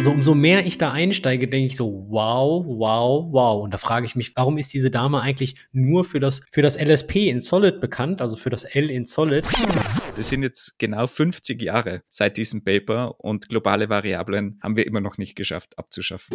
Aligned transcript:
Also 0.00 0.12
umso 0.12 0.34
mehr 0.34 0.64
ich 0.64 0.78
da 0.78 0.92
einsteige, 0.92 1.46
denke 1.46 1.66
ich 1.66 1.76
so, 1.76 2.06
wow, 2.08 2.64
wow, 2.66 3.30
wow. 3.30 3.62
Und 3.62 3.74
da 3.74 3.76
frage 3.76 4.06
ich 4.06 4.16
mich, 4.16 4.34
warum 4.34 4.56
ist 4.56 4.72
diese 4.72 4.90
Dame 4.90 5.20
eigentlich 5.20 5.56
nur 5.72 6.06
für 6.06 6.20
das, 6.20 6.40
für 6.50 6.62
das 6.62 6.80
LSP 6.80 7.28
in 7.28 7.42
Solid 7.42 7.82
bekannt, 7.82 8.22
also 8.22 8.38
für 8.38 8.48
das 8.48 8.64
L 8.64 8.88
in 8.88 9.04
Solid? 9.04 9.46
Das 10.16 10.30
sind 10.30 10.42
jetzt 10.42 10.78
genau 10.78 11.06
50 11.06 11.60
Jahre 11.60 12.00
seit 12.08 12.38
diesem 12.38 12.64
Paper 12.64 13.20
und 13.20 13.50
globale 13.50 13.90
Variablen 13.90 14.58
haben 14.62 14.74
wir 14.74 14.86
immer 14.86 15.02
noch 15.02 15.18
nicht 15.18 15.36
geschafft 15.36 15.78
abzuschaffen. 15.78 16.34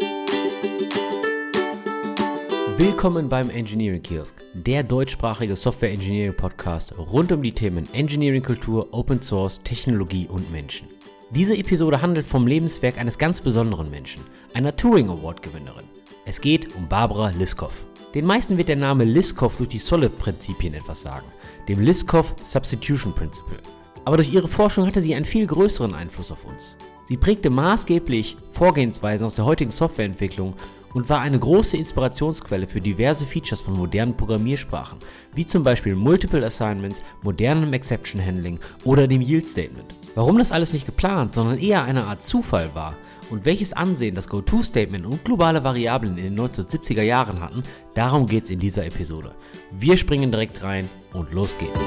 Willkommen 2.77 3.29
beim 3.29 3.49
Engineering 3.49 4.03
Kiosk, 4.03 4.35
der 4.53 4.83
deutschsprachige 4.83 5.55
Software 5.55 5.91
Engineering 5.91 6.37
Podcast 6.37 6.95
rund 6.99 7.31
um 7.31 7.41
die 7.41 7.51
Themen 7.51 7.91
Engineering 7.93 8.43
Kultur, 8.43 8.93
Open 8.93 9.23
Source, 9.23 9.59
Technologie 9.63 10.27
und 10.27 10.51
Menschen. 10.51 10.87
Diese 11.31 11.57
Episode 11.57 12.01
handelt 12.03 12.27
vom 12.27 12.45
Lebenswerk 12.45 12.99
eines 12.99 13.17
ganz 13.17 13.41
besonderen 13.41 13.89
Menschen, 13.89 14.23
einer 14.53 14.75
Turing 14.75 15.09
Award 15.09 15.41
Gewinnerin. 15.41 15.85
Es 16.23 16.39
geht 16.39 16.75
um 16.75 16.87
Barbara 16.87 17.29
Liskov. 17.29 17.83
Den 18.13 18.25
meisten 18.25 18.59
wird 18.59 18.69
der 18.69 18.75
Name 18.75 19.05
Liskov 19.05 19.57
durch 19.57 19.69
die 19.69 19.79
Solid-Prinzipien 19.79 20.75
etwas 20.75 21.01
sagen, 21.01 21.25
dem 21.67 21.81
Liskov 21.81 22.35
Substitution 22.45 23.13
Principle. 23.13 23.57
Aber 24.05 24.17
durch 24.17 24.31
ihre 24.31 24.47
Forschung 24.47 24.85
hatte 24.85 25.01
sie 25.01 25.15
einen 25.15 25.25
viel 25.25 25.47
größeren 25.47 25.95
Einfluss 25.95 26.31
auf 26.31 26.45
uns. 26.45 26.77
Sie 27.05 27.17
prägte 27.17 27.49
maßgeblich 27.49 28.37
Vorgehensweisen 28.51 29.25
aus 29.25 29.35
der 29.35 29.45
heutigen 29.45 29.71
Softwareentwicklung 29.71 30.55
und 30.93 31.09
war 31.09 31.21
eine 31.21 31.39
große 31.39 31.75
Inspirationsquelle 31.75 32.67
für 32.67 32.79
diverse 32.79 33.25
Features 33.25 33.61
von 33.61 33.75
modernen 33.75 34.15
Programmiersprachen, 34.15 34.99
wie 35.33 35.45
zum 35.45 35.63
Beispiel 35.63 35.95
Multiple 35.95 36.45
Assignments, 36.45 37.01
modernem 37.23 37.73
Exception 37.73 38.23
Handling 38.23 38.59
oder 38.83 39.07
dem 39.07 39.21
Yield 39.21 39.47
Statement. 39.47 39.93
Warum 40.15 40.37
das 40.37 40.53
alles 40.53 40.71
nicht 40.71 40.85
geplant, 40.85 41.35
sondern 41.35 41.59
eher 41.59 41.83
eine 41.83 42.05
Art 42.05 42.23
Zufall 42.23 42.69
war 42.73 42.95
und 43.29 43.43
welches 43.43 43.73
Ansehen 43.73 44.15
das 44.15 44.29
Go-To-Statement 44.29 45.05
und 45.05 45.25
globale 45.25 45.61
Variablen 45.61 46.17
in 46.17 46.23
den 46.35 46.39
1970er 46.39 47.01
Jahren 47.01 47.41
hatten, 47.41 47.63
darum 47.95 48.25
geht's 48.25 48.49
in 48.49 48.57
dieser 48.57 48.85
Episode. 48.85 49.35
Wir 49.71 49.97
springen 49.97 50.31
direkt 50.31 50.63
rein 50.63 50.89
und 51.11 51.33
los 51.33 51.53
geht's. 51.57 51.81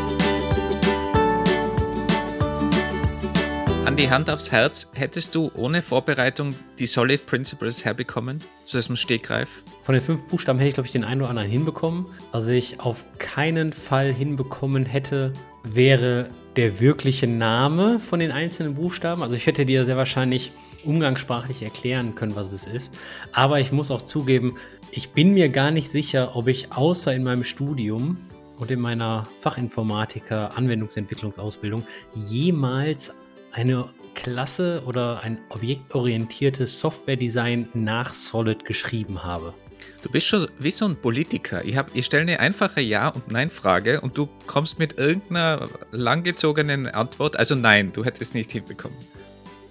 An 3.87 3.97
die 3.97 4.11
Hand 4.11 4.29
aufs 4.29 4.53
Herz, 4.53 4.89
hättest 4.93 5.35
du 5.35 5.51
ohne 5.55 5.81
Vorbereitung 5.81 6.55
die 6.79 6.85
Solid 6.85 7.25
Principles 7.25 7.87
herbekommen? 7.87 8.45
So 8.67 8.77
aus 8.77 8.89
dem 8.89 8.97
Stegreif? 8.97 9.63
Von 9.83 9.95
den 9.95 10.05
fünf 10.05 10.25
Buchstaben 10.25 10.59
hätte 10.59 10.69
ich, 10.69 10.75
glaube 10.75 10.87
ich, 10.87 10.93
den 10.93 11.05
einen 11.05 11.23
oder 11.23 11.31
anderen 11.31 11.49
hinbekommen. 11.49 12.05
Was 12.33 12.47
ich 12.49 12.79
auf 12.81 13.07
keinen 13.19 13.73
Fall 13.73 14.13
hinbekommen 14.13 14.85
hätte, 14.85 15.33
wäre 15.65 16.29
der 16.59 16.81
wirkliche 16.81 17.29
Name 17.29 18.01
von 18.01 18.19
den 18.19 18.33
einzelnen 18.33 18.75
Buchstaben. 18.75 19.23
Also 19.23 19.37
ich 19.37 19.47
hätte 19.47 19.65
dir 19.65 19.85
sehr 19.85 19.97
wahrscheinlich 19.97 20.51
umgangssprachlich 20.85 21.63
erklären 21.63 22.17
können, 22.17 22.35
was 22.35 22.51
es 22.51 22.67
ist. 22.67 22.99
Aber 23.31 23.61
ich 23.61 23.71
muss 23.71 23.93
auch 23.93 24.03
zugeben, 24.03 24.57
ich 24.91 25.11
bin 25.11 25.35
mir 25.35 25.51
gar 25.51 25.71
nicht 25.71 25.89
sicher, 25.89 26.35
ob 26.35 26.49
ich 26.49 26.73
außer 26.73 27.15
in 27.15 27.23
meinem 27.23 27.45
Studium 27.45 28.17
und 28.59 28.73
in 28.73 28.81
meiner 28.81 29.29
Fachinformatiker 29.41 30.59
Anwendungsentwicklungsausbildung 30.59 31.87
jemals 32.17 33.13
eine 33.53 33.89
Klasse 34.17 34.83
oder 34.85 35.21
ein 35.23 35.39
objektorientiertes 35.51 36.81
Software-Design 36.81 37.69
nach 37.75 38.13
Solid 38.13 38.65
geschrieben 38.65 39.23
habe. 39.23 39.55
Du 40.01 40.11
bist 40.11 40.27
schon 40.29 40.47
wie 40.61 40.71
so 40.71 40.85
ein 40.85 40.95
Politiker. 40.95 41.65
Ich, 41.65 41.77
ich 41.93 42.07
stelle 42.07 42.23
eine 42.23 42.41
einfache 42.41 42.81
Ja- 42.81 43.09
und 43.09 43.33
Nein-Frage 43.33 44.01
und 44.01 44.17
du 44.17 44.29
kommst 44.47 44.79
mit 44.79 44.97
irgendeiner 44.97 45.69
langgezogenen 45.91 46.87
Antwort. 46.87 47.37
Also 47.37 47.57
nein, 47.57 47.93
du 47.93 48.05
hättest 48.05 48.35
nicht 48.35 48.53
hinbekommen. 48.53 48.97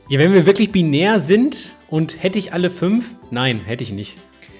Ja, 0.09 0.19
wenn 0.19 0.33
wir 0.33 0.45
wirklich 0.45 0.71
binär 0.71 1.21
sind 1.21 1.75
und 1.89 2.21
hätte 2.21 2.39
ich 2.39 2.51
alle 2.51 2.69
fünf? 2.71 3.15
Nein, 3.31 3.61
hätte 3.65 3.83
ich 3.83 3.91
nicht. 3.91 4.15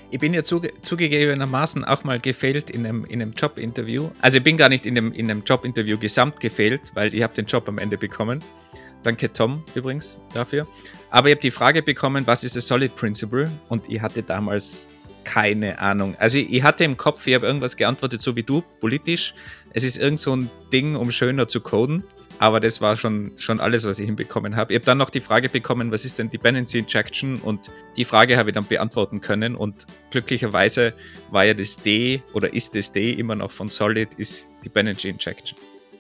Ich 0.09 0.19
bin 0.19 0.33
ja 0.33 0.41
zuge 0.41 0.71
zugegebenermaßen 0.83 1.83
auch 1.83 2.05
mal 2.05 2.17
gefehlt 2.17 2.69
in 2.69 2.85
einem, 2.85 3.03
in 3.03 3.21
einem 3.21 3.33
Jobinterview. 3.33 4.09
Also 4.21 4.37
ich 4.37 4.43
bin 4.45 4.55
gar 4.55 4.69
nicht 4.69 4.85
in 4.85 4.97
einem, 4.97 5.11
in 5.11 5.29
einem 5.29 5.43
Jobinterview 5.45 5.97
gesamt 5.97 6.39
gefehlt, 6.39 6.81
weil 6.93 7.13
ich 7.13 7.23
habe 7.23 7.33
den 7.33 7.45
Job 7.45 7.67
am 7.67 7.77
Ende 7.77 7.97
bekommen. 7.97 8.41
Danke 9.03 9.31
Tom 9.33 9.63
übrigens 9.75 10.17
dafür. 10.33 10.65
Aber 11.09 11.27
ich 11.27 11.35
habe 11.35 11.41
die 11.41 11.51
Frage 11.51 11.81
bekommen, 11.81 12.25
was 12.25 12.45
ist 12.45 12.55
a 12.55 12.61
Solid 12.61 12.95
Principle? 12.95 13.51
Und 13.67 13.89
ich 13.89 14.01
hatte 14.01 14.23
damals 14.23 14.87
keine 15.27 15.79
Ahnung. 15.79 16.15
Also 16.19 16.37
ich, 16.37 16.63
hatte 16.63 16.85
im 16.85 16.95
Kopf, 16.95 17.27
ich 17.27 17.35
habe 17.35 17.45
irgendwas 17.45 17.75
geantwortet, 17.75 18.21
so 18.21 18.37
wie 18.37 18.43
du, 18.43 18.63
politisch. 18.79 19.33
Es 19.73 19.83
ist 19.83 19.97
irgend 19.97 20.19
so 20.19 20.33
ein 20.33 20.49
Ding, 20.71 20.95
um 20.95 21.11
schöner 21.11 21.49
zu 21.49 21.59
coden. 21.59 22.03
Aber 22.39 22.61
das 22.61 22.79
war 22.79 22.95
schon, 22.95 23.31
schon 23.37 23.59
alles, 23.59 23.85
was 23.85 23.99
ich 23.99 24.05
hinbekommen 24.05 24.55
habe. 24.55 24.71
Ich 24.71 24.77
habe 24.77 24.85
dann 24.85 24.97
noch 24.97 25.09
die 25.09 25.19
Frage 25.19 25.49
bekommen, 25.49 25.91
was 25.91 26.05
ist 26.05 26.17
denn 26.17 26.29
Dependency 26.29 26.79
Injection? 26.79 27.37
Und 27.39 27.69
die 27.97 28.05
Frage 28.05 28.37
habe 28.37 28.51
ich 28.51 28.53
dann 28.53 28.65
beantworten 28.65 29.19
können. 29.19 29.55
Und 29.55 29.85
glücklicherweise 30.11 30.93
war 31.29 31.43
ja 31.43 31.53
das 31.53 31.75
D 31.75 32.21
oder 32.33 32.53
ist 32.53 32.73
das 32.75 32.93
D 32.93 33.11
immer 33.11 33.35
noch 33.35 33.51
von 33.51 33.67
Solid, 33.67 34.09
ist 34.15 34.47
Dependency 34.63 35.09
Injection. 35.09 35.57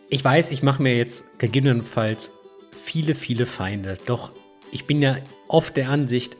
Ich 0.09 0.23
weiß, 0.23 0.51
ich 0.51 0.63
mache 0.63 0.81
mir 0.81 0.95
jetzt 0.95 1.37
gegebenenfalls 1.37 2.31
viele, 2.71 3.13
viele 3.13 3.45
Feinde. 3.45 3.97
Doch 4.05 4.31
ich 4.71 4.85
bin 4.85 5.01
ja 5.01 5.17
oft 5.49 5.75
der 5.75 5.89
Ansicht, 5.89 6.37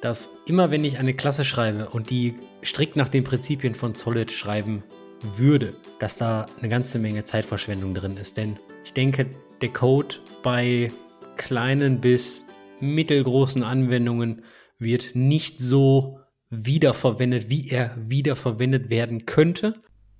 dass 0.00 0.30
immer 0.46 0.70
wenn 0.70 0.84
ich 0.84 0.98
eine 0.98 1.14
Klasse 1.14 1.44
schreibe 1.44 1.90
und 1.90 2.10
die 2.10 2.36
strikt 2.64 2.96
nach 2.96 3.08
den 3.08 3.24
Prinzipien 3.24 3.74
von 3.74 3.94
Solid 3.94 4.30
schreiben 4.30 4.84
würde, 5.22 5.74
dass 5.98 6.16
da 6.16 6.46
eine 6.58 6.68
ganze 6.68 6.98
Menge 6.98 7.24
Zeitverschwendung 7.24 7.94
drin 7.94 8.16
ist. 8.16 8.36
Denn 8.36 8.56
ich 8.84 8.92
denke, 8.92 9.26
der 9.60 9.70
Code 9.70 10.16
bei 10.42 10.92
kleinen 11.36 12.00
bis 12.00 12.42
mittelgroßen 12.80 13.62
Anwendungen 13.62 14.42
wird 14.78 15.10
nicht 15.14 15.58
so 15.58 16.20
wiederverwendet, 16.50 17.50
wie 17.50 17.68
er 17.68 17.96
wiederverwendet 17.98 18.90
werden 18.90 19.26
könnte. 19.26 19.74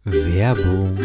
Werbung. 0.04 0.98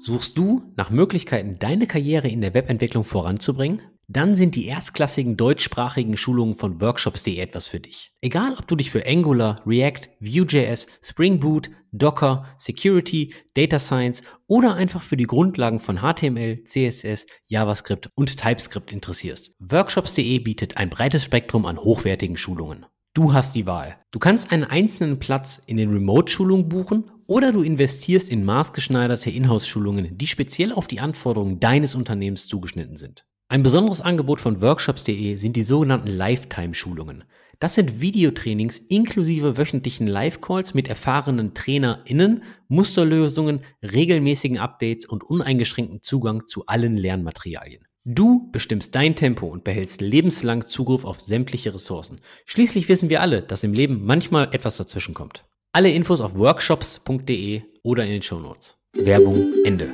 Suchst 0.00 0.36
du 0.36 0.72
nach 0.76 0.90
Möglichkeiten, 0.90 1.58
deine 1.58 1.86
Karriere 1.86 2.28
in 2.28 2.42
der 2.42 2.52
Webentwicklung 2.52 3.04
voranzubringen? 3.04 3.80
Dann 4.08 4.36
sind 4.36 4.54
die 4.54 4.66
erstklassigen 4.66 5.36
deutschsprachigen 5.36 6.16
Schulungen 6.16 6.54
von 6.54 6.80
workshops.de 6.80 7.38
etwas 7.38 7.68
für 7.68 7.80
dich. 7.80 8.12
Egal, 8.20 8.54
ob 8.58 8.66
du 8.66 8.76
dich 8.76 8.90
für 8.90 9.06
Angular, 9.06 9.56
React, 9.66 10.08
Vue.js, 10.20 10.86
Spring 11.02 11.40
Boot, 11.40 11.70
Docker, 11.92 12.46
Security, 12.58 13.32
Data 13.54 13.78
Science 13.78 14.22
oder 14.46 14.74
einfach 14.74 15.02
für 15.02 15.16
die 15.16 15.26
Grundlagen 15.26 15.80
von 15.80 15.98
HTML, 15.98 16.64
CSS, 16.64 17.26
JavaScript 17.46 18.10
und 18.14 18.36
TypeScript 18.36 18.92
interessierst. 18.92 19.52
Workshops.de 19.58 20.38
bietet 20.40 20.76
ein 20.76 20.90
breites 20.90 21.24
Spektrum 21.24 21.66
an 21.66 21.78
hochwertigen 21.78 22.36
Schulungen. 22.36 22.86
Du 23.14 23.32
hast 23.32 23.54
die 23.54 23.66
Wahl. 23.66 23.96
Du 24.10 24.18
kannst 24.18 24.50
einen 24.50 24.64
einzelnen 24.64 25.20
Platz 25.20 25.62
in 25.66 25.76
den 25.76 25.92
Remote-Schulungen 25.92 26.68
buchen 26.68 27.04
oder 27.28 27.52
du 27.52 27.62
investierst 27.62 28.28
in 28.28 28.44
maßgeschneiderte 28.44 29.30
Inhouse-Schulungen, 29.30 30.18
die 30.18 30.26
speziell 30.26 30.72
auf 30.72 30.88
die 30.88 30.98
Anforderungen 30.98 31.60
deines 31.60 31.94
Unternehmens 31.94 32.48
zugeschnitten 32.48 32.96
sind. 32.96 33.24
Ein 33.48 33.62
besonderes 33.62 34.00
Angebot 34.00 34.40
von 34.40 34.60
workshops.de 34.60 35.36
sind 35.36 35.54
die 35.54 35.62
sogenannten 35.62 36.08
Lifetime-Schulungen. 36.08 37.24
Das 37.60 37.74
sind 37.74 38.00
Videotrainings 38.00 38.78
inklusive 38.78 39.56
wöchentlichen 39.56 40.06
Live-Calls 40.06 40.74
mit 40.74 40.88
erfahrenen 40.88 41.54
TrainerInnen, 41.54 42.42
Musterlösungen, 42.68 43.60
regelmäßigen 43.82 44.58
Updates 44.58 45.06
und 45.06 45.22
uneingeschränkten 45.22 46.02
Zugang 46.02 46.46
zu 46.46 46.66
allen 46.66 46.96
Lernmaterialien. 46.96 47.86
Du 48.04 48.50
bestimmst 48.50 48.94
dein 48.94 49.14
Tempo 49.14 49.46
und 49.46 49.64
behältst 49.64 50.00
lebenslang 50.00 50.66
Zugriff 50.66 51.04
auf 51.04 51.20
sämtliche 51.20 51.72
Ressourcen. 51.72 52.20
Schließlich 52.44 52.88
wissen 52.88 53.08
wir 53.08 53.22
alle, 53.22 53.40
dass 53.40 53.64
im 53.64 53.72
Leben 53.72 54.04
manchmal 54.04 54.48
etwas 54.52 54.76
dazwischenkommt. 54.76 55.44
Alle 55.72 55.90
Infos 55.90 56.20
auf 56.20 56.36
workshops.de 56.36 57.62
oder 57.82 58.04
in 58.04 58.10
den 58.10 58.22
Shownotes. 58.22 58.76
Werbung 58.94 59.52
Ende. 59.64 59.90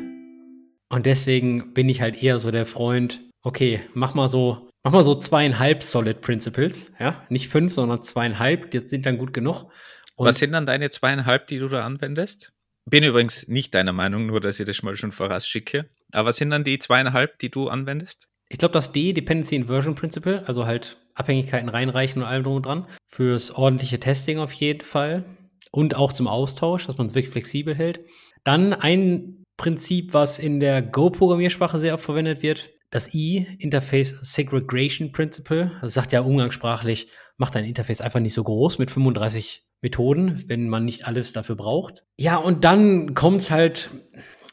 Und 0.89 1.07
deswegen 1.07 1.73
bin 1.73 1.89
ich 1.89 2.01
halt 2.01 2.21
eher 2.21 2.41
so 2.41 2.51
der 2.51 2.67
Freund, 2.67 3.21
okay, 3.43 3.81
mach 3.95 4.15
mal 4.15 4.29
so, 4.29 4.69
mach 4.83 4.93
mal 4.93 5.05
so 5.05 5.15
zweieinhalb 5.15 5.83
Solid 5.83 6.21
Principles, 6.21 6.93
ja, 6.99 7.25
nicht 7.29 7.49
fünf, 7.49 7.75
sondern 7.75 8.03
zweieinhalb, 8.03 8.71
die 8.71 8.87
sind 8.87 9.07
dann 9.07 9.19
gut 9.19 9.33
genug. 9.33 9.71
Und 10.17 10.27
Was 10.27 10.39
sind 10.39 10.53
dann 10.53 10.67
deine 10.67 10.91
zweieinhalb, 10.91 11.47
die 11.47 11.59
du 11.59 11.69
da 11.69 11.85
anwendest? 11.85 12.53
Bin 12.85 13.05
übrigens 13.05 13.49
nicht 13.49 13.75
deiner 13.75 13.93
Meinung, 13.93 14.27
nur 14.27 14.41
dass 14.41 14.61
ich 14.61 14.67
das 14.67 14.83
mal 14.83 14.97
schon 14.97 15.13
vorausschicke. 15.13 15.89
Aber 16.13 16.29
was 16.29 16.37
sind 16.37 16.51
dann 16.51 16.65
die 16.65 16.79
zweieinhalb, 16.79 17.39
die 17.39 17.51
du 17.51 17.69
anwendest? 17.69 18.29
Ich 18.49 18.59
glaube, 18.59 18.73
das 18.73 18.93
D, 18.93 19.13
Dependency 19.13 19.55
Inversion 19.55 19.95
Principle, 19.95 20.47
also 20.47 20.67
halt 20.67 20.99
Abhängigkeiten 21.15 21.69
reinreichen 21.69 22.21
und 22.21 22.29
allem 22.29 22.43
drum 22.43 22.57
und 22.57 22.67
dran. 22.67 22.87
Fürs 23.07 23.53
ordentliche 23.53 24.01
Testing 24.01 24.39
auf 24.39 24.53
jeden 24.53 24.85
Fall. 24.85 25.25
Und 25.71 25.95
auch 25.95 26.13
zum 26.13 26.27
Austausch, 26.27 26.87
dass 26.87 26.99
man 26.99 27.07
es 27.07 27.15
wirklich 27.15 27.33
flexibel 27.33 27.75
hält. 27.75 28.01
Dann 28.43 28.73
ein 28.73 29.45
Prinzip, 29.57 30.15
was 30.15 30.39
in 30.39 30.59
der 30.59 30.83
Go-Programmiersprache 30.83 31.79
sehr 31.79 31.95
oft 31.95 32.05
verwendet 32.05 32.43
wird, 32.43 32.71
das 32.91 33.15
I, 33.15 33.47
Interface 33.59 34.17
Segregation 34.21 35.13
Principle, 35.13 35.73
das 35.81 35.95
sagt 35.95 36.13
ja 36.13 36.21
umgangssprachlich, 36.21 37.09
macht 37.37 37.57
ein 37.57 37.65
Interface 37.65 38.01
einfach 38.01 38.21
nicht 38.21 38.35
so 38.35 38.45
groß 38.45 38.79
mit 38.79 38.91
35 38.91 39.65
Methoden, 39.81 40.45
wenn 40.47 40.69
man 40.69 40.85
nicht 40.85 41.07
alles 41.07 41.33
dafür 41.33 41.57
braucht. 41.57 42.05
Ja, 42.19 42.37
und 42.37 42.65
dann 42.65 43.15
kommt 43.15 43.43
es 43.43 43.51
halt 43.51 43.91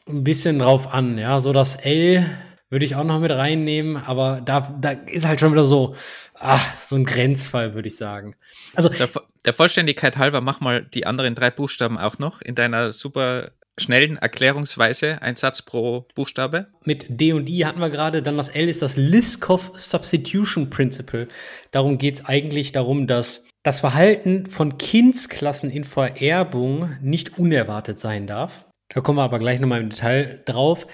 ein 0.08 0.24
bisschen 0.24 0.58
drauf 0.58 0.92
an, 0.92 1.18
ja, 1.18 1.40
so 1.40 1.52
das 1.52 1.76
L 1.76 2.24
würde 2.70 2.84
ich 2.84 2.96
auch 2.96 3.04
noch 3.04 3.20
mit 3.20 3.30
reinnehmen, 3.30 3.96
aber 3.96 4.42
da, 4.44 4.76
da 4.78 4.90
ist 4.90 5.26
halt 5.26 5.40
schon 5.40 5.52
wieder 5.52 5.64
so, 5.64 5.94
ach, 6.34 6.62
so 6.82 6.96
ein 6.96 7.04
Grenzfall, 7.04 7.74
würde 7.74 7.88
ich 7.88 7.96
sagen. 7.96 8.36
Also 8.74 8.90
der, 8.90 9.08
der 9.44 9.54
Vollständigkeit 9.54 10.18
halber, 10.18 10.40
mach 10.42 10.60
mal 10.60 10.84
die 10.84 11.06
anderen 11.06 11.34
drei 11.34 11.50
Buchstaben 11.50 11.98
auch 11.98 12.18
noch 12.18 12.42
in 12.42 12.54
deiner 12.54 12.92
super 12.92 13.50
schnellen 13.78 14.16
Erklärungsweise, 14.16 15.22
ein 15.22 15.36
Satz 15.36 15.62
pro 15.62 16.06
Buchstabe. 16.14 16.66
Mit 16.84 17.06
D 17.08 17.32
und 17.32 17.48
I 17.48 17.64
hatten 17.64 17.80
wir 17.80 17.90
gerade, 17.90 18.22
dann 18.22 18.36
das 18.36 18.48
L 18.48 18.68
ist 18.68 18.82
das 18.82 18.96
Liskov 18.96 19.72
Substitution 19.76 20.70
Principle. 20.70 21.28
Darum 21.70 21.98
geht 21.98 22.16
es 22.16 22.24
eigentlich 22.24 22.72
darum, 22.72 23.06
dass 23.06 23.44
das 23.62 23.80
Verhalten 23.80 24.46
von 24.46 24.78
Kindsklassen 24.78 25.70
in 25.70 25.84
Vererbung 25.84 26.96
nicht 27.02 27.38
unerwartet 27.38 27.98
sein 27.98 28.26
darf. 28.26 28.66
Da 28.88 29.00
kommen 29.00 29.18
wir 29.18 29.24
aber 29.24 29.38
gleich 29.38 29.60
nochmal 29.60 29.80
im 29.80 29.90
Detail 29.90 30.42
drauf. 30.44 30.86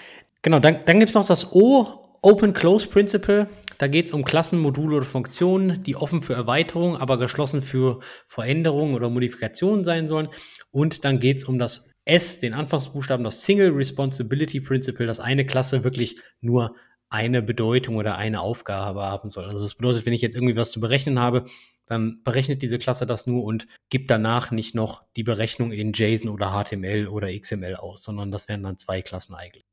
Genau, 0.42 0.58
dann, 0.58 0.80
dann 0.84 0.98
gibt 0.98 1.10
es 1.10 1.14
noch 1.14 1.26
das 1.26 1.52
O, 1.52 2.04
Open-Close 2.22 2.88
Principle. 2.88 3.48
Da 3.78 3.86
geht 3.86 4.06
es 4.06 4.12
um 4.12 4.24
Klassen, 4.24 4.60
Module 4.60 4.96
oder 4.96 5.04
Funktionen, 5.04 5.82
die 5.82 5.96
offen 5.96 6.22
für 6.22 6.34
Erweiterung, 6.34 6.96
aber 6.96 7.18
geschlossen 7.18 7.60
für 7.60 8.00
Veränderungen 8.28 8.94
oder 8.94 9.10
Modifikationen 9.10 9.84
sein 9.84 10.08
sollen. 10.08 10.28
Und 10.70 11.04
dann 11.04 11.20
geht 11.20 11.38
es 11.38 11.44
um 11.44 11.58
das 11.58 11.90
S, 12.04 12.40
den 12.40 12.54
Anfangsbuchstaben, 12.54 13.24
das 13.24 13.42
Single 13.42 13.70
Responsibility 13.70 14.60
Principle, 14.60 15.06
dass 15.06 15.20
eine 15.20 15.46
Klasse 15.46 15.84
wirklich 15.84 16.16
nur 16.40 16.76
eine 17.08 17.42
Bedeutung 17.42 17.96
oder 17.96 18.16
eine 18.16 18.40
Aufgabe 18.40 19.02
haben 19.02 19.28
soll. 19.28 19.44
Also 19.44 19.62
das 19.62 19.74
bedeutet, 19.74 20.04
wenn 20.04 20.12
ich 20.12 20.22
jetzt 20.22 20.34
irgendwie 20.34 20.56
was 20.56 20.72
zu 20.72 20.80
berechnen 20.80 21.18
habe, 21.18 21.44
dann 21.86 22.22
berechnet 22.24 22.62
diese 22.62 22.78
Klasse 22.78 23.06
das 23.06 23.26
nur 23.26 23.44
und 23.44 23.66
gibt 23.90 24.10
danach 24.10 24.50
nicht 24.50 24.74
noch 24.74 25.04
die 25.16 25.22
Berechnung 25.22 25.70
in 25.70 25.92
JSON 25.92 26.30
oder 26.30 26.50
HTML 26.50 27.08
oder 27.08 27.32
XML 27.32 27.76
aus, 27.76 28.02
sondern 28.02 28.30
das 28.30 28.48
wären 28.48 28.62
dann 28.62 28.78
zwei 28.78 29.02
Klassen 29.02 29.34
eigentlich. 29.34 29.64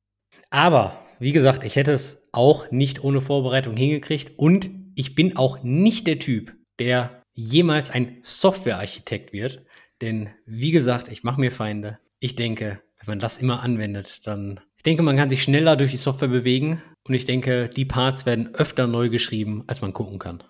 Aber, 0.49 0.99
wie 1.19 1.31
gesagt, 1.31 1.63
ich 1.63 1.77
hätte 1.77 1.91
es 1.91 2.21
auch 2.33 2.69
nicht 2.71 3.03
ohne 3.03 3.21
Vorbereitung 3.21 3.75
hingekriegt 3.77 4.37
und 4.37 4.69
ich 4.95 5.15
bin 5.15 5.37
auch 5.37 5.63
nicht 5.63 6.07
der 6.07 6.19
Typ, 6.19 6.53
der 6.79 7.23
jemals 7.33 7.89
ein 7.89 8.19
Softwarearchitekt 8.21 9.31
wird. 9.31 9.65
Denn, 10.01 10.29
wie 10.45 10.71
gesagt, 10.71 11.07
ich 11.07 11.23
mache 11.23 11.39
mir 11.39 11.51
Feinde. 11.51 11.99
Ich 12.23 12.35
denke, 12.35 12.79
wenn 12.99 13.07
man 13.07 13.19
das 13.19 13.39
immer 13.39 13.63
anwendet, 13.63 14.27
dann, 14.27 14.59
ich 14.77 14.83
denke, 14.83 15.01
man 15.01 15.17
kann 15.17 15.31
sich 15.31 15.41
schneller 15.41 15.75
durch 15.75 15.89
die 15.89 15.97
Software 15.97 16.27
bewegen 16.27 16.79
und 17.07 17.15
ich 17.15 17.25
denke, 17.25 17.67
die 17.67 17.83
Parts 17.83 18.27
werden 18.27 18.53
öfter 18.53 18.85
neu 18.85 19.09
geschrieben, 19.09 19.63
als 19.65 19.81
man 19.81 19.91
gucken 19.91 20.19
kann. 20.19 20.43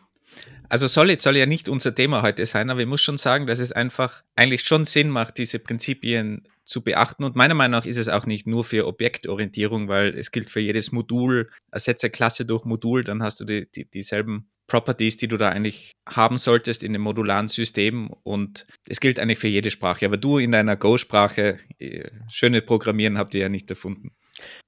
Also 0.68 0.88
Solid 0.88 1.22
soll 1.22 1.38
ja 1.38 1.46
nicht 1.46 1.70
unser 1.70 1.96
Thema 1.96 2.24
heute 2.24 2.46
sein, 2.46 2.70
aber 2.70 2.82
ich 2.82 2.88
muss 2.88 3.02
schon 3.02 3.18
sagen, 3.18 3.48
dass 3.48 3.60
es 3.60 3.72
einfach 3.72 4.22
eigentlich 4.36 4.64
schon 4.64 4.84
Sinn 4.84 5.10
macht, 5.10 5.38
diese 5.38 5.60
Prinzipien 5.60 6.46
zu 6.66 6.82
beachten. 6.82 7.24
Und 7.24 7.38
meiner 7.38 7.54
Meinung 7.54 7.80
nach 7.80 7.86
ist 7.86 7.98
es 7.98 8.10
auch 8.10 8.26
nicht 8.26 8.48
nur 8.48 8.66
für 8.66 8.86
Objektorientierung, 8.86 9.88
weil 9.88 10.14
es 10.18 10.32
gilt 10.32 10.50
für 10.50 10.60
jedes 10.60 10.92
Modul, 10.92 11.50
ersetze 11.72 12.10
Klasse 12.10 12.46
durch 12.46 12.66
Modul, 12.66 13.06
dann 13.06 13.24
hast 13.24 13.40
du 13.40 13.46
die, 13.46 13.72
die, 13.72 13.90
dieselben 13.90 14.51
Properties, 14.72 15.18
die 15.18 15.28
du 15.28 15.36
da 15.36 15.50
eigentlich 15.50 15.92
haben 16.08 16.38
solltest 16.38 16.82
in 16.82 16.94
dem 16.94 17.02
modularen 17.02 17.50
System. 17.50 18.10
Und 18.24 18.66
es 18.88 19.02
gilt 19.02 19.20
eigentlich 19.20 19.40
für 19.40 19.50
jede 19.50 19.70
Sprache. 19.70 20.06
Aber 20.06 20.16
du 20.16 20.38
in 20.38 20.54
deiner 20.54 20.78
Go-Sprache, 20.78 21.58
äh, 21.78 22.10
schöne 22.30 22.62
Programmieren 22.62 23.18
habt 23.18 23.36
ihr 23.36 23.42
ja 23.42 23.50
nicht 23.50 23.70
erfunden. 23.70 24.12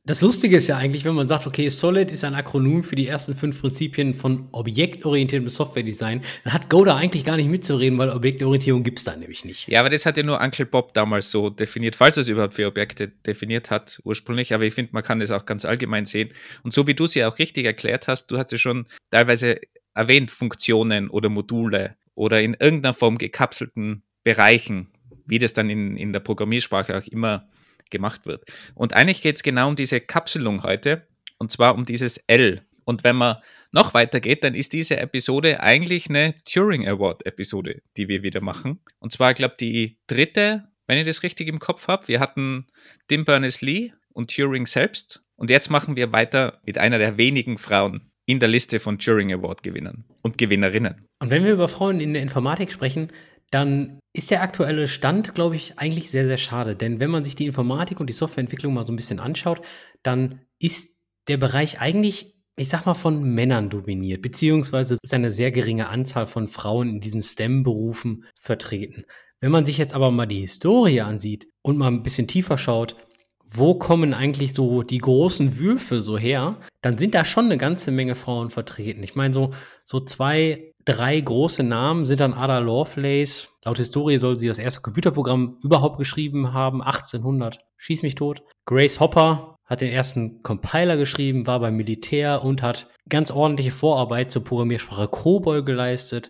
Das 0.06 0.20
Lustige 0.20 0.58
ist 0.58 0.68
ja 0.68 0.78
eigentlich, 0.78 1.06
wenn 1.06 1.16
man 1.16 1.30
sagt, 1.30 1.48
okay, 1.48 1.70
Solid 1.70 2.12
ist 2.12 2.26
ein 2.26 2.36
Akronym 2.36 2.84
für 2.84 2.98
die 2.98 3.08
ersten 3.08 3.36
fünf 3.36 3.62
Prinzipien 3.62 4.14
von 4.14 4.50
objektorientiertem 4.52 5.48
Software-Design, 5.48 6.22
dann 6.44 6.54
hat 6.54 6.70
Go 6.70 6.84
da 6.84 6.98
eigentlich 6.98 7.24
gar 7.24 7.38
nicht 7.38 7.50
mitzureden, 7.50 7.98
weil 7.98 8.10
Objektorientierung 8.10 8.84
gibt 8.84 9.00
es 9.00 9.06
da 9.06 9.16
nämlich 9.16 9.46
nicht. 9.46 9.70
Ja, 9.70 9.80
aber 9.80 9.90
das 9.90 10.06
hat 10.06 10.18
ja 10.18 10.24
nur 10.24 10.42
Uncle 10.42 10.66
Bob 10.66 10.94
damals 10.94 11.32
so 11.32 11.50
definiert, 11.50 11.96
falls 11.96 12.18
er 12.18 12.22
es 12.22 12.28
überhaupt 12.28 12.56
für 12.56 12.68
Objekte 12.68 13.08
definiert 13.08 13.72
hat 13.72 14.02
ursprünglich. 14.04 14.54
Aber 14.54 14.66
ich 14.66 14.74
finde, 14.74 14.92
man 14.92 15.04
kann 15.04 15.22
das 15.22 15.32
auch 15.32 15.46
ganz 15.46 15.64
allgemein 15.64 16.06
sehen. 16.06 16.32
Und 16.64 16.74
so 16.74 16.86
wie 16.86 16.94
du 16.94 17.06
es 17.06 17.16
ja 17.16 17.30
auch 17.30 17.40
richtig 17.40 17.66
erklärt 17.66 18.10
hast, 18.10 18.28
du 18.28 18.38
hast 18.38 18.52
ja 18.52 18.58
schon 18.58 18.86
teilweise 19.10 19.62
erwähnt, 19.94 20.32
Funktionen 20.32 21.10
oder 21.10 21.30
Module 21.30 21.96
oder 22.16 22.42
in 22.42 22.56
irgendeiner 22.60 22.94
Form 22.94 23.18
gekapselten 23.18 24.04
Bereichen, 24.24 24.90
wie 25.26 25.40
das 25.40 25.54
dann 25.54 25.70
in, 25.70 25.98
in 25.98 26.14
der 26.14 26.20
Programmiersprache 26.20 26.98
auch 26.98 27.08
immer 27.08 27.50
gemacht 27.90 28.26
wird. 28.26 28.44
Und 28.74 28.94
eigentlich 28.94 29.22
geht 29.22 29.38
es 29.38 29.44
genau 29.44 29.70
um 29.70 29.76
diese 29.76 30.02
Kapselung 30.02 30.64
heute, 30.64 31.08
und 31.38 31.52
zwar 31.52 31.76
um 31.76 31.86
dieses 31.86 32.18
L. 32.28 32.62
Und 32.86 33.04
wenn 33.04 33.16
man 33.16 33.38
noch 33.72 33.94
weiter 33.94 34.20
geht, 34.20 34.44
dann 34.44 34.56
ist 34.56 34.74
diese 34.74 34.98
Episode 34.98 35.62
eigentlich 35.62 36.10
eine 36.10 36.36
Turing 36.46 36.88
Award 36.88 37.26
Episode, 37.26 37.82
die 37.98 38.08
wir 38.08 38.24
wieder 38.24 38.42
machen. 38.42 38.80
Und 39.00 39.12
zwar, 39.14 39.32
ich 39.32 39.38
glaube, 39.38 39.56
die 39.60 39.98
dritte, 40.08 40.68
wenn 40.88 40.98
ich 40.98 41.06
das 41.06 41.24
richtig 41.24 41.48
im 41.48 41.60
Kopf 41.60 41.88
habe. 41.88 42.08
Wir 42.08 42.20
hatten 42.20 42.68
Tim 43.08 43.26
Berners-Lee 43.26 43.94
und 44.10 44.36
Turing 44.36 44.66
selbst. 44.66 45.24
Und 45.36 45.50
jetzt 45.50 45.70
machen 45.70 45.96
wir 45.96 46.12
weiter 46.12 46.60
mit 46.66 46.78
einer 46.78 46.98
der 46.98 47.18
wenigen 47.18 47.58
Frauen 47.58 48.13
in 48.26 48.40
der 48.40 48.50
Liste 48.50 48.80
von 48.80 49.00
Turing 49.00 49.34
Award 49.34 49.64
Gewinnern 49.64 50.06
und 50.22 50.38
Gewinnerinnen. 50.38 51.06
Und 51.20 51.30
wenn 51.30 51.44
wir 51.44 51.54
über 51.54 51.68
Frauen 51.68 52.00
in 52.00 52.14
der 52.14 52.22
Informatik 52.22 52.72
sprechen, 52.72 53.10
dann 53.52 54.00
ist 54.14 54.32
der 54.32 54.42
aktuelle 54.42 54.88
Stand, 54.88 55.36
glaube 55.36 55.56
ich, 55.56 55.78
eigentlich 55.78 56.10
sehr, 56.10 56.26
sehr 56.26 56.38
schade. 56.38 56.76
Denn 56.76 57.00
wenn 57.00 57.12
man 57.12 57.24
sich 57.24 57.36
die 57.36 57.46
Informatik 57.46 58.00
und 58.00 58.08
die 58.08 58.14
Softwareentwicklung 58.14 58.74
mal 58.74 58.84
so 58.84 58.92
ein 58.92 58.96
bisschen 58.96 59.20
anschaut, 59.20 59.62
dann 60.02 60.42
ist 60.60 60.90
der 61.28 61.38
Bereich 61.38 61.80
eigentlich, 61.80 62.36
ich 62.56 62.70
sag 62.70 62.86
mal, 62.86 62.94
von 62.94 63.24
Männern 63.24 63.70
dominiert, 63.70 64.22
beziehungsweise 64.22 64.98
ist 65.02 65.14
eine 65.14 65.32
sehr 65.32 65.52
geringe 65.52 65.90
Anzahl 65.90 66.28
von 66.28 66.48
Frauen 66.48 66.90
in 66.90 67.02
diesen 67.02 67.22
STEM-Berufen 67.22 68.26
vertreten. 68.40 69.06
Wenn 69.40 69.52
man 69.52 69.66
sich 69.66 69.78
jetzt 69.78 69.94
aber 69.94 70.10
mal 70.10 70.26
die 70.26 70.40
Historie 70.40 71.02
ansieht 71.02 71.48
und 71.62 71.78
mal 71.78 71.88
ein 71.88 72.04
bisschen 72.04 72.28
tiefer 72.28 72.58
schaut, 72.58 72.96
wo 73.46 73.76
kommen 73.76 74.14
eigentlich 74.14 74.54
so 74.54 74.84
die 74.84 74.98
großen 74.98 75.58
Würfe 75.58 76.02
so 76.02 76.18
her, 76.18 76.58
dann 76.82 76.98
sind 76.98 77.14
da 77.14 77.26
schon 77.26 77.46
eine 77.46 77.58
ganze 77.58 77.92
Menge 77.92 78.16
Frauen 78.16 78.50
vertreten. 78.50 79.04
Ich 79.04 79.16
meine, 79.16 79.34
so, 79.34 79.52
so 79.84 80.00
zwei 80.00 80.74
drei 80.86 81.20
große 81.20 81.64
Namen 81.64 82.06
sind 82.06 82.20
dann 82.20 82.34
Ada 82.34 82.60
Lovelace. 82.60 83.50
Laut 83.64 83.78
Historie 83.78 84.18
soll 84.18 84.36
sie 84.36 84.48
das 84.48 84.60
erste 84.60 84.82
Computerprogramm 84.82 85.58
überhaupt 85.64 85.98
geschrieben 85.98 86.54
haben, 86.54 86.82
1800. 86.82 87.60
Schieß 87.78 88.04
mich 88.04 88.16
tot. 88.16 88.44
Grace 88.66 89.00
Hopper 89.00 89.56
hat 89.66 89.82
den 89.82 89.92
ersten 89.92 90.44
Compiler 90.44 90.98
geschrieben, 90.98 91.48
war 91.48 91.60
beim 91.60 91.76
Militär 91.76 92.44
und 92.44 92.62
hat 92.62 92.90
ganz 93.10 93.32
ordentliche 93.32 93.72
Vorarbeit 93.72 94.32
zur 94.32 94.44
Programmiersprache 94.44 95.08
COBOL 95.08 95.64
geleistet. 95.64 96.30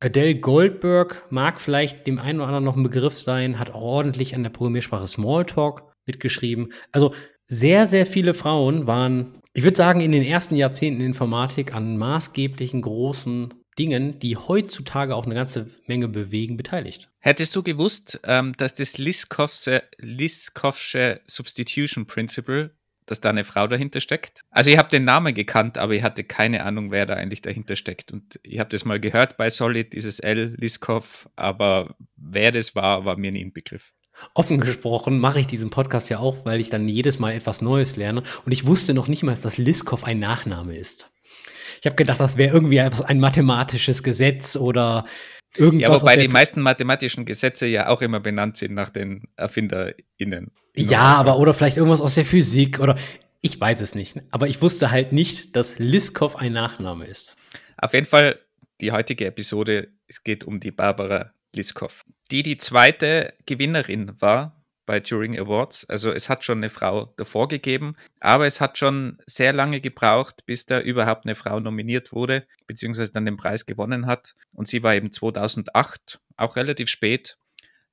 Adele 0.00 0.34
Goldberg 0.34 1.26
mag 1.30 1.60
vielleicht 1.60 2.06
dem 2.06 2.18
einen 2.18 2.40
oder 2.40 2.48
anderen 2.48 2.64
noch 2.64 2.76
ein 2.76 2.82
Begriff 2.82 3.18
sein, 3.18 3.58
hat 3.58 3.74
ordentlich 3.74 4.34
an 4.34 4.42
der 4.42 4.50
Programmiersprache 4.50 5.06
Smalltalk 5.06 5.93
mitgeschrieben. 6.06 6.72
Also 6.92 7.14
sehr, 7.48 7.86
sehr 7.86 8.06
viele 8.06 8.34
Frauen 8.34 8.86
waren, 8.86 9.32
ich 9.52 9.64
würde 9.64 9.76
sagen, 9.76 10.00
in 10.00 10.12
den 10.12 10.22
ersten 10.22 10.56
Jahrzehnten 10.56 11.00
Informatik 11.00 11.74
an 11.74 11.96
maßgeblichen 11.98 12.82
großen 12.82 13.54
Dingen, 13.78 14.18
die 14.18 14.36
heutzutage 14.36 15.14
auch 15.14 15.26
eine 15.26 15.34
ganze 15.34 15.66
Menge 15.86 16.08
bewegen, 16.08 16.56
beteiligt. 16.56 17.10
Hättest 17.18 17.54
du 17.56 17.62
gewusst, 17.62 18.20
ähm, 18.24 18.54
dass 18.56 18.74
das 18.74 18.98
Liskovsche, 18.98 19.82
Substitution 21.26 22.06
Principle, 22.06 22.76
dass 23.06 23.20
da 23.20 23.30
eine 23.30 23.44
Frau 23.44 23.66
dahinter 23.66 24.00
steckt? 24.00 24.42
Also 24.50 24.70
ich 24.70 24.78
habe 24.78 24.88
den 24.88 25.04
Namen 25.04 25.34
gekannt, 25.34 25.76
aber 25.76 25.94
ich 25.94 26.02
hatte 26.02 26.24
keine 26.24 26.64
Ahnung, 26.64 26.90
wer 26.90 27.04
da 27.04 27.14
eigentlich 27.14 27.42
dahinter 27.42 27.76
steckt. 27.76 28.12
Und 28.12 28.38
ich 28.42 28.60
habe 28.60 28.70
das 28.70 28.84
mal 28.84 29.00
gehört 29.00 29.36
bei 29.36 29.50
Solid, 29.50 29.92
dieses 29.92 30.20
L, 30.20 30.54
Liskov, 30.56 31.28
aber 31.36 31.96
wer 32.16 32.52
das 32.52 32.74
war, 32.74 33.04
war 33.04 33.16
mir 33.16 33.32
nie 33.32 33.44
ein 33.44 33.52
Begriff. 33.52 33.92
Offen 34.34 34.60
gesprochen 34.60 35.18
mache 35.18 35.40
ich 35.40 35.46
diesen 35.46 35.70
Podcast 35.70 36.08
ja 36.10 36.18
auch, 36.18 36.44
weil 36.44 36.60
ich 36.60 36.70
dann 36.70 36.88
jedes 36.88 37.18
Mal 37.18 37.32
etwas 37.32 37.62
Neues 37.62 37.96
lerne. 37.96 38.22
Und 38.44 38.52
ich 38.52 38.66
wusste 38.66 38.94
noch 38.94 39.08
nicht 39.08 39.22
mal, 39.22 39.34
dass 39.34 39.58
Liskov 39.58 40.04
ein 40.04 40.18
Nachname 40.18 40.76
ist. 40.76 41.10
Ich 41.80 41.86
habe 41.86 41.96
gedacht, 41.96 42.20
das 42.20 42.36
wäre 42.36 42.54
irgendwie 42.54 42.80
ein 42.80 43.20
mathematisches 43.20 44.02
Gesetz 44.02 44.56
oder 44.56 45.04
irgendwas. 45.56 45.90
Ja, 45.90 46.00
wobei 46.00 46.16
die 46.16 46.28
meisten 46.28 46.60
mathematischen 46.60 47.24
Gesetze 47.24 47.66
ja 47.66 47.88
auch 47.88 48.02
immer 48.02 48.20
benannt 48.20 48.56
sind 48.56 48.74
nach 48.74 48.88
den 48.88 49.28
ErfinderInnen. 49.36 50.50
Ja, 50.76 51.14
aber 51.16 51.38
oder 51.38 51.54
vielleicht 51.54 51.76
irgendwas 51.76 52.00
aus 52.00 52.14
der 52.14 52.24
Physik 52.24 52.80
oder 52.80 52.96
ich 53.40 53.60
weiß 53.60 53.80
es 53.80 53.94
nicht. 53.94 54.16
Aber 54.30 54.48
ich 54.48 54.62
wusste 54.62 54.90
halt 54.90 55.12
nicht, 55.12 55.54
dass 55.54 55.78
Liskov 55.78 56.36
ein 56.36 56.52
Nachname 56.52 57.06
ist. 57.06 57.36
Auf 57.76 57.92
jeden 57.92 58.06
Fall 58.06 58.38
die 58.80 58.92
heutige 58.92 59.26
Episode, 59.26 59.88
es 60.06 60.24
geht 60.24 60.44
um 60.44 60.60
die 60.60 60.70
Barbara 60.70 61.32
Liskov, 61.54 62.04
die 62.30 62.42
die 62.42 62.58
zweite 62.58 63.34
Gewinnerin 63.46 64.20
war 64.20 64.64
bei 64.86 65.00
Turing 65.00 65.38
Awards. 65.38 65.88
Also 65.88 66.12
es 66.12 66.28
hat 66.28 66.44
schon 66.44 66.58
eine 66.58 66.68
Frau 66.68 67.06
davor 67.16 67.48
gegeben, 67.48 67.96
aber 68.20 68.46
es 68.46 68.60
hat 68.60 68.78
schon 68.78 69.18
sehr 69.26 69.52
lange 69.52 69.80
gebraucht, 69.80 70.44
bis 70.46 70.66
da 70.66 70.80
überhaupt 70.80 71.24
eine 71.24 71.34
Frau 71.34 71.60
nominiert 71.60 72.12
wurde, 72.12 72.46
beziehungsweise 72.66 73.12
dann 73.12 73.24
den 73.24 73.36
Preis 73.36 73.66
gewonnen 73.66 74.06
hat. 74.06 74.34
Und 74.52 74.68
sie 74.68 74.82
war 74.82 74.94
eben 74.94 75.12
2008, 75.12 76.20
auch 76.36 76.56
relativ 76.56 76.88
spät, 76.88 77.38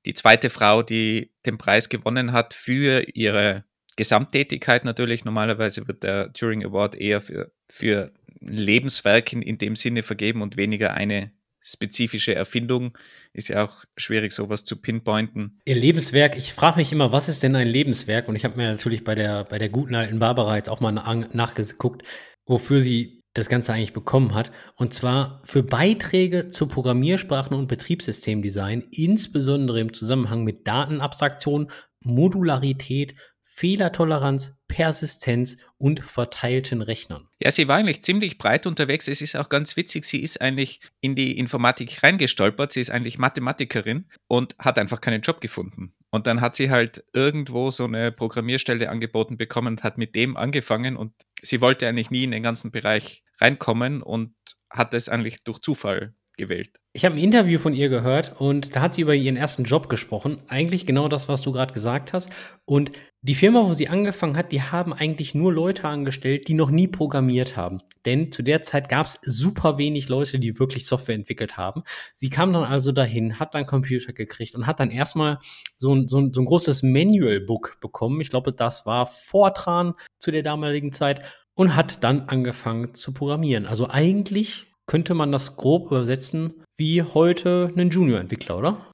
die 0.04 0.14
zweite 0.14 0.50
Frau, 0.50 0.82
die 0.82 1.32
den 1.46 1.58
Preis 1.58 1.88
gewonnen 1.88 2.32
hat 2.32 2.54
für 2.54 3.06
ihre 3.14 3.64
Gesamttätigkeit 3.96 4.84
natürlich. 4.84 5.24
Normalerweise 5.24 5.86
wird 5.86 6.02
der 6.02 6.32
Turing 6.32 6.64
Award 6.64 6.96
eher 6.96 7.20
für, 7.20 7.52
für 7.68 8.12
Lebenswerken 8.40 9.42
in 9.42 9.58
dem 9.58 9.76
Sinne 9.76 10.02
vergeben 10.02 10.42
und 10.42 10.56
weniger 10.56 10.94
eine 10.94 11.32
spezifische 11.64 12.34
Erfindung. 12.34 12.96
Ist 13.32 13.48
ja 13.48 13.64
auch 13.64 13.84
schwierig, 13.96 14.32
sowas 14.32 14.64
zu 14.64 14.76
pinpointen. 14.76 15.60
Ihr 15.64 15.76
Lebenswerk, 15.76 16.36
ich 16.36 16.52
frage 16.52 16.76
mich 16.76 16.92
immer, 16.92 17.12
was 17.12 17.28
ist 17.28 17.42
denn 17.42 17.56
ein 17.56 17.68
Lebenswerk? 17.68 18.28
Und 18.28 18.36
ich 18.36 18.44
habe 18.44 18.56
mir 18.56 18.68
natürlich 18.68 19.04
bei 19.04 19.14
der, 19.14 19.44
bei 19.44 19.58
der 19.58 19.68
guten 19.68 19.94
alten 19.94 20.18
Barbara 20.18 20.56
jetzt 20.56 20.68
auch 20.68 20.80
mal 20.80 20.92
nachgeguckt, 20.92 22.02
wofür 22.46 22.80
sie 22.80 23.22
das 23.34 23.48
Ganze 23.48 23.72
eigentlich 23.72 23.94
bekommen 23.94 24.34
hat. 24.34 24.52
Und 24.76 24.92
zwar 24.92 25.40
für 25.44 25.62
Beiträge 25.62 26.48
zu 26.48 26.66
Programmiersprachen 26.66 27.56
und 27.56 27.66
Betriebssystemdesign, 27.66 28.84
insbesondere 28.90 29.80
im 29.80 29.92
Zusammenhang 29.92 30.44
mit 30.44 30.66
Datenabstraktion, 30.66 31.70
Modularität, 32.04 33.14
Fehlertoleranz, 33.54 34.56
Persistenz 34.66 35.58
und 35.76 36.00
verteilten 36.00 36.80
Rechnern. 36.80 37.28
Ja, 37.38 37.50
sie 37.50 37.68
war 37.68 37.76
eigentlich 37.76 38.02
ziemlich 38.02 38.38
breit 38.38 38.66
unterwegs. 38.66 39.08
Es 39.08 39.20
ist 39.20 39.36
auch 39.36 39.50
ganz 39.50 39.76
witzig, 39.76 40.06
sie 40.06 40.22
ist 40.22 40.40
eigentlich 40.40 40.80
in 41.02 41.14
die 41.14 41.36
Informatik 41.36 42.02
reingestolpert. 42.02 42.72
Sie 42.72 42.80
ist 42.80 42.90
eigentlich 42.90 43.18
Mathematikerin 43.18 44.06
und 44.26 44.56
hat 44.58 44.78
einfach 44.78 45.02
keinen 45.02 45.20
Job 45.20 45.42
gefunden. 45.42 45.92
Und 46.08 46.26
dann 46.26 46.40
hat 46.40 46.56
sie 46.56 46.70
halt 46.70 47.04
irgendwo 47.12 47.70
so 47.70 47.84
eine 47.84 48.10
Programmierstelle 48.10 48.88
angeboten 48.88 49.36
bekommen 49.36 49.74
und 49.74 49.84
hat 49.84 49.98
mit 49.98 50.14
dem 50.14 50.38
angefangen 50.38 50.96
und 50.96 51.12
sie 51.42 51.60
wollte 51.60 51.86
eigentlich 51.86 52.10
nie 52.10 52.24
in 52.24 52.30
den 52.30 52.42
ganzen 52.42 52.70
Bereich 52.70 53.22
reinkommen 53.38 54.02
und 54.02 54.34
hat 54.70 54.94
es 54.94 55.10
eigentlich 55.10 55.44
durch 55.44 55.58
Zufall 55.58 56.14
gewählt. 56.42 56.80
Ich 56.92 57.04
habe 57.04 57.14
ein 57.14 57.22
Interview 57.22 57.58
von 57.58 57.72
ihr 57.72 57.88
gehört 57.88 58.38
und 58.40 58.74
da 58.74 58.82
hat 58.82 58.94
sie 58.94 59.02
über 59.02 59.14
ihren 59.14 59.36
ersten 59.36 59.62
Job 59.62 59.88
gesprochen. 59.88 60.42
Eigentlich 60.48 60.84
genau 60.84 61.08
das, 61.08 61.28
was 61.28 61.40
du 61.40 61.52
gerade 61.52 61.72
gesagt 61.72 62.12
hast. 62.12 62.28
Und 62.64 62.92
die 63.22 63.36
Firma, 63.36 63.64
wo 63.66 63.72
sie 63.72 63.88
angefangen 63.88 64.36
hat, 64.36 64.50
die 64.50 64.62
haben 64.62 64.92
eigentlich 64.92 65.32
nur 65.32 65.52
Leute 65.52 65.88
angestellt, 65.88 66.48
die 66.48 66.54
noch 66.54 66.70
nie 66.70 66.88
programmiert 66.88 67.56
haben. 67.56 67.78
Denn 68.04 68.32
zu 68.32 68.42
der 68.42 68.62
Zeit 68.62 68.88
gab 68.88 69.06
es 69.06 69.20
super 69.22 69.78
wenig 69.78 70.08
Leute, 70.08 70.40
die 70.40 70.58
wirklich 70.58 70.86
Software 70.86 71.14
entwickelt 71.14 71.56
haben. 71.56 71.84
Sie 72.14 72.30
kam 72.30 72.52
dann 72.52 72.64
also 72.64 72.90
dahin, 72.90 73.38
hat 73.38 73.54
dann 73.54 73.64
Computer 73.64 74.12
gekriegt 74.12 74.56
und 74.56 74.66
hat 74.66 74.80
dann 74.80 74.90
erstmal 74.90 75.38
so 75.78 75.94
ein, 75.94 76.08
so 76.08 76.18
ein, 76.18 76.32
so 76.32 76.40
ein 76.40 76.46
großes 76.46 76.82
Manual-Book 76.82 77.78
bekommen. 77.80 78.20
Ich 78.20 78.30
glaube, 78.30 78.52
das 78.52 78.86
war 78.86 79.06
Fortran 79.06 79.94
zu 80.18 80.32
der 80.32 80.42
damaligen 80.42 80.90
Zeit 80.90 81.22
und 81.54 81.76
hat 81.76 82.02
dann 82.02 82.22
angefangen 82.22 82.92
zu 82.94 83.14
programmieren. 83.14 83.66
Also 83.66 83.88
eigentlich 83.88 84.71
könnte 84.86 85.14
man 85.14 85.32
das 85.32 85.56
grob 85.56 85.86
übersetzen 85.86 86.62
wie 86.76 87.02
heute 87.02 87.72
ein 87.76 87.90
Junior-Entwickler, 87.90 88.58
oder? 88.58 88.90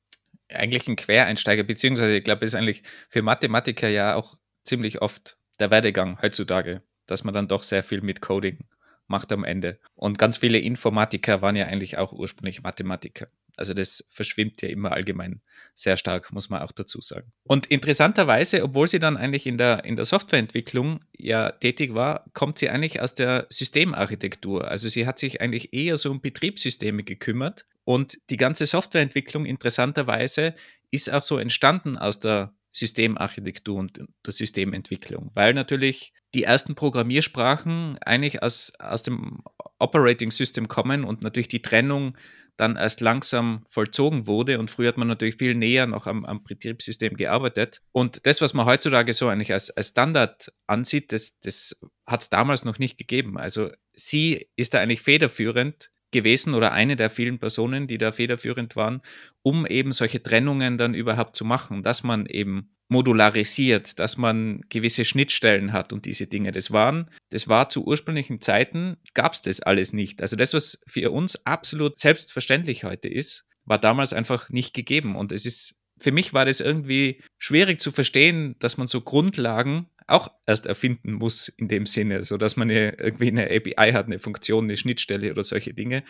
Eigentlich 0.48 0.88
ein 0.88 0.96
Quereinsteiger, 0.96 1.62
beziehungsweise 1.62 2.16
ich 2.16 2.24
glaube, 2.24 2.44
ist 2.44 2.54
eigentlich 2.54 2.82
für 3.08 3.22
Mathematiker 3.22 3.88
ja 3.88 4.14
auch 4.14 4.36
ziemlich 4.64 5.02
oft 5.02 5.36
der 5.60 5.70
Werdegang 5.70 6.20
heutzutage, 6.22 6.82
dass 7.06 7.24
man 7.24 7.34
dann 7.34 7.48
doch 7.48 7.62
sehr 7.62 7.82
viel 7.82 8.00
mit 8.00 8.20
Coding 8.20 8.58
macht 9.06 9.32
am 9.32 9.44
Ende. 9.44 9.80
Und 9.94 10.18
ganz 10.18 10.36
viele 10.36 10.58
Informatiker 10.58 11.42
waren 11.42 11.56
ja 11.56 11.66
eigentlich 11.66 11.98
auch 11.98 12.12
ursprünglich 12.12 12.62
Mathematiker. 12.62 13.28
Also 13.56 13.74
das 13.74 14.04
verschwimmt 14.10 14.62
ja 14.62 14.68
immer 14.68 14.92
allgemein 14.92 15.42
sehr 15.78 15.96
stark, 15.96 16.32
muss 16.32 16.50
man 16.50 16.60
auch 16.60 16.72
dazu 16.72 17.00
sagen. 17.00 17.32
Und 17.44 17.66
interessanterweise, 17.66 18.64
obwohl 18.64 18.88
sie 18.88 18.98
dann 18.98 19.16
eigentlich 19.16 19.46
in 19.46 19.58
der, 19.58 19.84
in 19.84 19.94
der 19.94 20.04
Softwareentwicklung 20.04 21.00
ja 21.16 21.52
tätig 21.52 21.94
war, 21.94 22.24
kommt 22.32 22.58
sie 22.58 22.68
eigentlich 22.68 23.00
aus 23.00 23.14
der 23.14 23.46
Systemarchitektur. 23.48 24.66
Also 24.68 24.88
sie 24.88 25.06
hat 25.06 25.20
sich 25.20 25.40
eigentlich 25.40 25.72
eher 25.72 25.96
so 25.96 26.10
um 26.10 26.20
Betriebssysteme 26.20 27.04
gekümmert. 27.04 27.64
Und 27.84 28.18
die 28.28 28.36
ganze 28.36 28.66
Softwareentwicklung 28.66 29.46
interessanterweise 29.46 30.54
ist 30.90 31.12
auch 31.12 31.22
so 31.22 31.38
entstanden 31.38 31.96
aus 31.96 32.18
der 32.18 32.52
Systemarchitektur 32.72 33.76
und 33.76 33.98
der 33.98 34.32
Systementwicklung, 34.32 35.30
weil 35.34 35.54
natürlich 35.54 36.12
die 36.34 36.44
ersten 36.44 36.74
Programmiersprachen 36.74 37.98
eigentlich 37.98 38.42
aus, 38.42 38.72
aus 38.78 39.02
dem 39.02 39.42
Operating 39.78 40.30
System 40.30 40.68
kommen 40.68 41.04
und 41.04 41.22
natürlich 41.22 41.48
die 41.48 41.62
Trennung 41.62 42.16
dann 42.58 42.76
erst 42.76 43.00
langsam 43.00 43.64
vollzogen 43.68 44.26
wurde. 44.26 44.58
Und 44.58 44.70
früher 44.70 44.88
hat 44.88 44.98
man 44.98 45.08
natürlich 45.08 45.36
viel 45.36 45.54
näher 45.54 45.86
noch 45.86 46.06
am, 46.06 46.24
am 46.24 46.42
Betriebssystem 46.42 47.16
gearbeitet. 47.16 47.80
Und 47.92 48.26
das, 48.26 48.40
was 48.40 48.52
man 48.52 48.66
heutzutage 48.66 49.12
so 49.12 49.28
eigentlich 49.28 49.52
als, 49.52 49.70
als 49.70 49.88
Standard 49.90 50.52
ansieht, 50.66 51.12
das, 51.12 51.40
das 51.40 51.80
hat 52.06 52.22
es 52.22 52.30
damals 52.30 52.64
noch 52.64 52.78
nicht 52.78 52.98
gegeben. 52.98 53.38
Also 53.38 53.70
sie 53.94 54.48
ist 54.56 54.74
da 54.74 54.80
eigentlich 54.80 55.02
federführend 55.02 55.90
gewesen 56.10 56.54
oder 56.54 56.72
eine 56.72 56.96
der 56.96 57.10
vielen 57.10 57.38
Personen, 57.38 57.86
die 57.86 57.98
da 57.98 58.12
federführend 58.12 58.76
waren, 58.76 59.02
um 59.42 59.66
eben 59.66 59.92
solche 59.92 60.22
Trennungen 60.22 60.78
dann 60.78 60.94
überhaupt 60.94 61.36
zu 61.36 61.44
machen, 61.44 61.82
dass 61.82 62.02
man 62.02 62.26
eben 62.26 62.70
modularisiert, 62.88 63.98
dass 63.98 64.16
man 64.16 64.62
gewisse 64.70 65.04
Schnittstellen 65.04 65.72
hat 65.72 65.92
und 65.92 66.06
diese 66.06 66.26
Dinge. 66.26 66.52
Das 66.52 66.70
waren, 66.70 67.10
das 67.30 67.46
war 67.48 67.68
zu 67.68 67.84
ursprünglichen 67.84 68.40
Zeiten, 68.40 68.96
gab 69.14 69.34
es 69.34 69.42
das 69.42 69.60
alles 69.60 69.92
nicht. 69.92 70.22
Also 70.22 70.36
das, 70.36 70.54
was 70.54 70.80
für 70.86 71.10
uns 71.10 71.44
absolut 71.44 71.98
selbstverständlich 71.98 72.84
heute 72.84 73.08
ist, 73.08 73.46
war 73.64 73.78
damals 73.78 74.14
einfach 74.14 74.48
nicht 74.48 74.74
gegeben. 74.74 75.16
Und 75.16 75.32
es 75.32 75.44
ist, 75.44 75.76
für 76.00 76.12
mich 76.12 76.32
war 76.32 76.46
das 76.46 76.60
irgendwie 76.60 77.20
schwierig 77.36 77.80
zu 77.80 77.92
verstehen, 77.92 78.56
dass 78.58 78.78
man 78.78 78.86
so 78.86 79.02
Grundlagen 79.02 79.90
auch 80.08 80.28
erst 80.46 80.66
erfinden 80.66 81.12
muss 81.12 81.48
in 81.48 81.68
dem 81.68 81.86
Sinne, 81.86 82.24
so 82.24 82.36
dass 82.36 82.56
man 82.56 82.70
irgendwie 82.70 83.28
eine 83.28 83.44
API 83.44 83.92
hat, 83.92 84.06
eine 84.06 84.18
Funktion, 84.18 84.64
eine 84.64 84.76
Schnittstelle 84.76 85.30
oder 85.30 85.44
solche 85.44 85.74
Dinge. 85.74 86.02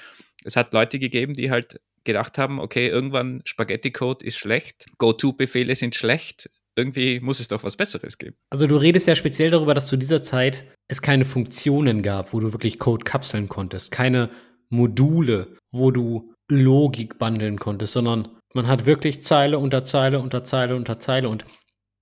Es 0.44 0.56
hat 0.56 0.72
Leute 0.72 0.98
gegeben, 0.98 1.34
die 1.34 1.50
halt 1.50 1.80
gedacht 2.04 2.38
haben, 2.38 2.60
okay, 2.60 2.88
irgendwann 2.88 3.42
Spaghetti-Code 3.44 4.24
ist 4.24 4.38
schlecht, 4.38 4.86
Go-To-Befehle 4.98 5.74
sind 5.76 5.94
schlecht, 5.94 6.48
irgendwie 6.76 7.20
muss 7.20 7.40
es 7.40 7.48
doch 7.48 7.64
was 7.64 7.76
Besseres 7.76 8.18
geben. 8.18 8.36
Also 8.50 8.66
du 8.66 8.76
redest 8.76 9.08
ja 9.08 9.16
speziell 9.16 9.50
darüber, 9.50 9.74
dass 9.74 9.88
zu 9.88 9.96
dieser 9.96 10.22
Zeit 10.22 10.64
es 10.86 11.02
keine 11.02 11.24
Funktionen 11.24 12.02
gab, 12.02 12.32
wo 12.32 12.40
du 12.40 12.52
wirklich 12.52 12.78
Code 12.78 13.04
kapseln 13.04 13.48
konntest, 13.48 13.90
keine 13.90 14.30
Module, 14.70 15.56
wo 15.72 15.90
du 15.90 16.32
Logik 16.50 17.18
bundeln 17.18 17.58
konntest, 17.58 17.92
sondern 17.92 18.28
man 18.54 18.68
hat 18.68 18.86
wirklich 18.86 19.22
Zeile 19.22 19.58
unter 19.58 19.84
Zeile 19.84 20.20
unter 20.20 20.44
Zeile 20.44 20.76
unter 20.76 21.00
Zeile 21.00 21.28
und 21.28 21.44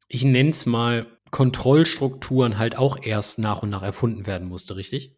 ich 0.08 0.24
nenne 0.24 0.50
es 0.50 0.66
mal 0.66 1.06
Kontrollstrukturen 1.30 2.58
halt 2.58 2.76
auch 2.76 2.98
erst 3.02 3.38
nach 3.38 3.62
und 3.62 3.70
nach 3.70 3.82
erfunden 3.82 4.26
werden 4.26 4.48
musste, 4.48 4.76
richtig? 4.76 5.12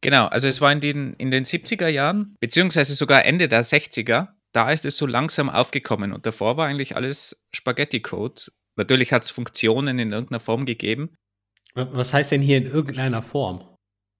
Genau, 0.00 0.26
also 0.26 0.48
es 0.48 0.60
war 0.60 0.72
in 0.72 0.80
den, 0.80 1.14
in 1.14 1.30
den 1.30 1.44
70er 1.44 1.88
Jahren, 1.88 2.36
beziehungsweise 2.40 2.94
sogar 2.94 3.24
Ende 3.24 3.48
der 3.48 3.62
60er, 3.62 4.28
da 4.52 4.70
ist 4.70 4.84
es 4.84 4.96
so 4.96 5.06
langsam 5.06 5.50
aufgekommen 5.50 6.12
und 6.12 6.26
davor 6.26 6.56
war 6.56 6.66
eigentlich 6.66 6.96
alles 6.96 7.40
Spaghetti-Code. 7.54 8.50
Natürlich 8.76 9.12
hat 9.12 9.24
es 9.24 9.30
Funktionen 9.30 9.98
in 9.98 10.12
irgendeiner 10.12 10.40
Form 10.40 10.64
gegeben. 10.64 11.14
Was 11.74 12.12
heißt 12.12 12.32
denn 12.32 12.42
hier 12.42 12.56
in 12.56 12.66
irgendeiner 12.66 13.22
Form? 13.22 13.62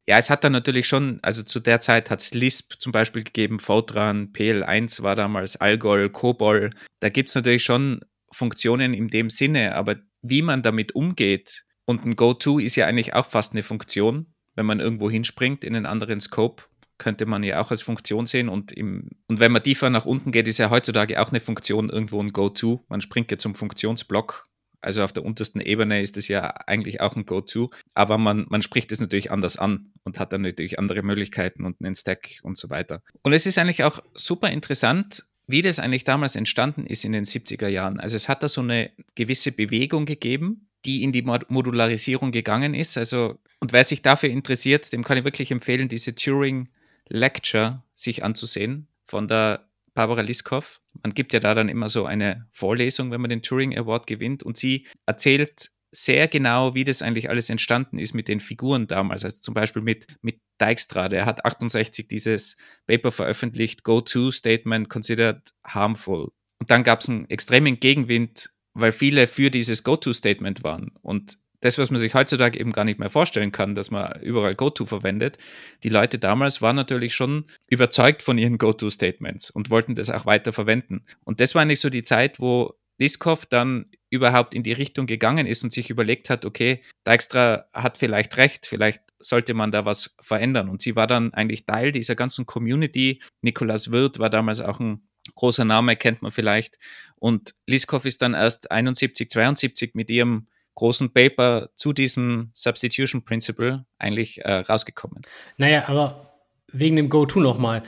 Ja, 0.07 0.19
es 0.19 0.31
hat 0.31 0.45
dann 0.45 0.53
natürlich 0.53 0.87
schon, 0.87 1.19
also 1.23 1.43
zu 1.43 1.61
der 1.61 1.81
Zeit 1.81 2.11
hat 2.11 2.21
es 2.21 2.35
Lisp 2.35 2.75
zum 2.79 2.93
Beispiel 2.93 3.25
gegeben, 3.25 3.61
Fortran, 3.61 4.33
PL1 4.33 5.03
war 5.03 5.17
damals 5.17 5.57
Algol, 5.57 6.11
COBOL. 6.11 6.71
Da 7.01 7.09
gibt 7.09 7.29
es 7.29 7.35
natürlich 7.35 7.65
schon 7.65 8.01
Funktionen 8.33 8.93
in 8.93 9.09
dem 9.09 9.31
Sinne, 9.31 9.75
aber 9.75 9.97
wie 10.23 10.43
man 10.43 10.63
damit 10.63 10.95
umgeht. 10.95 11.65
Und 11.85 12.05
ein 12.05 12.17
Go-To 12.17 12.59
ist 12.59 12.77
ja 12.77 12.87
eigentlich 12.87 13.15
auch 13.15 13.27
fast 13.27 13.53
eine 13.53 13.63
Funktion. 13.63 14.35
Wenn 14.55 14.67
man 14.67 14.81
irgendwo 14.81 15.11
hinspringt 15.11 15.65
in 15.65 15.75
einen 15.75 15.87
anderen 15.87 16.21
Scope, 16.21 16.65
könnte 16.99 17.27
man 17.27 17.43
ja 17.43 17.61
auch 17.61 17.71
als 17.71 17.83
Funktion 17.83 18.27
sehen. 18.27 18.49
Und, 18.49 18.73
im, 18.73 19.09
und 19.27 19.41
wenn 19.41 19.53
man 19.53 19.63
tiefer 19.63 19.91
nach 19.91 20.07
unten 20.07 20.31
geht, 20.31 20.47
ist 20.47 20.59
ja 20.59 20.71
heutzutage 20.71 21.21
auch 21.21 21.31
eine 21.31 21.41
Funktion 21.41 21.89
irgendwo 21.89 22.23
ein 22.23 22.29
Go-To. 22.29 22.85
Man 22.89 23.01
springt 23.01 23.31
ja 23.31 23.39
zum 23.39 23.55
Funktionsblock. 23.55 24.47
Also 24.83 25.03
auf 25.03 25.13
der 25.13 25.25
untersten 25.25 25.61
Ebene 25.61 26.01
ist 26.01 26.17
es 26.17 26.29
ja 26.29 26.55
eigentlich 26.67 27.01
auch 27.01 27.15
ein 27.15 27.27
Go-To, 27.27 27.71
aber 27.95 28.17
man, 28.17 28.47
man 28.49 28.63
spricht 28.63 28.91
es 28.93 29.01
natürlich 29.01 29.31
anders 29.31 29.59
an 29.59 29.93
und 30.05 30.19
hat 30.19 30.33
dann 30.33 30.41
natürlich 30.43 30.79
andere 30.79 31.03
Möglichkeiten 31.03 31.67
und 31.67 31.77
einen 31.85 31.95
Stack 31.95 32.41
und 32.43 32.57
so 32.57 32.71
weiter. 32.71 33.03
Und 33.23 33.35
es 33.35 33.45
ist 33.45 33.59
eigentlich 33.59 33.85
auch 33.85 34.01
super 34.15 34.49
interessant, 34.49 35.27
wie 35.51 35.63
das 35.63 35.79
eigentlich 35.79 36.05
damals 36.05 36.37
entstanden 36.37 36.87
ist 36.87 37.05
in 37.05 37.13
den 37.13 37.25
70er 37.25 37.69
Jahren. 37.69 38.01
Also 38.01 38.17
es 38.17 38.29
hat 38.29 38.43
da 38.43 38.49
so 38.49 38.61
eine 38.61 38.91
gewisse 39.15 39.53
Bewegung 39.53 40.07
gegeben, 40.07 40.69
die 40.85 41.03
in 41.03 41.13
die 41.13 41.23
Modularisierung 41.23 42.33
gegangen 42.33 42.75
ist. 42.75 42.97
Also, 42.97 43.39
und 43.59 43.73
wer 43.73 43.85
sich 43.85 44.03
dafür 44.03 44.31
interessiert, 44.31 44.93
dem 44.93 45.05
kann 45.05 45.19
ich 45.19 45.25
wirklich 45.25 45.51
empfehlen, 45.51 45.89
diese 45.89 46.15
Turing 46.15 46.69
Lecture 47.09 47.83
sich 47.95 48.25
anzusehen 48.25 48.87
von 49.05 49.29
der 49.29 49.69
Barbara 49.95 50.23
Liskov. 50.23 50.81
Man 51.03 51.13
gibt 51.13 51.33
ja 51.33 51.41
da 51.41 51.55
dann 51.55 51.69
immer 51.69 51.89
so 51.89 52.07
eine 52.07 52.47
Vorlesung, 52.53 53.11
wenn 53.11 53.21
man 53.21 53.31
den 53.31 53.43
Turing 53.43 53.77
Award 53.77 54.07
gewinnt 54.07 54.43
und 54.43 54.57
sie 54.57 54.87
erzählt 55.07 55.71
sehr 55.93 56.29
genau, 56.29 56.75
wie 56.75 56.85
das 56.85 57.03
eigentlich 57.03 57.29
alles 57.31 57.51
entstanden 57.51 57.99
ist 57.99 58.15
mit 58.15 58.29
den 58.29 58.41
Figuren 58.41 58.87
damals. 58.87 59.25
Also 59.25 59.41
zum 59.41 59.55
Beispiel 59.55 59.83
mit, 59.83 60.07
mit 60.23 60.41
Dijkstra, 60.61 61.09
der 61.09 61.27
hat 61.27 61.45
68 61.45 62.07
dieses 62.07 62.57
Paper 62.87 63.11
veröffentlicht, 63.11 63.83
Go-To-Statement 63.83 64.89
considered 64.89 65.51
harmful. 65.65 66.31
Und 66.59 66.71
dann 66.71 66.85
gab 66.85 67.01
es 67.01 67.09
einen 67.09 67.29
extremen 67.29 67.81
Gegenwind, 67.81 68.51
weil 68.75 68.93
viele 68.93 69.27
für 69.27 69.51
dieses 69.51 69.83
Go-To-Statement 69.83 70.63
waren. 70.63 70.93
Und 71.03 71.39
das, 71.61 71.77
was 71.77 71.91
man 71.91 72.01
sich 72.01 72.15
heutzutage 72.15 72.59
eben 72.59 72.73
gar 72.73 72.85
nicht 72.85 72.99
mehr 72.99 73.11
vorstellen 73.11 73.53
kann, 73.53 73.75
dass 73.75 73.91
man 73.91 74.21
überall 74.23 74.55
Go-To 74.55 74.87
verwendet. 74.87 75.37
Die 75.83 75.91
Leute 75.91 76.19
damals 76.19 76.63
waren 76.63 76.77
natürlich 76.77 77.15
schon 77.15 77.45
überzeugt 77.69 78.23
von 78.23 78.39
ihren 78.39 78.59
Go-To-Statements 78.59 79.51
und 79.51 79.71
wollten 79.71 79.95
das 79.95 80.09
auch 80.09 80.25
weiter 80.25 80.53
verwenden. 80.53 81.05
Und 81.25 81.41
das 81.41 81.55
war 81.55 81.63
eigentlich 81.63 81.81
so 81.81 81.91
die 81.91 82.05
Zeit, 82.05 82.41
wo 82.41 82.75
Liskov 83.01 83.47
dann 83.47 83.87
überhaupt 84.11 84.55
in 84.55 84.63
die 84.63 84.73
Richtung 84.73 85.07
gegangen 85.07 85.47
ist 85.47 85.65
und 85.65 85.73
sich 85.73 85.89
überlegt 85.89 86.29
hat, 86.29 86.45
okay, 86.45 86.83
Dijkstra 87.07 87.65
hat 87.73 87.97
vielleicht 87.97 88.37
recht, 88.37 88.67
vielleicht 88.67 89.03
sollte 89.19 89.55
man 89.55 89.73
da 89.73 89.85
was 89.85 90.15
verändern. 90.21 90.69
Und 90.69 90.83
sie 90.83 90.97
war 90.97 91.07
dann 91.07 91.33
eigentlich 91.33 91.65
Teil 91.65 91.93
dieser 91.93 92.15
ganzen 92.15 92.47
Community. 92.47 93.23
Nikolaus 93.41 93.91
Wirth 93.91 94.19
war 94.19 94.29
damals 94.29 94.61
auch 94.61 94.81
ein 94.81 95.09
großer 95.35 95.65
Name, 95.65 95.97
kennt 95.97 96.23
man 96.23 96.31
vielleicht. 96.31 96.79
Und 97.17 97.55
Liskov 97.67 98.05
ist 98.05 98.21
dann 98.23 98.35
erst 98.35 98.71
71, 98.71 99.31
72 99.31 99.95
mit 99.95 100.11
ihrem 100.11 100.49
großen 100.75 101.13
Paper 101.13 101.71
zu 101.77 101.93
diesem 101.93 102.51
Substitution 102.55 103.25
Principle 103.25 103.87
eigentlich 103.99 104.45
äh, 104.45 104.53
rausgekommen. 104.61 105.23
Naja, 105.59 105.89
aber 105.89 106.35
wegen 106.73 106.97
dem 106.97 107.09
Go-To 107.09 107.41
nochmal. 107.41 107.83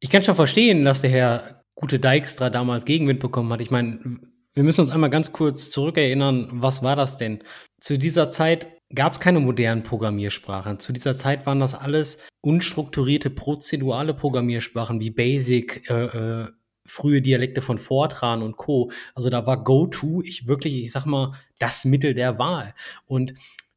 Ich 0.00 0.10
kann 0.10 0.22
schon 0.22 0.34
verstehen, 0.34 0.84
dass 0.84 1.02
der 1.02 1.10
Herr 1.10 1.64
Gute 1.74 1.98
Dijkstra 1.98 2.50
damals 2.50 2.84
Gegenwind 2.84 3.20
bekommen 3.20 3.52
hat. 3.52 3.60
Ich 3.60 3.70
meine, 3.70 4.20
wir 4.54 4.62
müssen 4.62 4.80
uns 4.80 4.90
einmal 4.90 5.10
ganz 5.10 5.32
kurz 5.32 5.70
zurückerinnern, 5.70 6.48
was 6.52 6.82
war 6.82 6.96
das 6.96 7.16
denn? 7.16 7.42
Zu 7.80 7.98
dieser 7.98 8.30
Zeit 8.30 8.68
gab 8.94 9.12
es 9.12 9.20
keine 9.20 9.40
modernen 9.40 9.82
Programmiersprachen. 9.82 10.78
Zu 10.78 10.92
dieser 10.92 11.14
Zeit 11.14 11.46
waren 11.46 11.60
das 11.60 11.74
alles 11.74 12.18
unstrukturierte, 12.40 13.30
prozedurale 13.30 14.14
Programmiersprachen 14.14 15.00
wie 15.00 15.10
Basic, 15.10 15.88
äh, 15.90 16.04
äh, 16.04 16.48
frühe 16.86 17.22
Dialekte 17.22 17.62
von 17.62 17.78
Fortran 17.78 18.42
und 18.42 18.56
Co. 18.56 18.90
Also 19.14 19.30
da 19.30 19.46
war 19.46 19.64
GoTo, 19.64 20.22
ich 20.22 20.46
wirklich, 20.46 20.74
ich 20.84 20.92
sag 20.92 21.06
mal, 21.06 21.32
das 21.58 21.84
Mittel 21.84 22.14
der 22.14 22.38
Wahl. 22.38 22.74
Und 23.06 23.34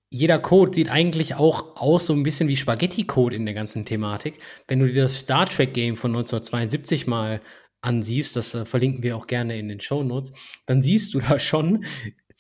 jeder 0.10 0.40
Code 0.40 0.74
sieht 0.74 0.90
eigentlich 0.90 1.36
auch 1.36 1.76
aus 1.78 2.06
so 2.06 2.14
ein 2.14 2.24
bisschen 2.24 2.48
wie 2.48 2.56
Spaghetti-Code 2.56 3.36
in 3.36 3.46
der 3.46 3.54
ganzen 3.54 3.86
Thematik. 3.86 4.40
Wenn 4.68 4.80
du 4.80 4.88
dir 4.88 5.04
das 5.04 5.20
Star 5.20 5.46
Trek 5.48 5.74
Game 5.74 5.98
von 5.98 6.12
1972 6.12 7.08
mal 7.08 7.42
ansiehst, 7.82 8.36
das 8.36 8.54
äh, 8.54 8.66
verlinken 8.66 9.04
wir 9.04 9.16
auch 9.16 9.28
gerne 9.28 9.58
in 9.58 9.68
den 9.68 9.80
Show 9.80 10.04
Notes, 10.04 10.34
dann 10.66 10.82
siehst 10.82 11.14
du 11.14 11.20
da 11.20 11.40
schon 11.40 11.86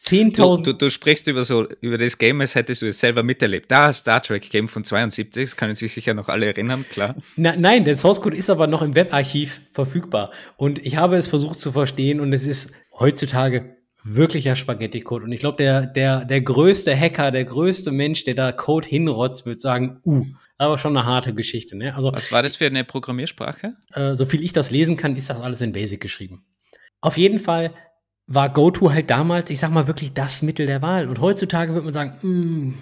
10.000. 0.03 0.57
Du, 0.57 0.61
du, 0.61 0.73
du, 0.73 0.91
sprichst 0.91 1.27
über 1.27 1.43
so 1.43 1.67
über 1.81 1.97
das 1.97 2.17
Game, 2.17 2.39
als 2.41 2.53
hättest 2.55 2.83
du 2.83 2.87
es 2.87 2.99
selber 2.99 3.23
miterlebt. 3.23 3.71
Da 3.71 3.91
Star 3.91 4.21
Trek 4.21 4.49
Game 4.49 4.67
von 4.67 4.83
72, 4.83 5.33
das 5.33 5.55
können 5.55 5.75
sich 5.75 5.93
sicher 5.93 6.13
noch 6.13 6.29
alle 6.29 6.45
erinnern, 6.45 6.85
klar. 6.89 7.15
Na, 7.35 7.55
nein, 7.55 7.83
der 7.83 7.97
Source 7.97 8.21
Code 8.21 8.37
ist 8.37 8.49
aber 8.49 8.67
noch 8.67 8.81
im 8.81 8.95
Webarchiv 8.95 9.61
verfügbar 9.73 10.31
und 10.57 10.85
ich 10.85 10.97
habe 10.97 11.17
es 11.17 11.27
versucht 11.27 11.59
zu 11.59 11.71
verstehen 11.71 12.19
und 12.19 12.31
es 12.31 12.45
ist 12.45 12.71
heutzutage 12.99 13.77
wirklicher 14.03 14.55
Spaghetti-Code. 14.55 15.25
Und 15.25 15.31
ich 15.31 15.39
glaube, 15.39 15.57
der, 15.57 15.85
der, 15.85 16.23
der 16.25 16.41
größte 16.41 16.97
Hacker, 16.97 17.31
der 17.31 17.45
größte 17.45 17.91
Mensch, 17.91 18.23
der 18.23 18.35
da 18.35 18.51
Code 18.51 18.87
hinrotzt, 18.87 19.45
wird 19.45 19.59
sagen, 19.59 19.99
uh, 20.05 20.25
aber 20.57 20.77
schon 20.77 20.95
eine 20.95 21.05
harte 21.05 21.33
Geschichte. 21.33 21.75
Ne? 21.77 21.95
Also, 21.95 22.11
Was 22.11 22.31
war 22.31 22.43
das 22.43 22.55
für 22.55 22.65
eine 22.65 22.83
Programmiersprache? 22.83 23.75
Äh, 23.93 24.15
so 24.15 24.25
viel 24.25 24.43
ich 24.43 24.53
das 24.53 24.71
lesen 24.71 24.97
kann, 24.97 25.15
ist 25.15 25.29
das 25.29 25.39
alles 25.39 25.61
in 25.61 25.71
Basic 25.71 26.01
geschrieben. 26.01 26.45
Auf 27.01 27.17
jeden 27.17 27.39
Fall 27.39 27.73
war 28.25 28.51
GoTo 28.51 28.91
halt 28.91 29.09
damals, 29.09 29.49
ich 29.49 29.59
sag 29.59 29.71
mal, 29.71 29.87
wirklich 29.87 30.13
das 30.13 30.41
Mittel 30.41 30.65
der 30.65 30.81
Wahl. 30.81 31.07
Und 31.07 31.21
heutzutage 31.21 31.73
wird 31.73 31.83
man 31.83 31.93
sagen, 31.93 32.17
mh, 32.21 32.21
hm, 32.21 32.73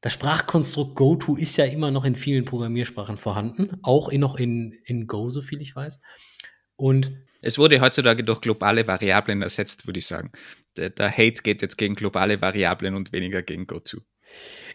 das 0.00 0.12
Sprachkonstrukt 0.12 0.96
GoTo 0.96 1.34
ist 1.36 1.56
ja 1.56 1.64
immer 1.64 1.90
noch 1.90 2.04
in 2.04 2.14
vielen 2.14 2.44
Programmiersprachen 2.44 3.16
vorhanden, 3.16 3.78
auch 3.82 4.10
in, 4.10 4.20
noch 4.20 4.36
in, 4.36 4.72
in 4.84 5.06
Go, 5.06 5.30
so 5.30 5.40
viel 5.40 5.62
ich 5.62 5.74
weiß. 5.74 5.98
Und 6.76 7.16
es 7.40 7.58
wurde 7.58 7.80
heutzutage 7.80 8.22
durch 8.22 8.42
globale 8.42 8.86
Variablen 8.86 9.40
ersetzt, 9.40 9.86
würde 9.86 10.00
ich 10.00 10.06
sagen. 10.06 10.30
Der, 10.76 10.90
der 10.90 11.10
Hate 11.10 11.42
geht 11.42 11.62
jetzt 11.62 11.78
gegen 11.78 11.94
globale 11.94 12.40
Variablen 12.40 12.94
und 12.94 13.12
weniger 13.12 13.42
gegen 13.42 13.66
GoTo. 13.66 13.98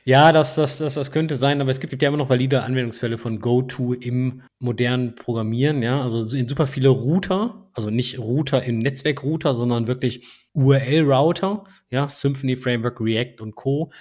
Ja, 0.05 0.31
das, 0.31 0.55
das, 0.55 0.77
das, 0.77 0.95
das 0.95 1.11
könnte 1.11 1.35
sein, 1.35 1.61
aber 1.61 1.71
es 1.71 1.79
gibt 1.79 2.01
ja 2.01 2.07
immer 2.07 2.17
noch 2.17 2.29
valide 2.29 2.63
Anwendungsfälle 2.63 3.17
von 3.17 3.39
GoTo 3.39 3.93
im 3.93 4.41
modernen 4.59 5.15
Programmieren, 5.15 5.81
ja. 5.81 6.01
Also 6.01 6.35
in 6.35 6.47
super 6.47 6.67
viele 6.67 6.89
Router, 6.89 7.69
also 7.73 7.89
nicht 7.89 8.17
Router 8.17 8.63
im 8.63 8.79
Netzwerkrouter, 8.79 9.53
sondern 9.53 9.87
wirklich 9.87 10.27
URL-Router, 10.53 11.63
ja, 11.91 12.09
Symphony 12.09 12.55
Framework, 12.55 12.99
React 12.99 13.41
und 13.41 13.55
Co. 13.55 13.91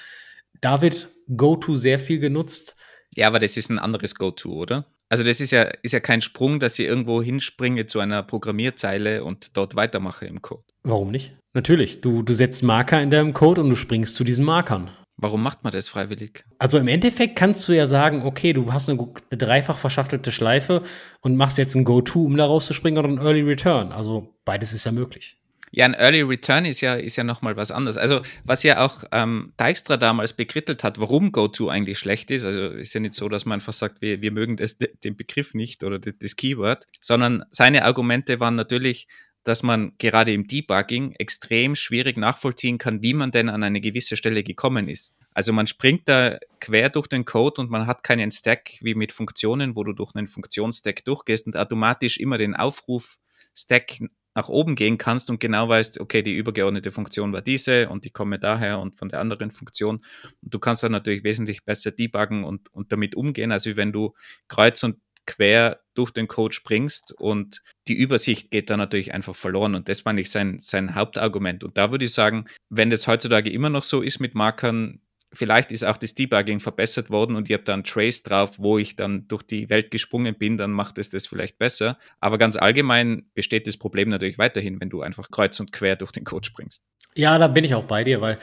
Da 0.61 0.81
wird 0.81 1.09
GoTo 1.37 1.77
sehr 1.77 1.99
viel 1.99 2.19
genutzt. 2.19 2.77
Ja, 3.15 3.27
aber 3.27 3.39
das 3.39 3.57
ist 3.57 3.71
ein 3.71 3.79
anderes 3.79 4.15
GoTo, 4.15 4.51
oder? 4.51 4.87
Also 5.11 5.25
das 5.25 5.41
ist 5.41 5.53
ja, 5.53 5.63
ist 5.83 5.93
ja 5.93 6.01
kein 6.01 6.21
Sprung, 6.21 6.61
dass 6.61 6.79
ich 6.79 6.87
irgendwo 6.87 7.23
hinspringe 7.23 7.87
zu 7.87 7.99
einer 8.01 8.23
Programmierzeile 8.23 9.25
und 9.25 9.57
dort 9.57 9.75
weitermache 9.75 10.27
im 10.27 10.43
Code. 10.43 10.65
Warum 10.83 11.11
nicht? 11.11 11.33
Natürlich, 11.55 12.03
du, 12.03 12.23
du 12.23 12.35
setzt 12.35 12.63
Marker 12.63 13.03
in 13.03 13.11
deinem 13.11 13.33
Code 13.33 13.63
und 13.63 13.71
du 13.71 13.77
springst 13.77 14.15
zu 14.15 14.25
diesen 14.25 14.45
Markern. 14.45 14.91
Warum 15.21 15.43
macht 15.43 15.65
man 15.65 15.73
das 15.73 15.89
freiwillig? 15.89 16.45
Also 16.59 16.79
im 16.79 16.87
Endeffekt 16.87 17.35
kannst 17.35 17.67
du 17.67 17.73
ja 17.73 17.89
sagen, 17.89 18.23
okay, 18.23 18.53
du 18.53 18.73
hast 18.73 18.89
eine, 18.89 19.01
eine 19.01 19.39
dreifach 19.39 19.77
verschachtelte 19.77 20.31
Schleife 20.31 20.83
und 21.21 21.37
machst 21.37 21.59
jetzt 21.59 21.75
ein 21.75 21.83
Go-To, 21.83 22.23
um 22.23 22.37
da 22.37 22.47
rauszuspringen 22.47 22.99
oder 22.99 23.09
ein 23.09 23.19
Early 23.19 23.43
Return. 23.43 23.91
Also 23.91 24.33
beides 24.45 24.73
ist 24.73 24.87
ja 24.87 24.93
möglich. 24.93 25.37
Ja, 25.71 25.85
ein 25.85 25.95
Early 25.95 26.23
Return 26.23 26.65
ist 26.65 26.81
ja, 26.81 26.95
ist 26.95 27.17
ja 27.17 27.25
nochmal 27.25 27.57
was 27.57 27.71
anderes. 27.71 27.97
Also, 27.97 28.23
was 28.45 28.63
ja 28.63 28.85
auch 28.85 29.05
ähm, 29.13 29.53
Dijkstra 29.61 29.97
damals 29.97 30.33
bekrittelt 30.33 30.85
hat, 30.85 30.99
warum 30.99 31.33
GoTo 31.33 31.69
eigentlich 31.69 31.99
schlecht 31.99 32.31
ist, 32.31 32.45
also 32.45 32.69
ist 32.69 32.95
ja 32.95 33.01
nicht 33.01 33.15
so, 33.15 33.29
dass 33.29 33.45
man 33.45 33.57
einfach 33.57 33.73
sagt, 33.73 34.01
wir, 34.01 34.23
wir 34.23 34.31
mögen 34.31 34.57
das, 34.57 34.79
den 34.79 35.17
Begriff 35.17 35.53
nicht 35.53 35.85
oder 35.85 35.99
das 35.99 36.37
Keyword, 36.37 36.87
sondern 37.01 37.45
seine 37.51 37.85
Argumente 37.85 38.41
waren 38.41 38.55
natürlich, 38.55 39.09
dass 39.45 39.63
man 39.63 39.93
gerade 39.99 40.33
im 40.33 40.47
Debugging 40.47 41.13
extrem 41.13 41.75
schwierig 41.75 42.17
nachvollziehen 42.17 42.79
kann, 42.79 43.03
wie 43.03 43.15
man 43.15 43.31
denn 43.31 43.49
an 43.49 43.63
eine 43.63 43.81
gewisse 43.81 44.17
Stelle 44.17 44.43
gekommen 44.43 44.89
ist. 44.89 45.15
Also 45.39 45.53
man 45.53 45.69
springt 45.69 46.09
da 46.09 46.37
quer 46.59 46.91
durch 46.91 47.07
den 47.07 47.25
Code 47.25 47.61
und 47.61 47.71
man 47.71 47.87
hat 47.87 48.03
keinen 48.03 48.33
Stack 48.33 48.73
wie 48.81 48.97
mit 48.97 49.13
Funktionen, 49.13 49.77
wo 49.77 49.85
du 49.85 49.93
durch 49.93 50.17
einen 50.17 50.27
Funktionsstack 50.27 51.05
durchgehst 51.05 51.47
und 51.47 51.57
automatisch 51.57 52.17
immer 52.19 52.39
den 52.39 52.57
Aufruf-Stack 52.57 54.01
nach 54.35 54.49
oben 54.49 54.75
gehen 54.75 54.99
kannst 54.99 55.31
und 55.31 55.39
genau 55.39 55.69
weißt, 55.69 56.01
okay, 56.01 56.25
die 56.25 56.35
übergeordnete 56.35 56.91
Funktion 56.91 57.33
war 57.33 57.41
diese 57.41 57.89
und 57.89 58.05
die 58.05 58.11
komme 58.11 58.41
daher 58.41 58.81
und 58.81 58.99
von 58.99 59.11
der 59.11 59.21
anderen 59.21 59.53
Funktion. 59.53 60.03
Und 60.43 60.55
du 60.55 60.59
kannst 60.59 60.83
dann 60.83 60.91
natürlich 60.91 61.23
wesentlich 61.23 61.65
besser 61.65 61.93
debuggen 61.93 62.43
und, 62.43 62.75
und 62.75 62.91
damit 62.91 63.15
umgehen, 63.15 63.53
als 63.53 63.65
wenn 63.65 63.93
du 63.93 64.15
kreuz 64.49 64.83
und 64.83 64.97
quer 65.25 65.79
durch 65.95 66.11
den 66.11 66.27
Code 66.27 66.53
springst 66.53 67.13
und 67.13 67.63
die 67.87 67.95
Übersicht 67.95 68.51
geht 68.51 68.71
dann 68.71 68.81
natürlich 68.81 69.15
einfach 69.15 69.37
verloren. 69.37 69.77
Und 69.77 69.89
das 69.89 70.05
meine 70.05 70.21
ich 70.21 70.33
sein, 70.33 70.59
sein 70.61 70.97
Hauptargument. 70.97 71.63
Und 71.63 71.77
da 71.77 71.93
würde 71.93 72.07
ich 72.07 72.13
sagen, 72.13 72.47
wenn 72.71 72.91
das 72.91 73.07
heutzutage 73.07 73.51
immer 73.51 73.71
noch 73.71 73.85
so 73.85 74.03
ist 74.03 74.19
mit 74.19 74.35
Markern, 74.35 75.01
vielleicht 75.33 75.73
ist 75.73 75.85
auch 75.85 75.97
das 75.97 76.15
Debugging 76.15 76.61
verbessert 76.61 77.11
worden 77.11 77.37
und 77.37 77.49
ich 77.49 77.55
habe 77.55 77.65
dann 77.65 77.85
Trace 77.85 78.23
drauf, 78.23 78.59
wo 78.59 78.79
ich 78.79 78.97
dann 78.97 79.29
durch 79.29 79.43
die 79.43 79.69
Welt 79.69 79.91
gesprungen 79.91 80.37
bin, 80.37 80.57
dann 80.57 80.71
macht 80.71 80.99
es 80.99 81.11
das 81.11 81.27
vielleicht 81.27 81.59
besser. 81.59 81.99
Aber 82.21 82.39
ganz 82.39 82.57
allgemein 82.57 83.27
besteht 83.35 83.67
das 83.67 83.77
Problem 83.77 84.09
natürlich 84.09 84.39
weiterhin, 84.39 84.81
wenn 84.81 84.91
du 84.91 85.03
einfach 85.03 85.31
kreuz 85.31 85.59
und 85.61 85.73
quer 85.73 85.97
durch 85.97 86.13
den 86.13 86.25
Code 86.25 86.47
springst. 86.47 86.83
Ja, 87.15 87.39
da 87.39 87.49
bin 87.49 87.65
ich 87.65 87.75
auch 87.75 87.85
bei 87.85 88.05
dir, 88.05 88.21
weil 88.21 88.39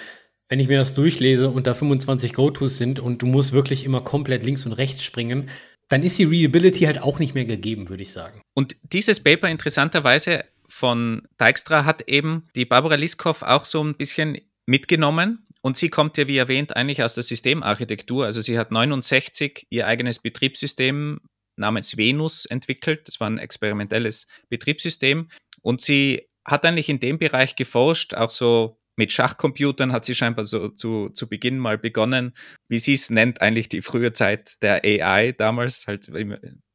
wenn 0.49 0.59
ich 0.59 0.67
mir 0.67 0.77
das 0.77 0.93
durchlese 0.93 1.49
und 1.49 1.65
da 1.65 1.73
25 1.73 2.33
Go-Tos 2.33 2.77
sind 2.77 2.99
und 2.99 3.21
du 3.21 3.25
musst 3.25 3.53
wirklich 3.53 3.83
immer 3.83 4.01
komplett 4.01 4.43
links 4.43 4.65
und 4.65 4.73
rechts 4.73 5.03
springen, 5.03 5.49
dann 5.87 6.03
ist 6.03 6.17
die 6.17 6.23
Readability 6.23 6.85
halt 6.85 7.01
auch 7.01 7.19
nicht 7.19 7.35
mehr 7.35 7.45
gegeben, 7.45 7.89
würde 7.89 8.03
ich 8.03 8.11
sagen. 8.11 8.41
Und 8.53 8.75
dieses 8.83 9.21
Paper 9.21 9.49
interessanterweise 9.49 10.45
von 10.67 11.27
Dijkstra 11.39 11.85
hat 11.85 12.07
eben 12.07 12.47
die 12.55 12.65
Barbara 12.65 12.95
Liskov 12.95 13.43
auch 13.43 13.65
so 13.65 13.83
ein 13.83 13.95
bisschen 13.95 14.37
mitgenommen. 14.65 15.44
Und 15.65 15.77
sie 15.77 15.89
kommt 15.89 16.15
ja, 16.19 16.27
wie 16.27 16.37
erwähnt, 16.37 16.75
eigentlich 16.75 17.01
aus 17.01 17.15
der 17.15 17.23
Systemarchitektur. 17.23 18.23
Also 18.23 18.39
sie 18.39 18.59
hat 18.59 18.69
69 18.69 19.65
ihr 19.71 19.87
eigenes 19.87 20.19
Betriebssystem 20.19 21.21
namens 21.55 21.97
Venus 21.97 22.45
entwickelt. 22.45 23.07
Das 23.07 23.19
war 23.19 23.27
ein 23.31 23.39
experimentelles 23.39 24.27
Betriebssystem. 24.49 25.27
Und 25.63 25.81
sie 25.81 26.29
hat 26.45 26.67
eigentlich 26.67 26.87
in 26.87 26.99
dem 26.99 27.17
Bereich 27.17 27.55
geforscht, 27.55 28.13
auch 28.13 28.29
so 28.29 28.77
mit 28.95 29.11
Schachcomputern 29.11 29.91
hat 29.91 30.05
sie 30.05 30.15
scheinbar 30.15 30.45
so 30.45 30.69
zu, 30.69 31.09
zu 31.09 31.27
Beginn 31.27 31.57
mal 31.57 31.77
begonnen, 31.77 32.33
wie 32.69 32.77
sie 32.77 32.93
es 32.93 33.09
nennt, 33.09 33.41
eigentlich 33.41 33.67
die 33.67 33.81
frühe 33.81 34.13
Zeit 34.13 34.61
der 34.61 34.83
AI 34.85 35.33
damals. 35.33 35.87
Halt 35.87 36.09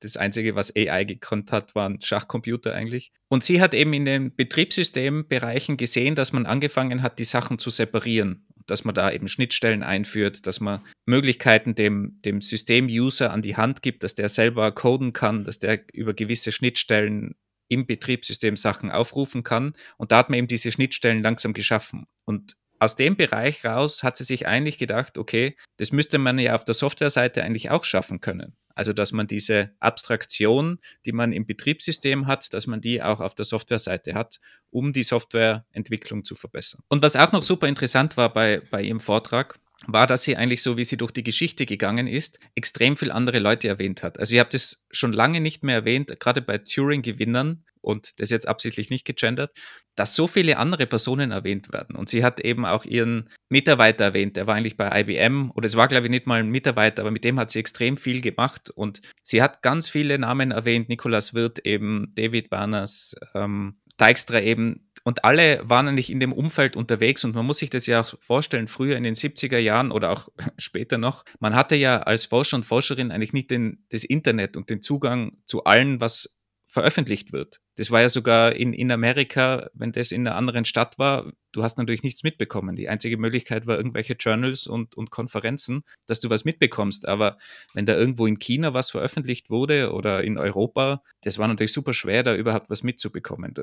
das 0.01 0.17
Einzige, 0.17 0.55
was 0.55 0.75
AI 0.77 1.05
gekonnt 1.05 1.53
hat, 1.53 1.75
waren 1.75 2.03
Schachcomputer 2.03 2.75
eigentlich. 2.75 3.13
Und 3.29 3.45
sie 3.45 3.61
hat 3.61 3.73
eben 3.73 3.93
in 3.95 4.05
den 4.05 4.35
Betriebssystembereichen 4.35 5.77
gesehen, 5.77 6.15
dass 6.15 6.33
man 6.33 6.45
angefangen 6.45 7.03
hat, 7.03 7.19
die 7.19 7.25
Sachen 7.25 7.59
zu 7.59 7.71
separieren. 7.71 8.47
Dass 8.67 8.85
man 8.85 8.95
da 8.95 9.11
eben 9.11 9.29
Schnittstellen 9.29 9.83
einführt, 9.83 10.47
dass 10.47 10.61
man 10.61 10.81
Möglichkeiten 11.07 11.75
dem, 11.75 12.21
dem 12.25 12.41
System-User 12.41 13.33
an 13.33 13.43
die 13.43 13.57
Hand 13.57 13.83
gibt, 13.83 14.03
dass 14.03 14.15
der 14.15 14.29
selber 14.29 14.73
coden 14.73 15.13
kann, 15.13 15.45
dass 15.45 15.59
der 15.59 15.81
über 15.93 16.15
gewisse 16.15 16.53
Schnittstellen 16.53 17.35
im 17.69 17.87
Betriebssystem 17.87 18.57
Sachen 18.57 18.91
aufrufen 18.91 19.43
kann. 19.43 19.75
Und 19.97 20.13
da 20.13 20.19
hat 20.19 20.31
man 20.31 20.39
eben 20.39 20.49
diese 20.49 20.73
Schnittstellen 20.73 21.23
langsam 21.23 21.53
geschaffen. 21.53 22.07
Und 22.25 22.57
aus 22.81 22.97
dem 22.97 23.17
Bereich 23.17 23.65
raus 23.65 24.03
hat 24.03 24.17
sie 24.17 24.25
sich 24.25 24.47
eigentlich 24.47 24.79
gedacht, 24.79 25.19
okay, 25.19 25.57
das 25.77 25.93
müsste 25.93 26.19
man 26.19 26.39
ja 26.39 26.55
auf 26.55 26.65
der 26.65 26.75
Softwareseite 26.75 27.45
eigentlich 27.45 27.71
auch 27.71 27.85
schaffen 27.85 28.21
können. 28.21 28.57
Also, 28.75 28.95
dass 28.95 29.13
man 29.13 29.27
diese 29.27 29.73
Abstraktion, 29.81 30.79
die 31.05 31.13
man 31.13 31.33
im 31.33 31.45
Betriebssystem 31.45 32.27
hat, 32.27 32.55
dass 32.55 32.67
man 32.67 32.81
die 32.81 33.03
auch 33.03 33.21
auf 33.21 33.35
der 33.35 33.45
Softwareseite 33.45 34.15
hat, 34.15 34.41
um 34.71 34.95
die 34.95 35.03
Softwareentwicklung 35.03 36.25
zu 36.25 36.35
verbessern. 36.35 36.81
Und 36.89 37.03
was 37.03 37.17
auch 37.17 37.33
noch 37.33 37.43
super 37.43 37.69
interessant 37.69 38.17
war 38.17 38.33
bei, 38.33 38.63
bei 38.71 38.83
ihrem 38.83 39.01
Vortrag, 39.01 39.59
war, 39.87 40.07
dass 40.07 40.23
sie 40.23 40.37
eigentlich 40.37 40.63
so, 40.63 40.77
wie 40.77 40.85
sie 40.85 40.97
durch 40.97 41.13
die 41.13 41.25
Geschichte 41.25 41.67
gegangen 41.67 42.07
ist, 42.07 42.39
extrem 42.55 42.97
viel 42.97 43.11
andere 43.11 43.39
Leute 43.39 43.69
erwähnt 43.69 44.03
hat. 44.03 44.19
Also 44.19 44.35
ihr 44.35 44.41
habt 44.41 44.55
es 44.55 44.85
schon 44.91 45.13
lange 45.13 45.41
nicht 45.41 45.65
mehr 45.65 45.77
erwähnt, 45.77 46.19
gerade 46.21 46.43
bei 46.43 46.59
Turing-Gewinnern, 46.59 47.65
und 47.83 48.21
das 48.21 48.31
jetzt 48.31 48.47
absichtlich 48.47 48.91
nicht 48.91 49.05
gegendert, 49.05 49.53
dass 49.97 50.15
so 50.15 50.27
viele 50.27 50.59
andere 50.59 50.87
Personen 50.87 51.31
erwähnt 51.31 51.73
werden. 51.73 51.97
Und 51.97 52.09
sie 52.09 52.25
hat 52.25 52.41
eben 52.41 52.65
auch 52.65 52.85
ihren 52.85 53.29
Mitarbeiter 53.49 54.05
erwähnt, 54.05 54.37
der 54.37 54.47
war 54.47 54.55
eigentlich 54.55 54.77
bei 54.77 55.01
IBM, 55.01 55.51
oder 55.55 55.67
es 55.67 55.77
war, 55.77 55.89
glaube 55.89 56.07
ich, 56.07 56.11
nicht 56.11 56.27
mal 56.27 56.41
ein 56.41 56.51
Mitarbeiter, 56.51 57.03
aber 57.03 57.11
mit 57.11 57.25
dem 57.25 57.39
hat 57.39 57.51
sie 57.51 57.59
extrem 57.59 57.97
viel 57.97 58.21
gemacht. 58.21 58.71
Und 58.71 59.01
sie 59.23 59.43
hat 59.43 59.63
ganz 59.63 59.89
viele 59.89 60.19
Namen 60.19 60.51
erwähnt, 60.51 60.89
Nicolas 60.89 61.35
Wirth 61.35 61.61
eben, 61.61 62.13
David 62.15 62.51
Barners, 62.51 63.15
ähm, 63.35 63.77
Dijkstra 64.01 64.41
eben, 64.41 64.90
und 65.05 65.25
alle 65.25 65.61
waren 65.69 65.89
eigentlich 65.89 66.11
in 66.11 66.21
dem 66.21 66.33
Umfeld 66.33 66.77
unterwegs 66.77 67.25
und 67.25 67.35
man 67.35 67.47
muss 67.47 67.59
sich 67.59 67.71
das 67.71 67.87
ja 67.87 68.01
auch 68.01 68.15
vorstellen, 68.21 68.69
früher 68.69 68.97
in 68.97 69.03
den 69.03 69.15
70er 69.15 69.59
Jahren 69.59 69.93
oder 69.93 70.11
auch 70.11 70.29
später 70.59 70.99
noch, 70.99 71.25
man 71.39 71.55
hatte 71.55 71.77
ja 71.77 72.01
als 72.01 72.27
Forscher 72.27 72.57
und 72.57 72.67
Forscherin 72.67 73.11
eigentlich 73.11 73.33
nicht 73.33 73.51
den, 73.51 73.85
das 73.91 74.05
Internet 74.05 74.57
und 74.57 74.71
den 74.71 74.83
Zugang 74.83 75.33
zu 75.47 75.65
allen, 75.65 76.01
was 76.01 76.37
veröffentlicht 76.69 77.33
wird. 77.33 77.61
Das 77.81 77.91
war 77.91 78.03
ja 78.03 78.11
sogar 78.11 78.57
in, 78.57 78.75
in 78.75 78.93
Amerika, 78.93 79.71
wenn 79.73 79.91
das 79.91 80.13
in 80.13 80.29
einer 80.29 80.37
anderen 80.37 80.67
Stadt 80.67 80.99
war, 80.99 81.33
du 81.53 81.63
hast 81.63 81.79
natürlich 81.79 82.03
nichts 82.03 82.23
mitbekommen. 82.23 82.77
Die 82.77 82.91
einzige 82.91 83.17
Möglichkeit 83.17 83.67
war 83.67 83.79
irgendwelche 83.79 84.13
Journals 84.21 84.67
und, 84.67 84.95
und 84.97 85.11
Konferenzen, 85.11 85.83
dass 86.07 86.21
du 86.21 86.29
was 86.29 86.45
mitbekommst. 86.45 87.09
Aber 87.09 87.39
wenn 87.73 87.87
da 87.87 87.97
irgendwo 87.97 88.27
in 88.27 88.39
China 88.39 88.75
was 88.75 88.91
veröffentlicht 88.91 89.49
wurde 89.49 89.95
oder 89.95 90.23
in 90.23 90.37
Europa, 90.37 91.03
das 91.23 91.39
war 91.39 91.49
natürlich 91.49 91.73
super 91.73 91.95
schwer, 91.95 92.23
da 92.23 92.35
überhaupt 92.35 92.69
was 92.69 92.83
mitzubekommen. 92.83 93.55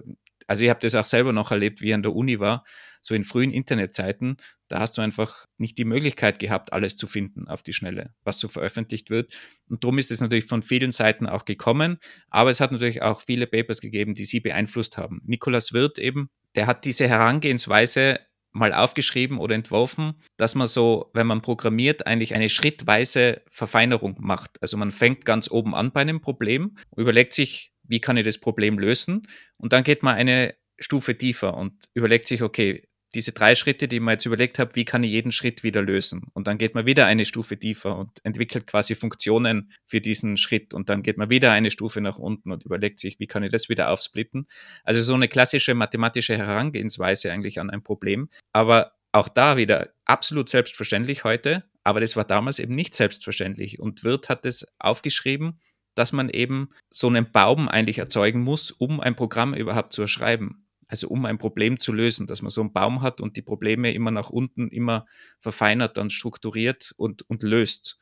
Also 0.47 0.63
ich 0.63 0.71
habe 0.71 0.79
das 0.79 0.95
auch 0.95 1.05
selber 1.05 1.31
noch 1.31 1.51
erlebt, 1.51 1.81
wie 1.81 1.89
ich 1.89 1.93
an 1.93 2.01
der 2.01 2.15
Uni 2.15 2.39
war, 2.39 2.63
so 3.01 3.13
in 3.13 3.23
frühen 3.23 3.51
Internetzeiten, 3.51 4.37
da 4.67 4.79
hast 4.79 4.97
du 4.97 5.01
einfach 5.01 5.45
nicht 5.57 5.77
die 5.77 5.85
Möglichkeit 5.85 6.39
gehabt, 6.39 6.73
alles 6.73 6.97
zu 6.97 7.07
finden 7.07 7.47
auf 7.47 7.63
die 7.63 7.73
Schnelle, 7.73 8.13
was 8.23 8.39
so 8.39 8.49
veröffentlicht 8.49 9.09
wird. 9.09 9.33
Und 9.69 9.83
darum 9.83 9.97
ist 9.97 10.11
es 10.11 10.19
natürlich 10.19 10.45
von 10.45 10.61
vielen 10.61 10.91
Seiten 10.91 11.25
auch 11.25 11.45
gekommen, 11.45 11.99
aber 12.29 12.49
es 12.49 12.59
hat 12.59 12.71
natürlich 12.71 13.01
auch 13.01 13.21
viele 13.21 13.47
Papers 13.47 13.79
gegeben, 13.79 14.06
die 14.13 14.25
sie 14.25 14.39
beeinflusst 14.39 14.97
haben. 14.97 15.21
Nikolaus 15.25 15.73
Wirth 15.73 15.99
eben, 15.99 16.29
der 16.55 16.67
hat 16.67 16.85
diese 16.85 17.07
Herangehensweise 17.07 18.19
mal 18.51 18.73
aufgeschrieben 18.73 19.37
oder 19.37 19.55
entworfen, 19.55 20.21
dass 20.37 20.55
man 20.55 20.67
so, 20.67 21.11
wenn 21.13 21.27
man 21.27 21.41
programmiert, 21.41 22.07
eigentlich 22.07 22.33
eine 22.33 22.49
schrittweise 22.49 23.41
Verfeinerung 23.51 24.17
macht. 24.19 24.61
Also 24.61 24.77
man 24.77 24.91
fängt 24.91 25.25
ganz 25.25 25.49
oben 25.49 25.75
an 25.75 25.91
bei 25.91 26.01
einem 26.01 26.21
Problem, 26.21 26.77
überlegt 26.95 27.33
sich, 27.33 27.71
wie 27.83 28.01
kann 28.01 28.17
ich 28.17 28.25
das 28.25 28.39
Problem 28.39 28.79
lösen? 28.79 29.27
Und 29.57 29.73
dann 29.73 29.83
geht 29.83 30.03
man 30.03 30.15
eine 30.15 30.55
Stufe 30.79 31.17
tiefer 31.17 31.55
und 31.55 31.73
überlegt 31.93 32.27
sich, 32.27 32.41
okay, 32.41 32.87
diese 33.15 33.31
drei 33.31 33.55
Schritte, 33.55 33.87
die 33.87 33.99
man 33.99 34.13
jetzt 34.13 34.25
überlegt 34.25 34.59
hat, 34.59 34.75
wie 34.75 34.85
kann 34.85 35.03
ich 35.03 35.11
jeden 35.11 35.31
Schritt 35.31 35.63
wieder 35.63 35.81
lösen? 35.81 36.27
Und 36.33 36.47
dann 36.47 36.57
geht 36.57 36.75
man 36.75 36.85
wieder 36.85 37.05
eine 37.05 37.25
Stufe 37.25 37.57
tiefer 37.57 37.97
und 37.97 38.11
entwickelt 38.23 38.67
quasi 38.67 38.95
Funktionen 38.95 39.71
für 39.85 40.01
diesen 40.01 40.37
Schritt. 40.37 40.73
Und 40.73 40.89
dann 40.89 41.03
geht 41.03 41.17
man 41.17 41.29
wieder 41.29 41.51
eine 41.51 41.71
Stufe 41.71 42.01
nach 42.01 42.19
unten 42.19 42.51
und 42.51 42.65
überlegt 42.65 42.99
sich, 42.99 43.19
wie 43.19 43.27
kann 43.27 43.43
ich 43.43 43.51
das 43.51 43.69
wieder 43.69 43.89
aufsplitten? 43.89 44.47
Also 44.83 45.01
so 45.01 45.13
eine 45.13 45.27
klassische 45.27 45.73
mathematische 45.73 46.37
Herangehensweise 46.37 47.31
eigentlich 47.31 47.59
an 47.59 47.69
ein 47.69 47.83
Problem. 47.83 48.29
Aber 48.53 48.93
auch 49.11 49.29
da 49.29 49.57
wieder 49.57 49.89
absolut 50.05 50.49
selbstverständlich 50.49 51.23
heute. 51.23 51.63
Aber 51.83 52.01
das 52.01 52.15
war 52.15 52.25
damals 52.25 52.59
eben 52.59 52.75
nicht 52.75 52.93
selbstverständlich. 52.93 53.79
Und 53.79 54.03
Wirth 54.03 54.27
hat 54.29 54.45
es 54.45 54.67
aufgeschrieben, 54.79 55.59
dass 55.95 56.11
man 56.11 56.29
eben 56.29 56.69
so 56.91 57.07
einen 57.07 57.31
Baum 57.31 57.67
eigentlich 57.67 57.97
erzeugen 57.97 58.41
muss, 58.41 58.71
um 58.71 58.99
ein 58.99 59.15
Programm 59.15 59.53
überhaupt 59.53 59.93
zu 59.93 60.03
erschreiben. 60.03 60.66
Also 60.87 61.07
um 61.09 61.25
ein 61.25 61.37
Problem 61.37 61.79
zu 61.79 61.91
lösen, 61.93 62.27
dass 62.27 62.41
man 62.41 62.49
so 62.49 62.61
einen 62.61 62.73
Baum 62.73 63.01
hat 63.01 63.21
und 63.21 63.37
die 63.37 63.41
Probleme 63.41 63.93
immer 63.93 64.11
nach 64.11 64.29
unten, 64.29 64.69
immer 64.69 65.05
verfeinert, 65.39 65.97
dann 65.97 66.09
strukturiert 66.09 66.93
und, 66.97 67.29
und 67.29 67.43
löst. 67.43 67.97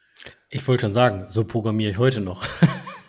Ich 0.50 0.68
wollte 0.68 0.82
schon 0.82 0.94
sagen, 0.94 1.26
so 1.30 1.44
programmiere 1.44 1.92
ich 1.92 1.98
heute 1.98 2.22
noch. 2.22 2.46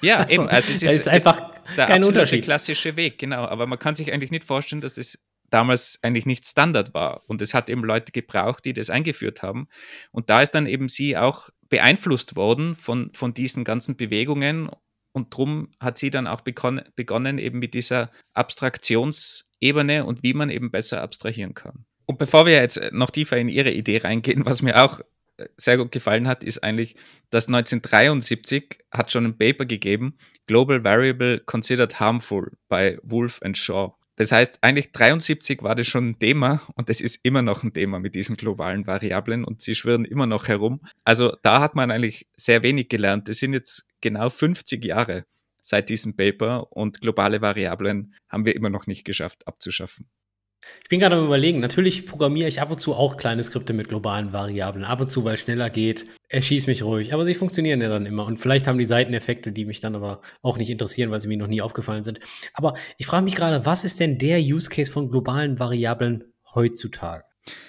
Ja, 0.03 0.19
also, 0.19 0.35
eben. 0.35 0.49
Also 0.49 0.73
es 0.73 0.83
ist, 0.83 0.93
ist 0.93 1.09
einfach 1.09 1.41
der 1.77 1.87
kein 1.87 2.05
Unterschied. 2.05 2.45
klassische 2.45 2.97
Weg, 2.97 3.19
genau. 3.19 3.45
Aber 3.47 3.67
man 3.67 3.79
kann 3.79 3.97
sich 3.97 4.13
eigentlich 4.13 4.31
nicht 4.31 4.45
vorstellen, 4.45 4.83
dass 4.83 4.93
das 4.93 5.19
damals 5.51 5.99
eigentlich 6.03 6.27
nicht 6.27 6.47
Standard 6.47 6.95
war. 6.95 7.23
Und 7.29 7.41
es 7.41 7.55
hat 7.55 7.71
eben 7.71 7.85
Leute 7.85 8.13
gebraucht, 8.13 8.65
die 8.65 8.73
das 8.73 8.91
eingeführt 8.91 9.43
haben. 9.43 9.69
Und 10.11 10.31
da 10.31 10.43
ist 10.43 10.55
dann 10.55 10.67
eben 10.67 10.89
sie 10.89 11.17
auch 11.17 11.51
beeinflusst 11.69 12.37
worden 12.37 12.75
von, 12.75 13.11
von 13.15 13.35
diesen 13.35 13.65
ganzen 13.65 13.97
Bewegungen. 13.97 14.71
Und 15.17 15.33
darum 15.33 15.71
hat 15.81 15.97
sie 15.97 16.11
dann 16.11 16.27
auch 16.27 16.43
begonnen, 16.43 17.39
eben 17.39 17.59
mit 17.59 17.73
dieser 17.73 18.11
Abstraktions- 18.35 19.47
Ebene 19.61 20.05
und 20.05 20.23
wie 20.23 20.35
man 20.35 20.51
eben 20.51 20.71
besser 20.71 21.03
abstrahieren 21.03 21.55
kann. 21.55 21.87
Und 22.05 22.19
bevor 22.19 22.47
wir 22.47 22.55
jetzt 22.55 22.81
noch 22.93 23.11
tiefer 23.11 23.37
in 23.37 23.49
Ihre 23.49 23.71
Idee 23.71 23.99
reingehen, 23.99 24.45
was 24.45 24.63
mir 24.63 24.85
auch 24.85 25.01
äh, 25.39 25.47
sehr 25.57 25.79
gut 25.79 25.93
gefallen 25.93 26.29
hat, 26.29 26.45
ist 26.45 26.63
eigentlich, 26.63 26.97
dass 27.31 27.49
1973 27.49 28.85
hat 28.93 29.11
schon 29.11 29.25
ein 29.25 29.39
Paper 29.39 29.65
gegeben, 29.65 30.19
Global 30.47 30.85
Variable 30.85 31.41
Considered 31.41 31.99
Harmful 31.99 32.53
bei 32.69 32.99
Wolf 33.03 33.41
and 33.43 33.59
Shaw. 33.59 33.95
Das 34.17 34.33
heißt, 34.33 34.59
eigentlich 34.63 34.93
73 34.93 35.63
war 35.63 35.75
das 35.75 35.87
schon 35.87 36.11
ein 36.11 36.19
Thema 36.19 36.63
und 36.75 36.89
es 36.89 37.03
ist 37.03 37.21
immer 37.23 37.43
noch 37.43 37.65
ein 37.65 37.75
Thema 37.75 37.99
mit 37.99 38.15
diesen 38.15 38.37
globalen 38.37 38.87
Variablen 38.87 39.45
und 39.45 39.61
sie 39.61 39.75
schwirren 39.75 40.07
immer 40.07 40.27
noch 40.27 40.49
herum. 40.49 40.81
Also 41.05 41.37
da 41.43 41.61
hat 41.61 41.75
man 41.75 41.91
eigentlich 41.91 42.27
sehr 42.35 42.63
wenig 42.63 42.89
gelernt. 42.89 43.29
Das 43.29 43.39
sind 43.39 43.53
jetzt 43.53 43.86
genau 44.01 44.31
50 44.31 44.85
Jahre 44.85 45.25
seit 45.63 45.89
diesem 45.89 46.17
Paper 46.17 46.73
und 46.73 47.01
globale 47.01 47.41
Variablen 47.41 48.15
haben 48.29 48.47
wir 48.47 48.55
immer 48.55 48.71
noch 48.71 48.87
nicht 48.87 49.05
geschafft 49.05 49.47
abzuschaffen. 49.47 50.09
Ich 50.83 50.89
bin 50.89 51.01
gerade 51.01 51.17
am 51.17 51.25
überlegen, 51.25 51.61
natürlich 51.61 52.07
programmiere 52.07 52.49
ich 52.49 52.61
ab 52.61 52.71
und 52.71 52.81
zu 52.81 52.95
auch 52.95 53.17
kleine 53.17 53.43
Skripte 53.43 53.73
mit 53.73 53.89
globalen 53.89 54.33
Variablen. 54.33 54.85
Ab 54.85 55.01
und 55.01 55.11
zu, 55.11 55.25
weil 55.25 55.35
es 55.35 55.41
schneller 55.41 55.71
geht, 55.71 56.07
erschieß 56.29 56.67
mich 56.67 56.83
ruhig. 56.83 57.13
Aber 57.13 57.25
sie 57.25 57.35
funktionieren 57.35 57.81
ja 57.81 57.89
dann 57.89 58.07
immer. 58.07 58.27
Und 58.27 58.39
vielleicht 58.39 58.67
haben 58.67 58.79
die 58.79 58.87
Seiteneffekte, 58.87 59.53
die 59.53 59.65
mich 59.65 59.81
dann 59.81 59.95
aber 59.95 60.23
auch 60.43 60.59
nicht 60.59 60.71
interessieren, 60.71 61.11
weil 61.11 61.21
sie 61.21 61.29
mir 61.29 61.37
noch 61.37 61.47
nie 61.47 61.61
aufgefallen 61.61 62.05
sind. 62.05 62.21
Aber 62.55 62.75
ich 62.99 63.07
frage 63.07 63.25
mich 63.25 63.35
gerade, 63.35 63.65
was 63.67 63.85
ist 63.85 64.01
denn 64.01 64.19
der 64.19 64.41
Use 64.41 64.69
Case 64.69 64.91
von 64.91 65.09
globalen 65.11 65.59
Variablen 65.59 66.25
heutzutage? 66.55 67.25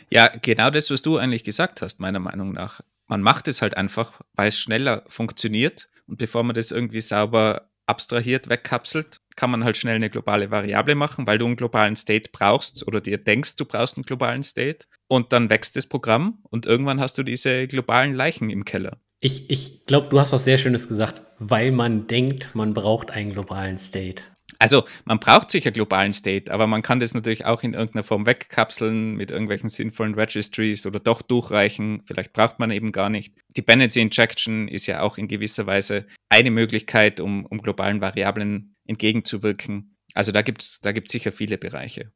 Ja, 0.09 0.31
genau 0.41 0.69
das, 0.69 0.89
was 0.89 1.01
du 1.01 1.17
eigentlich 1.17 1.43
gesagt 1.43 1.81
hast, 1.81 1.99
meiner 1.99 2.19
Meinung 2.19 2.51
nach. 2.51 2.81
Man 3.07 3.21
macht 3.21 3.47
es 3.47 3.61
halt 3.61 3.77
einfach, 3.77 4.21
weil 4.33 4.49
es 4.49 4.57
schneller 4.57 5.03
funktioniert. 5.07 5.87
Und 6.07 6.17
bevor 6.17 6.43
man 6.43 6.55
das 6.55 6.71
irgendwie 6.71 7.01
sauber 7.01 7.69
abstrahiert, 7.85 8.49
wegkapselt, 8.49 9.21
kann 9.35 9.49
man 9.51 9.63
halt 9.63 9.77
schnell 9.77 9.95
eine 9.95 10.09
globale 10.09 10.51
Variable 10.51 10.95
machen, 10.95 11.25
weil 11.25 11.37
du 11.37 11.45
einen 11.45 11.55
globalen 11.55 11.95
State 11.95 12.31
brauchst 12.33 12.85
oder 12.85 13.01
dir 13.01 13.17
denkst, 13.17 13.55
du 13.55 13.65
brauchst 13.65 13.97
einen 13.97 14.03
globalen 14.03 14.43
State. 14.43 14.85
Und 15.07 15.31
dann 15.31 15.49
wächst 15.49 15.75
das 15.75 15.87
Programm 15.87 16.39
und 16.49 16.65
irgendwann 16.65 16.99
hast 16.99 17.17
du 17.17 17.23
diese 17.23 17.67
globalen 17.67 18.13
Leichen 18.13 18.49
im 18.49 18.65
Keller. 18.65 18.97
Ich, 19.19 19.49
ich 19.49 19.85
glaube, 19.85 20.09
du 20.09 20.19
hast 20.19 20.33
was 20.33 20.43
sehr 20.43 20.57
Schönes 20.57 20.87
gesagt, 20.87 21.21
weil 21.39 21.71
man 21.71 22.07
denkt, 22.07 22.53
man 22.53 22.73
braucht 22.73 23.11
einen 23.11 23.31
globalen 23.31 23.79
State. 23.79 24.23
Also 24.59 24.85
man 25.05 25.19
braucht 25.19 25.51
sicher 25.51 25.71
globalen 25.71 26.13
State, 26.13 26.51
aber 26.51 26.67
man 26.67 26.81
kann 26.81 26.99
das 26.99 27.13
natürlich 27.13 27.45
auch 27.45 27.63
in 27.63 27.73
irgendeiner 27.73 28.03
Form 28.03 28.25
wegkapseln 28.25 29.15
mit 29.15 29.31
irgendwelchen 29.31 29.69
sinnvollen 29.69 30.15
Registries 30.15 30.85
oder 30.85 30.99
doch 30.99 31.21
durchreichen. 31.21 32.01
Vielleicht 32.05 32.33
braucht 32.33 32.59
man 32.59 32.71
eben 32.71 32.91
gar 32.91 33.09
nicht. 33.09 33.35
Dependency 33.55 34.01
Injection 34.01 34.67
ist 34.67 34.87
ja 34.87 35.01
auch 35.01 35.17
in 35.17 35.27
gewisser 35.27 35.65
Weise 35.67 36.05
eine 36.29 36.51
Möglichkeit, 36.51 37.19
um, 37.19 37.45
um 37.45 37.61
globalen 37.61 38.01
Variablen 38.01 38.75
entgegenzuwirken. 38.87 39.95
Also 40.13 40.31
da 40.31 40.41
gibt 40.41 40.63
es 40.63 40.79
da 40.81 40.91
gibt's 40.91 41.11
sicher 41.11 41.31
viele 41.31 41.57
Bereiche. 41.57 42.11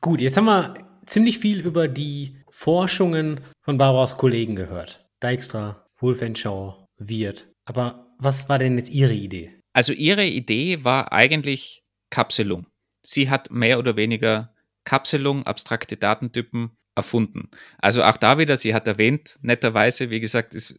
Gut, 0.00 0.20
jetzt 0.20 0.36
haben 0.36 0.46
wir 0.46 0.74
ziemlich 1.06 1.38
viel 1.38 1.60
über 1.60 1.88
die 1.88 2.36
Forschungen 2.50 3.40
von 3.62 3.78
Barbaras 3.78 4.18
Kollegen 4.18 4.56
gehört. 4.56 5.06
Dijkstra, 5.22 5.86
Wolfenschau, 5.98 6.86
Wirt. 6.98 7.50
Aber 7.64 8.14
was 8.18 8.48
war 8.48 8.58
denn 8.58 8.76
jetzt 8.78 8.90
Ihre 8.90 9.14
Idee? 9.14 9.58
Also 9.72 9.92
Ihre 9.92 10.24
Idee 10.24 10.84
war 10.84 11.12
eigentlich 11.12 11.82
Kapselung. 12.10 12.66
Sie 13.02 13.30
hat 13.30 13.50
mehr 13.50 13.78
oder 13.78 13.96
weniger 13.96 14.54
Kapselung, 14.84 15.44
abstrakte 15.44 15.96
Datentypen 15.96 16.76
erfunden. 16.96 17.50
Also 17.78 18.02
auch 18.02 18.16
da 18.16 18.38
wieder, 18.38 18.56
sie 18.56 18.74
hat 18.74 18.88
erwähnt, 18.88 19.38
netterweise, 19.42 20.10
wie 20.10 20.18
gesagt, 20.18 20.54
es 20.54 20.74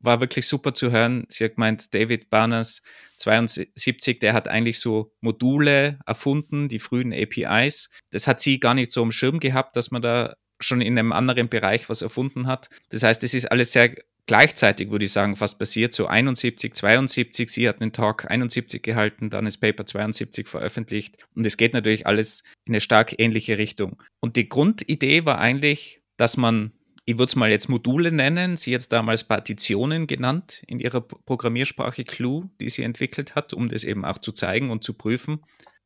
war 0.00 0.20
wirklich 0.20 0.46
super 0.48 0.74
zu 0.74 0.90
hören. 0.90 1.26
Sie 1.28 1.44
hat 1.44 1.54
gemeint, 1.54 1.94
David 1.94 2.28
Barnes 2.28 2.82
72, 3.18 4.18
der 4.18 4.32
hat 4.32 4.48
eigentlich 4.48 4.80
so 4.80 5.14
Module 5.20 6.00
erfunden, 6.06 6.68
die 6.68 6.80
frühen 6.80 7.14
APIs. 7.14 7.88
Das 8.10 8.26
hat 8.26 8.40
sie 8.40 8.58
gar 8.58 8.74
nicht 8.74 8.90
so 8.90 9.02
im 9.02 9.12
Schirm 9.12 9.38
gehabt, 9.38 9.76
dass 9.76 9.92
man 9.92 10.02
da 10.02 10.34
schon 10.60 10.80
in 10.80 10.98
einem 10.98 11.12
anderen 11.12 11.48
Bereich 11.48 11.88
was 11.88 12.02
erfunden 12.02 12.46
hat. 12.46 12.68
Das 12.90 13.02
heißt, 13.02 13.22
es 13.22 13.32
ist 13.32 13.50
alles 13.50 13.72
sehr 13.72 13.94
gleichzeitig, 14.30 14.92
würde 14.92 15.06
ich 15.06 15.10
sagen, 15.10 15.34
fast 15.34 15.58
passiert. 15.58 15.92
So 15.92 16.06
71, 16.06 16.74
72, 16.74 17.50
sie 17.50 17.68
hat 17.68 17.80
einen 17.80 17.92
Talk 17.92 18.30
71 18.30 18.80
gehalten, 18.80 19.28
dann 19.28 19.44
ist 19.44 19.56
Paper 19.56 19.84
72 19.84 20.46
veröffentlicht. 20.46 21.16
Und 21.34 21.44
es 21.44 21.56
geht 21.56 21.74
natürlich 21.74 22.06
alles 22.06 22.44
in 22.64 22.74
eine 22.74 22.80
stark 22.80 23.18
ähnliche 23.18 23.58
Richtung. 23.58 24.00
Und 24.20 24.36
die 24.36 24.48
Grundidee 24.48 25.24
war 25.24 25.40
eigentlich, 25.40 26.00
dass 26.16 26.36
man 26.36 26.70
ich 27.06 27.18
würde 27.18 27.30
es 27.30 27.34
mal 27.34 27.50
jetzt 27.50 27.68
Module 27.68 28.12
nennen, 28.12 28.56
sie 28.56 28.70
jetzt 28.70 28.92
damals 28.92 29.24
Partitionen 29.24 30.06
genannt 30.06 30.62
in 30.68 30.78
ihrer 30.78 31.00
Programmiersprache 31.00 32.04
Clue, 32.04 32.50
die 32.60 32.68
sie 32.68 32.84
entwickelt 32.84 33.34
hat, 33.34 33.52
um 33.52 33.68
das 33.68 33.82
eben 33.82 34.04
auch 34.04 34.18
zu 34.18 34.30
zeigen 34.30 34.70
und 34.70 34.84
zu 34.84 34.94
prüfen. 34.94 35.40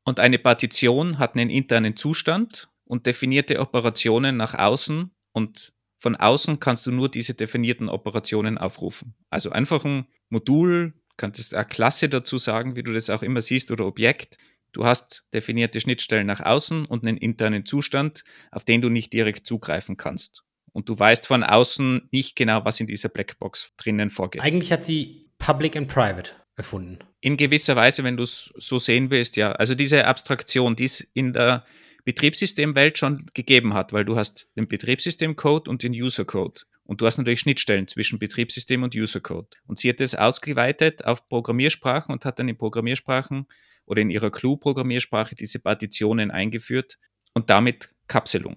Und 0.04 0.20
eine 0.20 0.38
Partition 0.38 1.18
hat 1.18 1.34
einen 1.34 1.48
internen 1.48 1.96
Zustand 1.96 2.68
und 2.84 3.06
definierte 3.06 3.58
Operationen 3.58 4.36
nach 4.36 4.52
außen 4.54 5.12
und 5.32 5.72
von 5.98 6.16
außen 6.16 6.60
kannst 6.60 6.86
du 6.86 6.92
nur 6.92 7.08
diese 7.08 7.34
definierten 7.34 7.88
Operationen 7.88 8.58
aufrufen. 8.58 9.14
Also 9.30 9.50
einfach 9.50 9.84
ein 9.84 10.06
Modul, 10.28 10.94
könntest 11.16 11.54
eine 11.54 11.64
Klasse 11.64 12.08
dazu 12.08 12.38
sagen, 12.38 12.76
wie 12.76 12.82
du 12.82 12.92
das 12.92 13.10
auch 13.10 13.22
immer 13.22 13.40
siehst, 13.40 13.70
oder 13.70 13.86
Objekt. 13.86 14.36
Du 14.72 14.84
hast 14.84 15.24
definierte 15.32 15.80
Schnittstellen 15.80 16.26
nach 16.26 16.40
außen 16.40 16.84
und 16.86 17.06
einen 17.06 17.16
internen 17.16 17.64
Zustand, 17.64 18.24
auf 18.50 18.64
den 18.64 18.82
du 18.82 18.88
nicht 18.88 19.12
direkt 19.12 19.46
zugreifen 19.46 19.96
kannst. 19.96 20.42
Und 20.72 20.88
du 20.88 20.98
weißt 20.98 21.28
von 21.28 21.44
außen 21.44 22.08
nicht 22.10 22.34
genau, 22.34 22.64
was 22.64 22.80
in 22.80 22.88
dieser 22.88 23.08
Blackbox 23.08 23.72
drinnen 23.76 24.10
vorgeht. 24.10 24.42
Eigentlich 24.42 24.72
hat 24.72 24.82
sie 24.84 25.30
Public 25.38 25.76
and 25.76 25.86
Private 25.86 26.32
erfunden. 26.56 26.98
In 27.20 27.36
gewisser 27.36 27.76
Weise, 27.76 28.02
wenn 28.02 28.16
du 28.16 28.24
es 28.24 28.52
so 28.56 28.78
sehen 28.78 29.10
willst, 29.10 29.36
ja. 29.36 29.52
Also 29.52 29.76
diese 29.76 30.04
Abstraktion, 30.04 30.74
die 30.74 30.84
es 30.84 31.00
in 31.00 31.32
der 31.32 31.64
Betriebssystemwelt 32.04 32.98
schon 32.98 33.26
gegeben 33.34 33.74
hat, 33.74 33.92
weil 33.92 34.04
du 34.04 34.16
hast 34.16 34.48
den 34.56 34.68
Betriebssystemcode 34.68 35.68
und 35.68 35.82
den 35.82 35.92
Usercode. 35.92 36.66
Und 36.84 37.00
du 37.00 37.06
hast 37.06 37.16
natürlich 37.16 37.40
Schnittstellen 37.40 37.88
zwischen 37.88 38.18
Betriebssystem 38.18 38.82
und 38.82 38.94
Usercode. 38.94 39.56
Und 39.66 39.78
sie 39.78 39.88
hat 39.88 40.00
es 40.00 40.14
ausgeweitet 40.14 41.04
auf 41.04 41.28
Programmiersprachen 41.28 42.12
und 42.12 42.26
hat 42.26 42.38
dann 42.38 42.48
in 42.48 42.58
Programmiersprachen 42.58 43.46
oder 43.86 44.02
in 44.02 44.10
ihrer 44.10 44.30
Clue-Programmiersprache 44.30 45.34
diese 45.34 45.58
Partitionen 45.60 46.30
eingeführt 46.30 46.98
und 47.32 47.48
damit 47.48 47.94
Kapselung. 48.06 48.56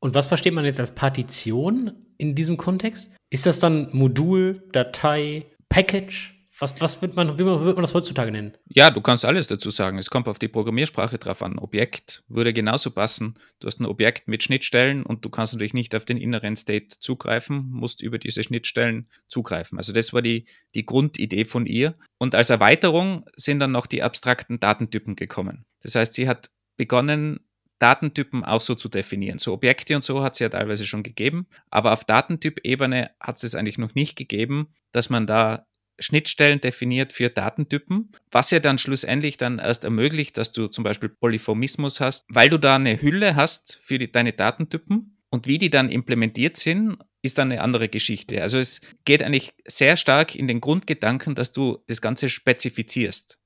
Und 0.00 0.14
was 0.14 0.26
versteht 0.26 0.52
man 0.52 0.64
jetzt 0.64 0.80
als 0.80 0.92
Partition 0.92 1.92
in 2.18 2.34
diesem 2.34 2.56
Kontext? 2.56 3.10
Ist 3.30 3.46
das 3.46 3.60
dann 3.60 3.88
Modul, 3.92 4.68
Datei, 4.72 5.46
Package? 5.68 6.31
Was, 6.58 6.78
was 6.80 7.00
wird 7.00 7.16
man, 7.16 7.38
wie 7.38 7.44
wird 7.44 7.76
man 7.76 7.82
das 7.82 7.94
heutzutage 7.94 8.30
nennen? 8.30 8.52
Ja, 8.68 8.90
du 8.90 9.00
kannst 9.00 9.24
alles 9.24 9.46
dazu 9.46 9.70
sagen. 9.70 9.98
Es 9.98 10.10
kommt 10.10 10.28
auf 10.28 10.38
die 10.38 10.48
Programmiersprache 10.48 11.18
drauf 11.18 11.42
an. 11.42 11.58
Objekt 11.58 12.22
würde 12.28 12.52
genauso 12.52 12.90
passen. 12.90 13.34
Du 13.58 13.66
hast 13.66 13.80
ein 13.80 13.86
Objekt 13.86 14.28
mit 14.28 14.42
Schnittstellen 14.42 15.02
und 15.02 15.24
du 15.24 15.30
kannst 15.30 15.54
natürlich 15.54 15.74
nicht 15.74 15.94
auf 15.94 16.04
den 16.04 16.18
inneren 16.18 16.56
State 16.56 16.98
zugreifen, 16.98 17.70
musst 17.70 18.02
über 18.02 18.18
diese 18.18 18.42
Schnittstellen 18.42 19.08
zugreifen. 19.28 19.78
Also 19.78 19.92
das 19.92 20.12
war 20.12 20.20
die, 20.20 20.44
die 20.74 20.84
Grundidee 20.84 21.46
von 21.46 21.66
ihr. 21.66 21.94
Und 22.18 22.34
als 22.34 22.50
Erweiterung 22.50 23.24
sind 23.34 23.58
dann 23.60 23.72
noch 23.72 23.86
die 23.86 24.02
abstrakten 24.02 24.60
Datentypen 24.60 25.16
gekommen. 25.16 25.64
Das 25.80 25.94
heißt, 25.94 26.12
sie 26.14 26.28
hat 26.28 26.50
begonnen, 26.76 27.40
Datentypen 27.78 28.44
auch 28.44 28.60
so 28.60 28.76
zu 28.76 28.88
definieren. 28.88 29.40
So 29.40 29.52
Objekte 29.52 29.96
und 29.96 30.04
so 30.04 30.22
hat 30.22 30.34
es 30.34 30.38
ja 30.38 30.48
teilweise 30.48 30.86
schon 30.86 31.02
gegeben, 31.02 31.48
aber 31.68 31.92
auf 31.92 32.04
Datentypebene 32.04 33.10
hat 33.18 33.38
es 33.38 33.42
es 33.42 33.54
eigentlich 33.56 33.78
noch 33.78 33.96
nicht 33.96 34.14
gegeben, 34.14 34.68
dass 34.92 35.10
man 35.10 35.26
da 35.26 35.66
Schnittstellen 36.02 36.60
definiert 36.60 37.12
für 37.12 37.30
Datentypen, 37.30 38.12
was 38.30 38.50
ja 38.50 38.60
dann 38.60 38.78
schlussendlich 38.78 39.36
dann 39.36 39.58
erst 39.58 39.84
ermöglicht, 39.84 40.36
dass 40.36 40.52
du 40.52 40.68
zum 40.68 40.84
Beispiel 40.84 41.08
Polyphomismus 41.08 42.00
hast, 42.00 42.26
weil 42.28 42.48
du 42.48 42.58
da 42.58 42.76
eine 42.76 43.00
Hülle 43.00 43.36
hast 43.36 43.78
für 43.82 43.98
die, 43.98 44.10
deine 44.10 44.32
Datentypen 44.32 45.16
und 45.30 45.46
wie 45.46 45.58
die 45.58 45.70
dann 45.70 45.90
implementiert 45.90 46.56
sind, 46.56 46.98
ist 47.22 47.38
dann 47.38 47.50
eine 47.50 47.62
andere 47.62 47.88
Geschichte. 47.88 48.42
Also 48.42 48.58
es 48.58 48.80
geht 49.04 49.22
eigentlich 49.22 49.54
sehr 49.66 49.96
stark 49.96 50.34
in 50.34 50.48
den 50.48 50.60
Grundgedanken, 50.60 51.34
dass 51.34 51.52
du 51.52 51.78
das 51.86 52.00
Ganze 52.00 52.28
spezifizierst. 52.28 53.38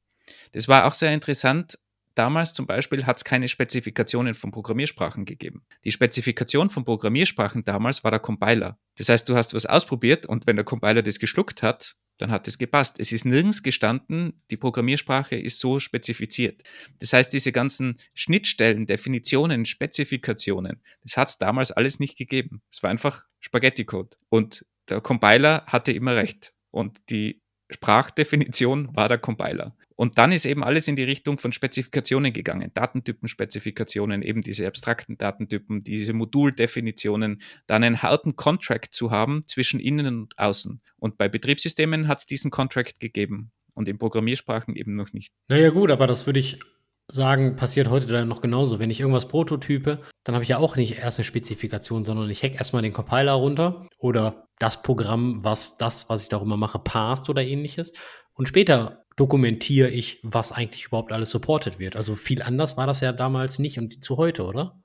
Das 0.53 0.66
war 0.66 0.87
auch 0.87 0.95
sehr 0.95 1.12
interessant. 1.12 1.79
Damals 2.16 2.55
zum 2.55 2.66
Beispiel 2.66 3.05
hat 3.05 3.19
es 3.19 3.25
keine 3.25 3.47
Spezifikationen 3.47 4.33
von 4.33 4.51
Programmiersprachen 4.51 5.27
gegeben. 5.27 5.66
Die 5.85 5.92
Spezifikation 5.92 6.71
von 6.71 6.85
Programmiersprachen 6.85 7.64
damals 7.64 8.03
war 8.05 8.11
der 8.11 8.21
Compiler. 8.21 8.79
Das 8.97 9.11
heißt, 9.11 9.29
du 9.29 9.37
hast 9.37 9.53
was 9.53 9.66
ausprobiert 9.66 10.25
und 10.25 10.47
wenn 10.47 10.57
der 10.57 10.64
Compiler 10.64 11.03
das 11.03 11.19
geschluckt 11.19 11.62
hat, 11.62 11.95
dann 12.16 12.31
hat 12.31 12.48
es 12.48 12.59
gepasst. 12.59 12.98
Es 12.98 13.12
ist 13.12 13.24
nirgends 13.24 13.62
gestanden, 13.62 14.42
die 14.50 14.57
Programmiersprache 14.57 15.37
ist 15.37 15.61
so 15.61 15.81
spezifiziert. 15.81 16.62
Das 17.00 17.12
heißt, 17.12 17.33
diese 17.33 17.52
ganzen 17.52 17.96
Schnittstellen, 18.14 18.87
Definitionen, 18.87 19.66
Spezifikationen, 19.66 20.83
das 21.02 21.16
hat 21.16 21.29
es 21.29 21.38
damals 21.38 21.72
alles 21.72 22.00
nicht 22.00 22.16
gegeben. 22.16 22.62
Es 22.70 22.83
war 22.83 22.90
einfach 22.90 23.26
Spaghetti-Code. 23.40 24.16
Und 24.29 24.66
der 24.88 25.00
Compiler 25.00 25.64
hatte 25.66 25.92
immer 25.92 26.16
recht. 26.16 26.52
Und 26.70 27.00
die 27.11 27.42
Sprachdefinition 27.70 28.94
war 28.94 29.09
der 29.09 29.18
Compiler. 29.18 29.76
Und 29.97 30.19
dann 30.19 30.31
ist 30.31 30.45
eben 30.45 30.63
alles 30.63 30.89
in 30.89 30.97
die 30.97 31.03
Richtung 31.05 31.39
von 31.39 31.53
Spezifikationen 31.53 32.33
gegangen. 32.33 32.71
Datentypen-Spezifikationen, 32.75 34.23
eben 34.23 34.43
diese 34.43 34.67
abstrakten 34.67 35.17
Datentypen, 35.17 35.83
diese 35.83 36.13
Moduldefinitionen, 36.13 37.41
dann 37.67 37.83
einen 37.83 38.03
harten 38.03 38.37
Contract 38.37 38.95
zu 38.95 39.11
haben 39.11 39.43
zwischen 39.47 39.81
innen 39.81 40.07
und 40.07 40.39
außen. 40.39 40.81
Und 40.99 41.17
bei 41.17 41.29
Betriebssystemen 41.29 42.09
hat 42.09 42.21
es 42.21 42.27
diesen 42.27 42.51
Contract 42.51 43.01
gegeben 43.01 43.51
und 43.75 43.89
in 43.89 43.99
Programmiersprachen 43.99 44.77
eben 44.77 44.97
noch 44.97 45.13
nicht. 45.13 45.33
Naja 45.49 45.71
gut, 45.71 45.91
aber 45.91 46.07
das 46.07 46.27
würde 46.27 46.41
ich 46.41 46.61
sagen, 47.09 47.57
passiert 47.57 47.89
heute 47.89 48.07
dann 48.07 48.29
noch 48.29 48.41
genauso. 48.41 48.79
Wenn 48.79 48.91
ich 48.91 49.01
irgendwas 49.01 49.29
prototype, 49.29 50.03
dann 50.25 50.35
habe 50.35 50.43
ich 50.43 50.49
ja 50.49 50.59
auch 50.59 50.77
nicht 50.77 50.99
erst 50.99 51.19
eine 51.19 51.25
Spezifikation, 51.25 52.05
sondern 52.05 52.29
ich 52.31 52.43
hack 52.43 52.57
erstmal 52.57 52.83
den 52.83 52.93
Compiler 52.93 53.33
runter 53.33 53.89
oder 53.99 54.49
das 54.59 54.83
Programm, 54.83 55.45
was 55.45 55.77
das, 55.77 56.09
was 56.09 56.23
ich 56.23 56.29
darüber 56.29 56.57
mache, 56.57 56.79
passt 56.79 57.29
oder 57.29 57.43
ähnliches. 57.43 57.93
Und 58.37 58.46
später 58.46 59.05
dokumentiere 59.16 59.88
ich, 59.88 60.20
was 60.22 60.53
eigentlich 60.53 60.85
überhaupt 60.85 61.11
alles 61.11 61.31
supported 61.31 61.79
wird. 61.79 61.96
Also 61.96 62.14
viel 62.14 62.42
anders 62.42 62.77
war 62.77 62.87
das 62.87 63.01
ja 63.01 63.12
damals 63.12 63.59
nicht 63.59 63.79
und 63.79 64.05
zu 64.05 64.18
heute, 64.18 64.44
oder? 64.44 64.79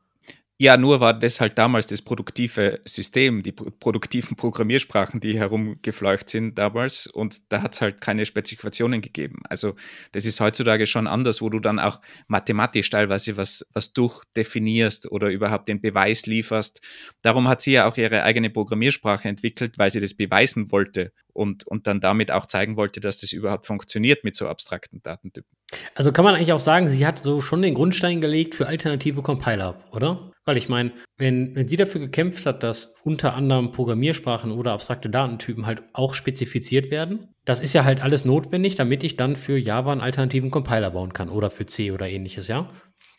Ja, 0.63 0.78
nur 0.78 1.00
war 1.00 1.15
das 1.17 1.41
halt 1.41 1.58
damals 1.58 1.88
das 1.88 2.04
produktive 2.04 2.82
System, 2.86 3.41
die 3.41 3.52
produktiven 3.52 4.38
Programmiersprachen, 4.38 5.19
die 5.19 5.39
herumgefleucht 5.39 6.30
sind 6.30 6.56
damals 6.56 7.08
und 7.08 7.52
da 7.52 7.63
hat 7.63 7.74
es 7.74 7.82
halt 7.82 8.00
keine 8.00 8.28
Spezifikationen 8.28 9.02
gegeben. 9.02 9.39
Also 9.50 9.74
das 10.12 10.28
ist 10.28 10.39
heutzutage 10.39 10.86
schon 10.86 11.08
anders, 11.08 11.41
wo 11.41 11.50
du 11.50 11.60
dann 11.60 11.80
auch 11.80 12.00
mathematisch 12.28 12.91
teilweise 12.91 13.38
was, 13.38 13.65
was 13.74 13.93
durchdefinierst 13.93 15.12
oder 15.12 15.32
überhaupt 15.32 15.67
den 15.67 15.82
Beweis 15.82 16.28
lieferst. 16.28 16.80
Darum 17.24 17.47
hat 17.47 17.63
sie 17.63 17.71
ja 17.71 17.88
auch 17.88 17.97
ihre 17.97 18.21
eigene 18.21 18.52
Programmiersprache 18.52 19.28
entwickelt, 19.28 19.80
weil 19.80 19.89
sie 19.89 20.00
das 20.00 20.13
beweisen 20.13 20.71
wollte 20.71 21.12
und, 21.34 21.65
und 21.65 21.88
dann 21.88 22.00
damit 22.00 22.30
auch 22.30 22.45
zeigen 22.45 22.76
wollte, 22.78 23.00
dass 23.00 23.21
das 23.21 23.32
überhaupt 23.32 23.65
funktioniert 23.65 24.24
mit 24.24 24.36
so 24.36 24.47
abstrakten 24.47 25.02
Datentypen. 25.02 25.61
Also 25.95 26.12
kann 26.12 26.25
man 26.25 26.36
eigentlich 26.36 26.53
auch 26.53 26.60
sagen, 26.60 26.89
sie 26.89 27.05
hat 27.05 27.19
so 27.19 27.41
schon 27.41 27.62
den 27.62 27.73
Grundstein 27.73 28.21
gelegt 28.21 28.55
für 28.55 28.67
alternative 28.67 29.21
Compiler, 29.21 29.84
oder? 29.91 30.31
Weil 30.43 30.57
ich 30.57 30.69
meine, 30.69 30.91
wenn, 31.17 31.55
wenn 31.55 31.67
sie 31.67 31.77
dafür 31.77 32.01
gekämpft 32.01 32.45
hat, 32.45 32.63
dass 32.63 32.95
unter 33.03 33.36
anderem 33.36 33.71
Programmiersprachen 33.71 34.51
oder 34.51 34.73
abstrakte 34.73 35.10
Datentypen 35.10 35.65
halt 35.65 35.84
auch 35.93 36.13
spezifiziert 36.13 36.91
werden, 36.91 37.27
das 37.45 37.60
ist 37.60 37.73
ja 37.73 37.86
halt 37.86 38.01
alles 38.01 38.25
notwendig, 38.25 38.75
damit 38.75 39.03
ich 39.03 39.17
dann 39.17 39.36
für 39.36 39.57
Java 39.57 39.91
einen 39.91 40.01
alternativen 40.01 40.51
Compiler 40.51 40.91
bauen 40.91 41.13
kann 41.13 41.29
oder 41.29 41.49
für 41.51 41.65
C 41.65 41.91
oder 41.91 42.10
ähnliches, 42.10 42.47
ja? 42.47 42.69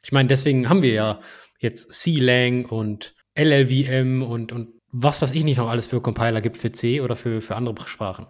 Ich 0.05 0.13
meine, 0.13 0.29
deswegen 0.29 0.69
haben 0.69 0.83
wir 0.83 0.93
ja 0.93 1.21
jetzt 1.61 1.93
C-Lang 1.93 2.67
und 2.67 3.15
LLVM 3.39 4.23
und, 4.23 4.53
und 4.53 4.69
was 4.91 5.23
weiß 5.23 5.33
ich 5.33 5.45
nicht 5.45 5.59
noch 5.59 5.69
alles 5.69 5.87
für 5.87 6.01
Compiler 6.03 6.41
gibt 6.41 6.59
für 6.59 6.73
C 6.73 7.01
oder 7.01 7.17
für, 7.17 7.41
für 7.41 7.57
andere 7.57 7.87
Sprachen. 7.87 8.27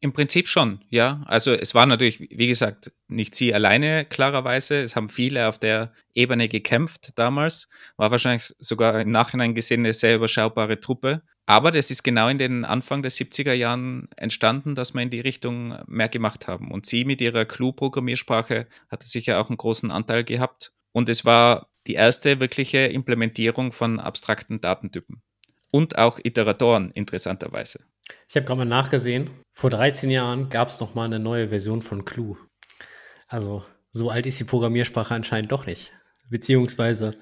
Im 0.00 0.12
Prinzip 0.12 0.48
schon, 0.48 0.80
ja. 0.90 1.22
Also 1.26 1.52
es 1.52 1.74
war 1.74 1.84
natürlich, 1.84 2.20
wie 2.20 2.46
gesagt, 2.46 2.92
nicht 3.08 3.34
sie 3.34 3.52
alleine 3.52 4.04
klarerweise. 4.04 4.80
Es 4.80 4.94
haben 4.94 5.08
viele 5.08 5.48
auf 5.48 5.58
der 5.58 5.92
Ebene 6.14 6.48
gekämpft 6.48 7.18
damals. 7.18 7.68
War 7.96 8.12
wahrscheinlich 8.12 8.54
sogar 8.60 9.00
im 9.00 9.10
Nachhinein 9.10 9.54
gesehen 9.54 9.80
eine 9.80 9.92
sehr 9.92 10.14
überschaubare 10.14 10.78
Truppe. 10.78 11.22
Aber 11.46 11.72
das 11.72 11.90
ist 11.90 12.04
genau 12.04 12.28
in 12.28 12.38
den 12.38 12.64
Anfang 12.64 13.02
der 13.02 13.10
70er 13.10 13.54
Jahren 13.54 14.08
entstanden, 14.16 14.74
dass 14.74 14.94
wir 14.94 15.00
in 15.00 15.10
die 15.10 15.20
Richtung 15.20 15.78
mehr 15.86 16.08
gemacht 16.08 16.46
haben. 16.46 16.70
Und 16.70 16.86
sie 16.86 17.04
mit 17.04 17.20
ihrer 17.20 17.44
Clue-Programmiersprache 17.44 18.66
hatte 18.90 19.08
sicher 19.08 19.40
auch 19.40 19.48
einen 19.48 19.56
großen 19.56 19.90
Anteil 19.90 20.24
gehabt. 20.24 20.72
Und 20.92 21.08
es 21.08 21.24
war 21.24 21.70
die 21.86 21.94
erste 21.94 22.38
wirkliche 22.38 22.80
Implementierung 22.80 23.72
von 23.72 23.98
abstrakten 23.98 24.60
Datentypen. 24.60 25.22
Und 25.70 25.98
auch 25.98 26.18
Iteratoren, 26.22 26.90
interessanterweise. 26.92 27.80
Ich 28.28 28.36
habe 28.36 28.46
gerade 28.46 28.58
mal 28.58 28.64
nachgesehen. 28.64 29.30
Vor 29.52 29.70
13 29.70 30.10
Jahren 30.10 30.48
gab 30.48 30.68
es 30.68 30.80
noch 30.80 30.94
mal 30.94 31.04
eine 31.04 31.18
neue 31.18 31.48
Version 31.48 31.82
von 31.82 32.04
Clue. 32.04 32.36
Also 33.26 33.64
so 33.92 34.10
alt 34.10 34.26
ist 34.26 34.38
die 34.38 34.44
Programmiersprache 34.44 35.14
anscheinend 35.14 35.52
doch 35.52 35.66
nicht. 35.66 35.92
Beziehungsweise 36.28 37.18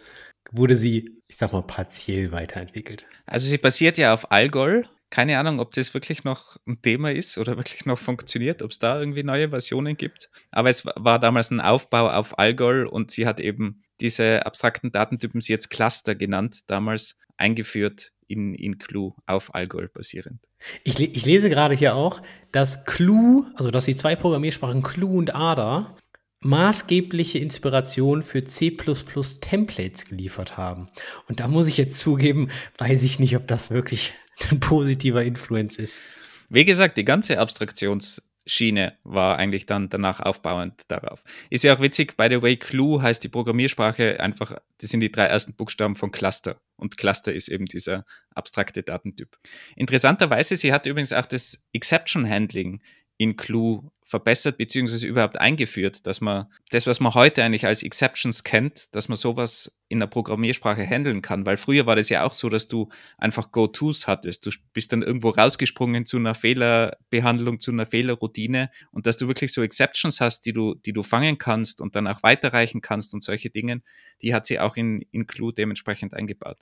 wurde 0.51 0.77
sie, 0.77 1.21
ich 1.29 1.37
sag 1.37 1.53
mal, 1.53 1.63
partiell 1.63 2.33
weiterentwickelt. 2.33 3.07
Also 3.25 3.49
sie 3.49 3.59
basiert 3.59 3.99
ja 3.99 4.13
auf 4.13 4.31
Algol. 4.31 4.85
Keine 5.11 5.39
Ahnung, 5.39 5.61
ob 5.61 5.73
das 5.75 5.95
wirklich 5.95 6.25
noch 6.25 6.57
ein 6.67 6.83
Thema 6.83 7.13
ist 7.13 7.39
oder 7.39 7.57
wirklich 7.57 7.87
noch 7.87 7.99
funktioniert, 7.99 8.63
ob 8.63 8.71
es 8.71 8.79
da 8.79 8.99
irgendwie 8.99 9.23
neue 9.23 9.51
Versionen 9.51 9.97
gibt. 9.97 10.31
Aber 10.51 10.71
es 10.71 10.85
war 10.85 11.19
damals 11.19 11.51
ein 11.51 11.61
Aufbau 11.61 12.11
auf 12.11 12.39
Algol 12.39 12.87
und 12.87 13.11
sie 13.11 13.27
hat 13.27 13.41
eben 13.41 13.83
diese 14.01 14.45
abstrakten 14.45 14.93
Datentypen, 14.93 15.41
sie 15.41 15.53
jetzt 15.53 15.71
Cluster 15.71 16.15
genannt, 16.15 16.69
damals 16.71 17.17
eingeführt 17.39 18.13
in, 18.29 18.55
in 18.55 18.79
Clue 18.79 19.13
auf 19.27 19.55
Algol 19.55 19.89
basierend. 19.89 20.41
Ich, 20.85 20.99
ich 20.99 21.25
lese 21.25 21.49
gerade 21.49 21.75
hier 21.75 21.95
auch, 21.95 22.23
dass 22.53 22.85
Clue, 22.85 23.51
also 23.55 23.71
dass 23.71 23.85
die 23.85 23.97
zwei 23.97 24.17
Programmiersprachen 24.17 24.83
Clue 24.83 25.17
und 25.17 25.35
Ada 25.35 25.97
maßgebliche 26.41 27.39
Inspiration 27.39 28.23
für 28.23 28.45
C 28.45 28.71
Templates 28.71 30.05
geliefert 30.07 30.57
haben. 30.57 30.89
Und 31.29 31.41
da 31.41 31.49
muss 31.49 31.67
ich 31.67 31.77
jetzt 31.77 31.99
zugeben, 31.99 32.51
weiß 32.79 33.03
ich 33.03 33.19
nicht, 33.19 33.37
ob 33.37 33.47
das 33.47 33.71
wirklich 33.71 34.15
ein 34.51 34.61
positiver 34.61 35.25
Influence 35.25 35.77
ist. 35.77 36.03
Wie 36.49 36.65
gesagt, 36.65 36.97
die 36.97 37.05
ganze 37.05 37.41
Abstraktions- 37.41 38.23
Schiene 38.47 38.97
war 39.03 39.39
eigentlich 39.39 39.67
dann 39.67 39.89
danach 39.89 40.21
aufbauend 40.21 40.83
darauf. 40.89 41.25
Ist 41.51 41.65
ja 41.65 41.75
auch 41.75 41.81
witzig, 41.81 42.17
by 42.17 42.29
the 42.31 42.41
way, 42.41 42.57
Clue 42.57 43.03
heißt 43.03 43.23
die 43.25 43.29
Programmiersprache 43.29 44.21
einfach, 44.21 44.57
das 44.79 44.91
sind 44.91 45.01
die 45.01 45.11
drei 45.11 45.25
ersten 45.25 45.55
Buchstaben 45.55 45.97
von 45.97 46.13
Cluster. 46.13 46.61
Und 46.77 46.97
Cluster 46.97 47.35
ist 47.35 47.49
eben 47.49 47.67
dieser 47.67 48.05
abstrakte 48.35 48.83
Datentyp. 48.83 49.37
Interessanterweise, 49.75 50.57
sie 50.57 50.73
hat 50.73 50.87
übrigens 50.87 51.13
auch 51.13 51.27
das 51.27 51.67
Exception 51.73 52.29
Handling 52.29 52.81
in 53.19 53.37
Clue 53.37 53.91
verbessert 54.07 54.57
beziehungsweise 54.57 55.07
überhaupt 55.07 55.39
eingeführt, 55.39 56.07
dass 56.07 56.21
man 56.21 56.47
das, 56.71 56.87
was 56.87 57.01
man 57.01 57.15
heute 57.15 57.43
eigentlich 57.43 57.67
als 57.67 57.83
Exceptions 57.83 58.45
kennt, 58.45 58.95
dass 58.95 59.09
man 59.09 59.17
sowas 59.17 59.73
in 59.89 59.99
der 59.99 60.07
Programmiersprache 60.07 60.87
handeln 60.87 61.23
kann. 61.23 61.45
Weil 61.45 61.57
früher 61.57 61.87
war 61.87 61.97
das 61.97 62.09
ja 62.09 62.25
auch 62.25 62.33
so, 62.33 62.49
dass 62.49 62.69
du 62.69 62.89
einfach 63.19 63.51
Go-Tos 63.51 64.07
hattest. 64.07 64.47
Du 64.47 64.51
bist 64.73 64.93
dann 64.93 65.03
irgendwo 65.03 65.31
rausgesprungen 65.31 66.07
zu 66.07 66.19
einer 66.19 66.37
Fehlerbehandlung, 66.37 67.59
zu 67.59 67.73
einer 67.73 67.85
Fehlerroutine 67.85 68.71
und 68.93 69.09
dass 69.09 69.17
du 69.17 69.27
wirklich 69.27 69.53
so 69.53 69.63
Exceptions 69.63 70.21
hast, 70.21 70.47
die 70.47 70.53
du, 70.53 70.75
die 70.75 70.93
du 70.93 71.03
fangen 71.03 71.39
kannst 71.39 71.81
und 71.81 71.97
dann 71.97 72.07
auch 72.07 72.23
weiterreichen 72.23 72.81
kannst 72.81 73.13
und 73.13 73.25
solche 73.25 73.51
Dinge, 73.51 73.83
die 74.23 74.33
hat 74.33 74.47
sie 74.47 74.61
auch 74.61 74.77
in, 74.77 75.03
in 75.11 75.27
Clue 75.27 75.53
dementsprechend 75.53 76.15
eingebaut. 76.15 76.59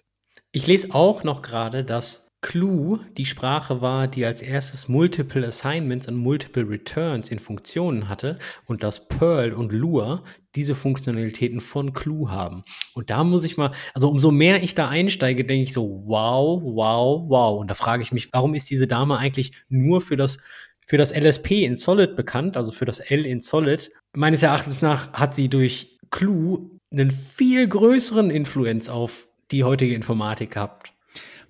Ich 0.51 0.67
lese 0.67 0.95
auch 0.95 1.25
noch 1.25 1.43
gerade, 1.43 1.85
dass 1.85 2.24
Clue 2.45 3.01
die 3.17 3.25
Sprache 3.25 3.81
war, 3.81 4.07
die 4.07 4.27
als 4.27 4.43
erstes 4.43 4.87
Multiple 4.87 5.47
Assignments 5.47 6.09
und 6.09 6.17
Multiple 6.17 6.69
Returns 6.69 7.31
in 7.31 7.39
Funktionen 7.39 8.11
hatte 8.11 8.39
und 8.67 8.83
dass 8.83 9.09
Perl 9.09 9.55
und 9.55 9.73
Lua 9.73 10.23
diese 10.55 10.75
Funktionalitäten 10.75 11.63
von 11.63 11.95
Clue 11.95 12.31
haben. 12.31 12.63
Und 12.93 13.09
da 13.09 13.25
muss 13.25 13.45
ich 13.45 13.57
mal, 13.57 13.73
also 13.95 14.11
umso 14.11 14.31
mehr 14.31 14.63
ich 14.63 14.75
da 14.75 14.91
einsteige, 14.91 15.47
denke 15.47 15.63
ich 15.63 15.73
so, 15.73 16.03
wow, 16.05 16.61
wow, 16.63 17.25
wow. 17.27 17.61
Und 17.61 17.71
da 17.71 17.75
frage 17.75 18.03
ich 18.03 18.13
mich, 18.13 18.31
warum 18.35 18.55
ist 18.55 18.69
diese 18.69 18.87
Dame 18.87 19.17
eigentlich 19.17 19.53
nur 19.71 20.03
für 20.03 20.17
das 20.17 20.39
für 20.87 20.99
das 20.99 21.17
LSP 21.17 21.65
in 21.65 21.77
Solid 21.77 22.15
bekannt, 22.15 22.59
also 22.59 22.73
für 22.73 22.85
das 22.85 23.01
L 23.01 23.25
in 23.25 23.41
Solid. 23.41 23.91
Meines 24.13 24.43
Erachtens 24.43 24.83
nach 24.83 25.15
hat 25.15 25.35
sie 25.35 25.49
durch 25.49 25.99
Clue 26.11 26.69
einen 26.93 27.11
viel 27.11 27.67
größeren 27.67 28.29
Influenz 28.29 28.91
auf 28.91 29.29
die 29.51 29.65
heutige 29.65 29.95
Informatik 29.95 30.51
gehabt. 30.51 30.94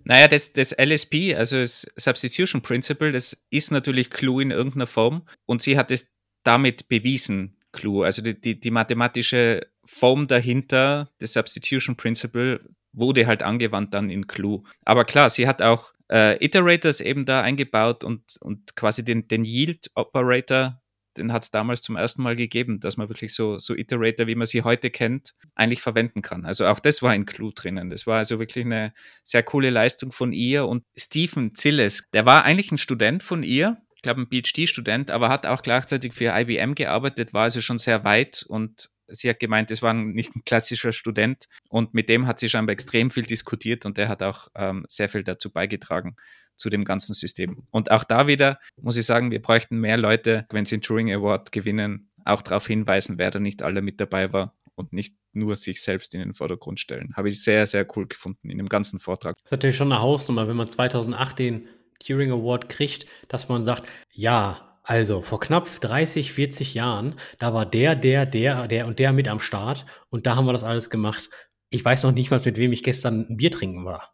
Naja, 0.04 0.28
das, 0.28 0.52
das 0.52 0.72
LSP, 0.72 1.34
also 1.34 1.58
das 1.58 1.86
Substitution 1.96 2.62
Principle, 2.62 3.12
das 3.12 3.36
ist 3.50 3.70
natürlich 3.70 4.10
Clue 4.10 4.42
in 4.42 4.50
irgendeiner 4.50 4.86
Form 4.86 5.26
und 5.46 5.62
sie 5.62 5.78
hat 5.78 5.90
es 5.90 6.12
damit 6.44 6.88
bewiesen, 6.88 7.56
Clue. 7.72 8.04
Also 8.04 8.22
die, 8.22 8.40
die, 8.40 8.58
die 8.58 8.70
mathematische 8.70 9.66
Form 9.84 10.26
dahinter, 10.26 11.10
das 11.18 11.32
Substitution 11.32 11.96
Principle, 11.96 12.60
wurde 12.92 13.26
halt 13.26 13.42
angewandt 13.42 13.92
dann 13.92 14.08
in 14.08 14.26
Clue. 14.26 14.62
Aber 14.84 15.04
klar, 15.04 15.28
sie 15.30 15.48
hat 15.48 15.60
auch 15.60 15.92
äh, 16.10 16.42
Iterators 16.44 17.00
eben 17.00 17.24
da 17.24 17.42
eingebaut 17.42 18.04
und, 18.04 18.36
und 18.40 18.76
quasi 18.76 19.04
den, 19.04 19.26
den 19.28 19.44
Yield 19.44 19.90
Operator 19.94 20.80
den 21.16 21.32
hat 21.32 21.44
es 21.44 21.50
damals 21.50 21.82
zum 21.82 21.96
ersten 21.96 22.22
Mal 22.22 22.36
gegeben, 22.36 22.80
dass 22.80 22.96
man 22.96 23.08
wirklich 23.08 23.34
so, 23.34 23.58
so 23.58 23.74
Iterator, 23.74 24.26
wie 24.26 24.34
man 24.34 24.46
sie 24.46 24.62
heute 24.62 24.90
kennt, 24.90 25.34
eigentlich 25.54 25.82
verwenden 25.82 26.22
kann. 26.22 26.44
Also 26.44 26.66
auch 26.66 26.80
das 26.80 27.02
war 27.02 27.14
in 27.14 27.26
Clue 27.26 27.52
drinnen. 27.54 27.90
Das 27.90 28.06
war 28.06 28.18
also 28.18 28.38
wirklich 28.38 28.64
eine 28.64 28.92
sehr 29.22 29.42
coole 29.42 29.70
Leistung 29.70 30.12
von 30.12 30.32
ihr. 30.32 30.66
Und 30.66 30.84
Stephen 30.96 31.54
Zilles, 31.54 32.04
der 32.12 32.26
war 32.26 32.44
eigentlich 32.44 32.72
ein 32.72 32.78
Student 32.78 33.22
von 33.22 33.42
ihr, 33.42 33.78
ich 33.96 34.02
glaube 34.02 34.22
ein 34.22 34.28
PhD-Student, 34.28 35.10
aber 35.10 35.28
hat 35.28 35.46
auch 35.46 35.62
gleichzeitig 35.62 36.12
für 36.12 36.36
IBM 36.36 36.74
gearbeitet, 36.74 37.32
war 37.32 37.44
also 37.44 37.60
schon 37.60 37.78
sehr 37.78 38.04
weit 38.04 38.44
und 38.46 38.90
sie 39.08 39.28
hat 39.28 39.38
gemeint, 39.38 39.70
es 39.70 39.82
war 39.82 39.94
nicht 39.94 40.34
ein 40.34 40.44
klassischer 40.44 40.92
Student 40.92 41.46
und 41.68 41.94
mit 41.94 42.08
dem 42.08 42.26
hat 42.26 42.38
sie 42.38 42.48
scheinbar 42.48 42.72
extrem 42.72 43.10
viel 43.10 43.24
diskutiert 43.24 43.86
und 43.86 43.98
der 43.98 44.08
hat 44.08 44.22
auch 44.22 44.48
ähm, 44.54 44.84
sehr 44.88 45.08
viel 45.08 45.24
dazu 45.24 45.50
beigetragen, 45.50 46.16
zu 46.56 46.70
dem 46.70 46.84
ganzen 46.84 47.14
System. 47.14 47.66
Und 47.70 47.90
auch 47.90 48.04
da 48.04 48.26
wieder 48.26 48.58
muss 48.80 48.96
ich 48.96 49.06
sagen, 49.06 49.30
wir 49.30 49.42
bräuchten 49.42 49.78
mehr 49.78 49.96
Leute, 49.96 50.46
wenn 50.50 50.64
sie 50.64 50.76
den 50.76 50.82
Turing 50.82 51.12
Award 51.12 51.52
gewinnen, 51.52 52.10
auch 52.24 52.42
darauf 52.42 52.66
hinweisen, 52.66 53.18
wer 53.18 53.30
da 53.30 53.38
nicht 53.38 53.62
alle 53.62 53.82
mit 53.82 54.00
dabei 54.00 54.32
war 54.32 54.54
und 54.74 54.92
nicht 54.92 55.14
nur 55.32 55.56
sich 55.56 55.82
selbst 55.82 56.14
in 56.14 56.20
den 56.20 56.34
Vordergrund 56.34 56.80
stellen. 56.80 57.14
Habe 57.16 57.28
ich 57.28 57.42
sehr, 57.42 57.66
sehr 57.66 57.86
cool 57.96 58.06
gefunden 58.06 58.50
in 58.50 58.58
dem 58.58 58.68
ganzen 58.68 58.98
Vortrag. 58.98 59.36
Das 59.36 59.44
ist 59.44 59.52
natürlich 59.52 59.76
schon 59.76 59.92
eine 59.92 60.00
Hausnummer, 60.00 60.48
wenn 60.48 60.56
man 60.56 60.68
2008 60.68 61.38
den 61.38 61.68
Turing 62.04 62.32
Award 62.32 62.68
kriegt, 62.68 63.06
dass 63.28 63.48
man 63.48 63.64
sagt, 63.64 63.84
ja, 64.12 64.78
also 64.82 65.22
vor 65.22 65.40
knapp 65.40 65.68
30, 65.80 66.32
40 66.32 66.74
Jahren, 66.74 67.14
da 67.38 67.54
war 67.54 67.64
der, 67.64 67.96
der, 67.96 68.26
der, 68.26 68.68
der 68.68 68.86
und 68.86 68.98
der 68.98 69.12
mit 69.12 69.28
am 69.28 69.40
Start 69.40 69.86
und 70.10 70.26
da 70.26 70.36
haben 70.36 70.46
wir 70.46 70.52
das 70.52 70.64
alles 70.64 70.90
gemacht. 70.90 71.30
Ich 71.70 71.84
weiß 71.84 72.04
noch 72.04 72.12
nicht 72.12 72.30
mal, 72.30 72.40
mit 72.44 72.58
wem 72.58 72.72
ich 72.72 72.82
gestern 72.82 73.26
ein 73.28 73.36
Bier 73.36 73.50
trinken 73.50 73.84
war. 73.84 74.13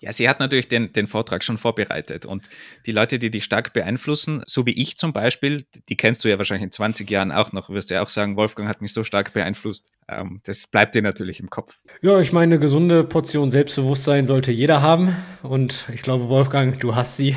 Ja, 0.00 0.12
sie 0.12 0.28
hat 0.28 0.40
natürlich 0.40 0.68
den, 0.68 0.92
den 0.92 1.06
Vortrag 1.06 1.42
schon 1.42 1.58
vorbereitet 1.58 2.26
und 2.26 2.48
die 2.86 2.92
Leute, 2.92 3.18
die 3.18 3.30
dich 3.30 3.44
stark 3.44 3.72
beeinflussen, 3.72 4.42
so 4.46 4.66
wie 4.66 4.72
ich 4.72 4.96
zum 4.96 5.12
Beispiel, 5.12 5.66
die 5.88 5.96
kennst 5.96 6.24
du 6.24 6.28
ja 6.28 6.38
wahrscheinlich 6.38 6.64
in 6.64 6.72
20 6.72 7.10
Jahren 7.10 7.32
auch 7.32 7.52
noch, 7.52 7.70
wirst 7.70 7.90
du 7.90 7.94
ja 7.94 8.02
auch 8.02 8.08
sagen, 8.08 8.36
Wolfgang 8.36 8.68
hat 8.68 8.80
mich 8.80 8.92
so 8.92 9.04
stark 9.04 9.32
beeinflusst. 9.32 9.90
Ähm, 10.08 10.40
das 10.44 10.66
bleibt 10.66 10.94
dir 10.94 11.02
natürlich 11.02 11.40
im 11.40 11.50
Kopf. 11.50 11.82
Ja, 12.02 12.20
ich 12.20 12.32
meine, 12.32 12.54
eine 12.54 12.58
gesunde 12.58 13.04
Portion 13.04 13.50
Selbstbewusstsein 13.50 14.26
sollte 14.26 14.52
jeder 14.52 14.82
haben 14.82 15.16
und 15.42 15.88
ich 15.92 16.02
glaube, 16.02 16.28
Wolfgang, 16.28 16.78
du 16.80 16.94
hast 16.94 17.16
sie. 17.16 17.36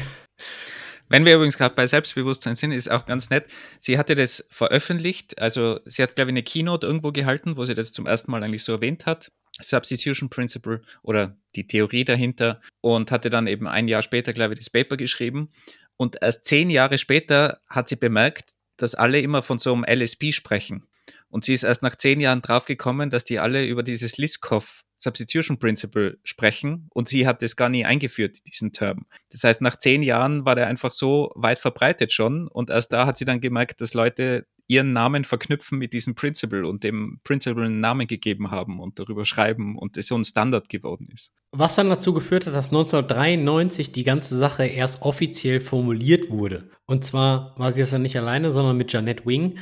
Wenn 1.09 1.25
wir 1.25 1.35
übrigens 1.35 1.57
gerade 1.57 1.75
bei 1.75 1.87
Selbstbewusstsein 1.87 2.55
sind, 2.55 2.73
ist 2.73 2.91
auch 2.91 3.05
ganz 3.05 3.29
nett. 3.29 3.45
Sie 3.79 3.97
hatte 3.97 4.15
das 4.15 4.45
veröffentlicht, 4.49 5.39
also 5.39 5.79
sie 5.85 6.03
hat, 6.03 6.15
glaube 6.15 6.31
ich, 6.31 6.33
eine 6.33 6.43
Keynote 6.43 6.85
irgendwo 6.85 7.11
gehalten, 7.11 7.55
wo 7.55 7.65
sie 7.65 7.75
das 7.75 7.93
zum 7.93 8.05
ersten 8.05 8.31
Mal 8.31 8.43
eigentlich 8.43 8.63
so 8.63 8.73
erwähnt 8.73 9.05
hat. 9.05 9.31
Substitution 9.61 10.29
Principle 10.29 10.81
oder 11.01 11.37
die 11.55 11.67
Theorie 11.67 12.05
dahinter 12.05 12.61
und 12.81 13.11
hatte 13.11 13.29
dann 13.29 13.47
eben 13.47 13.67
ein 13.67 13.87
Jahr 13.87 14.01
später, 14.01 14.33
glaube 14.33 14.53
ich, 14.53 14.59
das 14.59 14.69
Paper 14.69 14.97
geschrieben. 14.97 15.49
Und 15.97 16.17
erst 16.21 16.45
zehn 16.45 16.69
Jahre 16.69 16.97
später 16.97 17.61
hat 17.67 17.89
sie 17.89 17.95
bemerkt, 17.95 18.51
dass 18.77 18.95
alle 18.95 19.19
immer 19.19 19.41
von 19.41 19.59
so 19.59 19.73
einem 19.73 19.83
LSP 19.83 20.31
sprechen. 20.31 20.87
Und 21.29 21.45
sie 21.45 21.53
ist 21.53 21.63
erst 21.63 21.83
nach 21.83 21.95
zehn 21.95 22.19
Jahren 22.19 22.41
draufgekommen, 22.41 23.09
dass 23.09 23.23
die 23.23 23.39
alle 23.39 23.65
über 23.65 23.83
dieses 23.83 24.17
Liskov 24.17 24.83
Substitution 24.97 25.59
Principle 25.59 26.17
sprechen 26.23 26.89
und 26.93 27.07
sie 27.07 27.27
hat 27.27 27.41
das 27.41 27.55
gar 27.55 27.69
nie 27.69 27.85
eingeführt, 27.85 28.47
diesen 28.47 28.71
Term. 28.71 29.05
Das 29.31 29.43
heißt, 29.43 29.61
nach 29.61 29.77
zehn 29.77 30.03
Jahren 30.03 30.45
war 30.45 30.55
der 30.55 30.67
einfach 30.67 30.91
so 30.91 31.31
weit 31.35 31.59
verbreitet 31.59 32.11
schon 32.13 32.47
und 32.47 32.69
erst 32.69 32.91
da 32.91 33.05
hat 33.05 33.17
sie 33.17 33.25
dann 33.25 33.41
gemerkt, 33.41 33.81
dass 33.81 33.93
Leute 33.93 34.47
ihren 34.67 34.93
Namen 34.93 35.23
verknüpfen 35.23 35.79
mit 35.79 35.93
diesem 35.93 36.15
Principle 36.15 36.67
und 36.67 36.83
dem 36.83 37.19
Principle 37.23 37.65
einen 37.65 37.79
Namen 37.79 38.05
gegeben 38.05 38.51
haben 38.51 38.79
und 38.79 38.99
darüber 38.99 39.25
schreiben 39.25 39.77
und 39.77 39.97
es 39.97 40.07
so 40.07 40.15
ein 40.15 40.25
Standard 40.25 40.69
geworden 40.69 41.07
ist. 41.13 41.31
Was 41.51 41.75
dann 41.75 41.89
dazu 41.89 42.13
geführt 42.13 42.45
hat, 42.45 42.55
dass 42.55 42.67
1993 42.67 43.91
die 43.91 44.03
ganze 44.03 44.35
Sache 44.35 44.65
erst 44.65 45.01
offiziell 45.03 45.61
formuliert 45.61 46.29
wurde. 46.29 46.69
Und 46.85 47.05
zwar 47.05 47.55
war 47.57 47.71
sie 47.71 47.81
das 47.81 47.91
dann 47.91 48.01
nicht 48.01 48.17
alleine, 48.17 48.51
sondern 48.51 48.77
mit 48.77 48.91
Janet 48.91 49.25
Wing. 49.25 49.57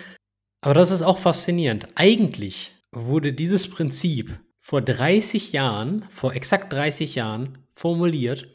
Aber 0.62 0.74
das 0.74 0.90
ist 0.90 1.04
auch 1.04 1.20
faszinierend. 1.20 1.88
Eigentlich 1.94 2.72
wurde 2.92 3.34
dieses 3.34 3.70
Prinzip 3.70 4.40
vor 4.66 4.82
30 4.82 5.52
Jahren, 5.52 6.06
vor 6.10 6.34
exakt 6.34 6.74
30 6.74 7.14
Jahren 7.14 7.60
formuliert. 7.74 8.48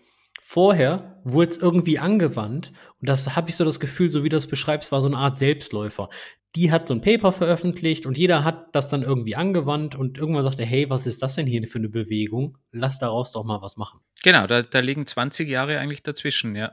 Vorher 0.43 1.21
wurde 1.23 1.53
es 1.53 1.59
irgendwie 1.59 2.01
angewandt 2.01 2.73
und 2.99 3.09
das 3.09 3.37
habe 3.37 3.49
ich 3.49 3.55
so 3.55 3.65
das 3.65 3.79
Gefühl, 3.79 4.11
so 4.11 4.25
wie 4.25 4.29
du 4.29 4.35
das 4.35 4.49
beschreibst, 4.49 4.91
war 4.91 5.03
so 5.03 5.07
eine 5.07 5.19
Art 5.19 5.39
Selbstläufer. 5.39 6.09
Die 6.57 6.73
hat 6.73 6.89
so 6.89 6.95
ein 6.95 7.01
Paper 7.01 7.31
veröffentlicht 7.31 8.07
und 8.07 8.19
jeder 8.19 8.43
hat 8.43 8.75
das 8.75 8.89
dann 8.89 9.05
irgendwie 9.05 9.37
angewandt 9.37 9.95
und 9.95 10.19
irgendwann 10.19 10.43
sagte, 10.43 10.65
hey, 10.65 10.91
was 10.91 11.07
ist 11.07 11.23
das 11.23 11.37
denn 11.37 11.47
hier 11.47 11.63
für 11.69 11.79
eine 11.79 11.89
Bewegung? 11.89 12.59
Lass 12.73 12.99
daraus 12.99 13.31
doch 13.31 13.45
mal 13.45 13.63
was 13.63 13.77
machen. 13.77 14.01
Genau, 14.25 14.49
da, 14.49 14.63
da 14.63 14.81
liegen 14.81 15.07
20 15.07 15.49
Jahre 15.49 15.79
eigentlich 15.79 16.03
dazwischen, 16.03 16.57
ja. 16.57 16.73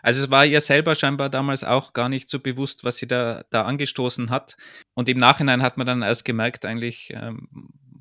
Also 0.00 0.22
es 0.22 0.30
war 0.30 0.46
ihr 0.46 0.60
selber 0.60 0.94
scheinbar 0.94 1.28
damals 1.28 1.64
auch 1.64 1.92
gar 1.92 2.08
nicht 2.08 2.28
so 2.28 2.38
bewusst, 2.38 2.84
was 2.84 2.98
sie 2.98 3.08
da, 3.08 3.42
da 3.50 3.62
angestoßen 3.62 4.30
hat. 4.30 4.56
Und 4.94 5.08
im 5.08 5.18
Nachhinein 5.18 5.64
hat 5.64 5.76
man 5.76 5.88
dann 5.88 6.02
erst 6.02 6.24
gemerkt 6.24 6.64
eigentlich, 6.64 7.12
ähm, 7.12 7.48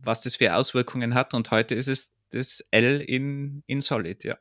was 0.05 0.21
das 0.21 0.35
für 0.35 0.55
Auswirkungen 0.55 1.13
hat. 1.13 1.33
Und 1.33 1.51
heute 1.51 1.75
ist 1.75 1.87
es 1.87 2.13
das 2.31 2.63
L 2.71 3.01
in, 3.01 3.63
in 3.67 3.81
Solid, 3.81 4.23
ja. 4.23 4.37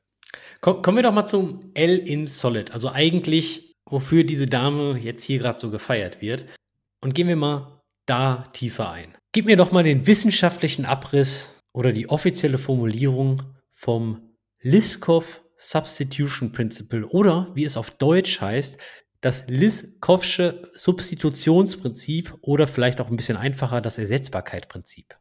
Kommen 0.60 0.96
wir 0.96 1.02
doch 1.02 1.12
mal 1.12 1.26
zum 1.26 1.70
L 1.74 1.98
in 1.98 2.26
Solid. 2.26 2.72
Also 2.72 2.90
eigentlich, 2.90 3.76
wofür 3.86 4.24
diese 4.24 4.46
Dame 4.46 4.98
jetzt 4.98 5.22
hier 5.22 5.38
gerade 5.38 5.60
so 5.60 5.70
gefeiert 5.70 6.20
wird. 6.20 6.46
Und 7.00 7.14
gehen 7.14 7.28
wir 7.28 7.36
mal 7.36 7.82
da 8.06 8.44
tiefer 8.52 8.90
ein. 8.90 9.14
Gib 9.32 9.46
mir 9.46 9.56
doch 9.56 9.72
mal 9.72 9.84
den 9.84 10.06
wissenschaftlichen 10.06 10.84
Abriss 10.84 11.50
oder 11.72 11.92
die 11.92 12.08
offizielle 12.08 12.58
Formulierung 12.58 13.40
vom 13.70 14.36
Liskov 14.60 15.42
Substitution 15.56 16.52
Principle 16.52 17.06
oder 17.06 17.50
wie 17.54 17.64
es 17.64 17.76
auf 17.76 17.90
Deutsch 17.90 18.40
heißt, 18.40 18.78
das 19.20 19.44
Liskovsche 19.46 20.70
Substitutionsprinzip 20.74 22.36
oder 22.42 22.66
vielleicht 22.66 23.00
auch 23.00 23.08
ein 23.08 23.16
bisschen 23.16 23.38
einfacher 23.38 23.80
das 23.80 23.96
Ersetzbarkeitsprinzip. 23.96 25.16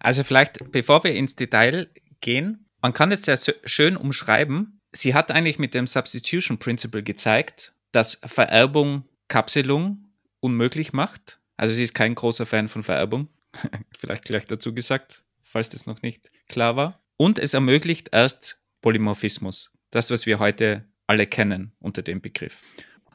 Also 0.00 0.24
vielleicht, 0.24 0.70
bevor 0.70 1.04
wir 1.04 1.14
ins 1.14 1.36
Detail 1.36 1.88
gehen, 2.20 2.66
man 2.80 2.92
kann 2.92 3.12
es 3.12 3.22
sehr 3.22 3.38
schön 3.64 3.96
umschreiben. 3.96 4.80
Sie 4.92 5.14
hat 5.14 5.30
eigentlich 5.30 5.58
mit 5.58 5.74
dem 5.74 5.86
Substitution 5.86 6.58
Principle 6.58 7.02
gezeigt, 7.02 7.74
dass 7.92 8.18
Vererbung 8.24 9.04
Kapselung 9.28 10.06
unmöglich 10.40 10.92
macht. 10.92 11.40
Also 11.56 11.74
sie 11.74 11.84
ist 11.84 11.94
kein 11.94 12.14
großer 12.14 12.46
Fan 12.46 12.68
von 12.68 12.82
Vererbung. 12.82 13.28
vielleicht 13.98 14.24
gleich 14.24 14.46
dazu 14.46 14.74
gesagt, 14.74 15.24
falls 15.42 15.68
das 15.68 15.86
noch 15.86 16.02
nicht 16.02 16.30
klar 16.48 16.76
war. 16.76 17.02
Und 17.16 17.38
es 17.38 17.54
ermöglicht 17.54 18.10
erst 18.12 18.62
Polymorphismus. 18.80 19.72
Das, 19.90 20.10
was 20.10 20.26
wir 20.26 20.38
heute 20.38 20.84
alle 21.06 21.26
kennen 21.26 21.72
unter 21.80 22.02
dem 22.02 22.20
Begriff. 22.20 22.62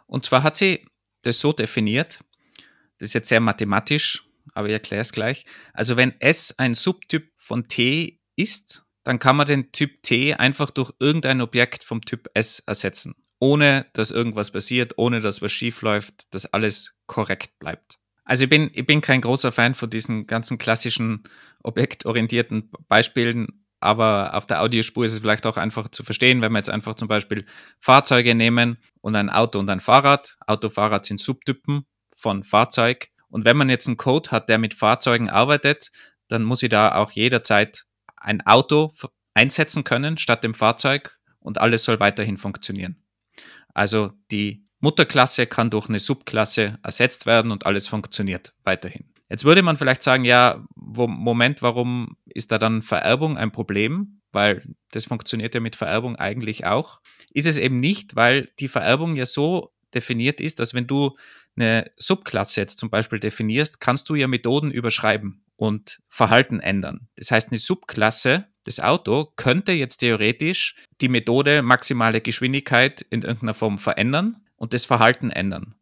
Und 0.08 0.26
zwar 0.26 0.44
hat 0.44 0.58
sie 0.58 0.86
das 1.22 1.40
so 1.40 1.54
definiert, 1.54 2.20
das 2.98 3.10
ist 3.10 3.14
jetzt 3.14 3.30
sehr 3.30 3.40
mathematisch, 3.40 4.28
aber 4.54 4.68
ich 4.68 4.74
erkläre 4.74 5.02
es 5.02 5.12
gleich. 5.12 5.46
Also 5.74 5.98
wenn 5.98 6.20
S 6.20 6.54
ein 6.58 6.74
Subtyp 6.74 7.32
von 7.38 7.68
T 7.68 8.20
ist, 8.36 8.86
dann 9.04 9.20
kann 9.20 9.36
man 9.36 9.48
den 9.48 9.72
Typ 9.72 10.04
T 10.04 10.34
einfach 10.34 10.72
durch 10.72 10.92
irgendein 11.00 11.42
Objekt 11.42 11.84
vom 11.84 12.02
Typ 12.02 12.30
S 12.34 12.60
ersetzen, 12.60 13.16
ohne 13.40 13.86
dass 13.94 14.12
irgendwas 14.12 14.52
passiert, 14.52 14.94
ohne 14.98 15.20
dass 15.20 15.42
was 15.42 15.52
schief 15.52 15.82
läuft, 15.82 16.34
dass 16.34 16.46
alles 16.46 16.96
korrekt 17.08 17.60
bleibt. 17.60 18.00
Also 18.26 18.46
ich 18.46 18.50
bin, 18.50 18.72
ich 18.74 18.86
bin 18.86 19.02
kein 19.02 19.22
großer 19.22 19.52
Fan 19.52 19.76
von 19.76 19.90
diesen 19.90 20.28
ganzen 20.28 20.58
klassischen 20.58 21.24
objektorientierten 21.62 22.72
Beispielen, 22.88 23.66
aber 23.82 24.34
auf 24.34 24.48
der 24.48 24.62
Audiospur 24.62 25.04
ist 25.04 25.12
es 25.12 25.20
vielleicht 25.20 25.46
auch 25.46 25.58
einfach 25.58 25.90
zu 25.90 26.06
verstehen, 26.06 26.42
wenn 26.42 26.54
wir 26.54 26.60
jetzt 26.60 26.70
einfach 26.70 26.96
zum 26.96 27.10
Beispiel 27.10 27.46
Fahrzeuge 27.80 28.34
nehmen 28.34 28.78
und 29.02 29.18
ein 29.18 29.30
Auto 29.30 29.60
und 29.60 29.70
ein 29.70 29.82
Fahrrad. 29.82 30.38
Auto, 30.48 30.70
Fahrrad 30.70 31.04
sind 31.04 31.20
Subtypen 31.20 31.86
von 32.16 32.46
Fahrzeug. 32.46 33.10
Und 33.34 33.46
wenn 33.46 33.58
man 33.58 33.68
jetzt 33.68 33.88
einen 33.88 33.98
Code 33.98 34.30
hat, 34.30 34.48
der 34.48 34.60
mit 34.60 34.76
Fahrzeugen 34.76 35.28
arbeitet, 35.28 35.90
dann 36.28 36.44
muss 36.44 36.62
ich 36.62 36.70
da 36.70 36.94
auch 36.94 37.10
jederzeit 37.10 37.86
ein 38.16 38.46
Auto 38.46 38.94
einsetzen 39.34 39.84
können 39.84 40.20
statt 40.20 40.44
dem 40.44 40.54
Fahrzeug 40.54 41.18
und 41.40 41.60
alles 41.60 41.84
soll 41.84 42.00
weiterhin 42.00 42.38
funktionieren. 42.38 43.04
Also 43.74 44.12
die 44.30 44.68
Mutterklasse 44.82 45.48
kann 45.48 45.72
durch 45.72 45.90
eine 45.90 45.98
Subklasse 45.98 46.78
ersetzt 46.84 47.26
werden 47.26 47.50
und 47.50 47.66
alles 47.66 47.88
funktioniert 47.88 48.54
weiterhin. 48.66 49.06
Jetzt 49.30 49.46
würde 49.46 49.64
man 49.64 49.78
vielleicht 49.78 50.04
sagen, 50.04 50.26
ja, 50.26 50.64
Moment, 50.76 51.64
warum 51.64 52.18
ist 52.26 52.52
da 52.52 52.60
dann 52.60 52.84
Vererbung 52.84 53.40
ein 53.40 53.52
Problem? 53.52 54.22
Weil 54.32 54.64
das 54.92 55.06
funktioniert 55.06 55.56
ja 55.56 55.60
mit 55.60 55.76
Vererbung 55.76 56.18
eigentlich 56.18 56.68
auch. 56.68 57.02
Ist 57.32 57.48
es 57.48 57.58
eben 57.58 57.80
nicht, 57.80 58.16
weil 58.16 58.52
die 58.60 58.68
Vererbung 58.68 59.16
ja 59.16 59.26
so 59.26 59.74
definiert 59.96 60.40
ist, 60.40 60.60
dass 60.60 60.76
wenn 60.76 60.86
du 60.86 61.16
eine 61.56 61.92
Subklasse 61.98 62.62
jetzt 62.62 62.80
zum 62.80 62.90
Beispiel 62.90 63.20
definierst, 63.20 63.80
kannst 63.80 64.10
du 64.10 64.16
ja 64.16 64.28
Methoden 64.28 64.72
überschreiben 64.72 65.44
und 65.56 66.00
Verhalten 66.08 66.60
ändern. 66.60 67.08
Das 67.16 67.32
heißt, 67.32 67.52
eine 67.52 67.58
Subklasse 67.58 68.48
das 68.66 68.80
Auto 68.80 69.34
könnte 69.36 69.74
jetzt 69.74 69.98
theoretisch 69.98 70.76
die 71.02 71.10
Methode 71.10 71.62
maximale 71.62 72.22
Geschwindigkeit 72.22 73.02
in 73.10 73.22
irgendeiner 73.22 73.54
Form 73.54 73.78
verändern 73.78 74.38
und 74.56 74.74
das 74.74 74.86
Verhalten 74.86 75.32
ändern. 75.32 75.76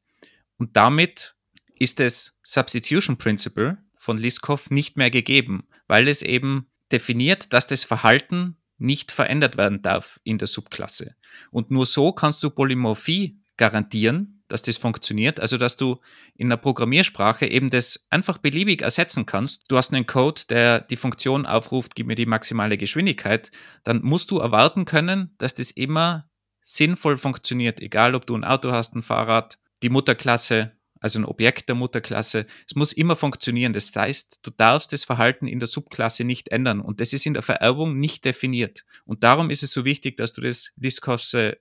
Und 0.58 0.76
damit 0.76 1.36
ist 1.76 2.00
das 2.00 2.38
Substitution 2.44 3.18
Principle 3.18 3.78
von 3.98 4.18
Liskov 4.18 4.72
nicht 4.72 4.98
mehr 4.98 5.12
gegeben, 5.12 5.68
weil 5.88 6.08
es 6.08 6.22
eben 6.22 6.68
definiert, 6.92 7.54
dass 7.54 7.68
das 7.68 7.84
Verhalten 7.84 8.58
nicht 8.78 9.12
verändert 9.12 9.58
werden 9.58 9.84
darf 9.84 10.20
in 10.24 10.40
der 10.40 10.48
Subklasse. 10.48 11.16
Und 11.52 11.70
nur 11.70 11.86
so 11.86 12.12
kannst 12.12 12.42
du 12.42 12.50
Polymorphie 12.50 13.40
garantieren, 13.58 14.41
dass 14.52 14.62
das 14.62 14.78
funktioniert, 14.78 15.40
also 15.40 15.58
dass 15.58 15.78
du 15.78 16.00
in 16.36 16.48
einer 16.48 16.58
Programmiersprache 16.58 17.48
eben 17.48 17.70
das 17.70 18.06
einfach 18.10 18.38
beliebig 18.38 18.82
ersetzen 18.82 19.26
kannst. 19.26 19.64
Du 19.70 19.78
hast 19.78 19.94
einen 19.94 20.06
Code, 20.06 20.42
der 20.50 20.82
die 20.82 20.96
Funktion 20.96 21.46
aufruft, 21.46 21.96
gib 21.96 22.08
mir 22.08 22.16
die 22.16 22.26
maximale 22.26 22.78
Geschwindigkeit, 22.78 23.52
dann 23.84 24.02
musst 24.04 24.32
du 24.32 24.40
erwarten 24.40 24.86
können, 24.86 25.36
dass 25.38 25.56
das 25.56 25.72
immer 25.72 26.30
sinnvoll 26.64 27.18
funktioniert, 27.18 27.82
egal 27.82 28.16
ob 28.16 28.26
du 28.26 28.36
ein 28.36 28.44
Auto 28.44 28.72
hast, 28.72 28.96
ein 28.96 29.04
Fahrrad, 29.04 29.58
die 29.84 29.90
Mutterklasse 29.90 30.74
also 31.02 31.20
ein 31.20 31.26
Objekt 31.26 31.68
der 31.68 31.76
Mutterklasse. 31.76 32.46
Es 32.68 32.76
muss 32.76 32.94
immer 32.94 33.16
funktionieren. 33.16 33.74
Das 33.74 33.94
heißt, 33.94 34.40
du 34.44 34.52
darfst 34.52 34.94
das 34.94 35.04
Verhalten 35.04 35.48
in 35.48 35.60
der 35.60 35.68
Subklasse 35.68 36.24
nicht 36.24 36.50
ändern. 36.50 36.80
Und 36.80 37.02
das 37.02 37.12
ist 37.12 37.26
in 37.26 37.34
der 37.34 37.44
Vererbung 37.44 37.98
nicht 37.98 38.24
definiert. 38.24 38.86
Und 39.04 39.24
darum 39.24 39.50
ist 39.50 39.64
es 39.64 39.72
so 39.72 39.84
wichtig, 39.84 40.16
dass 40.16 40.32
du 40.32 40.42
das 40.42 40.72
Liskowsche, 40.78 41.60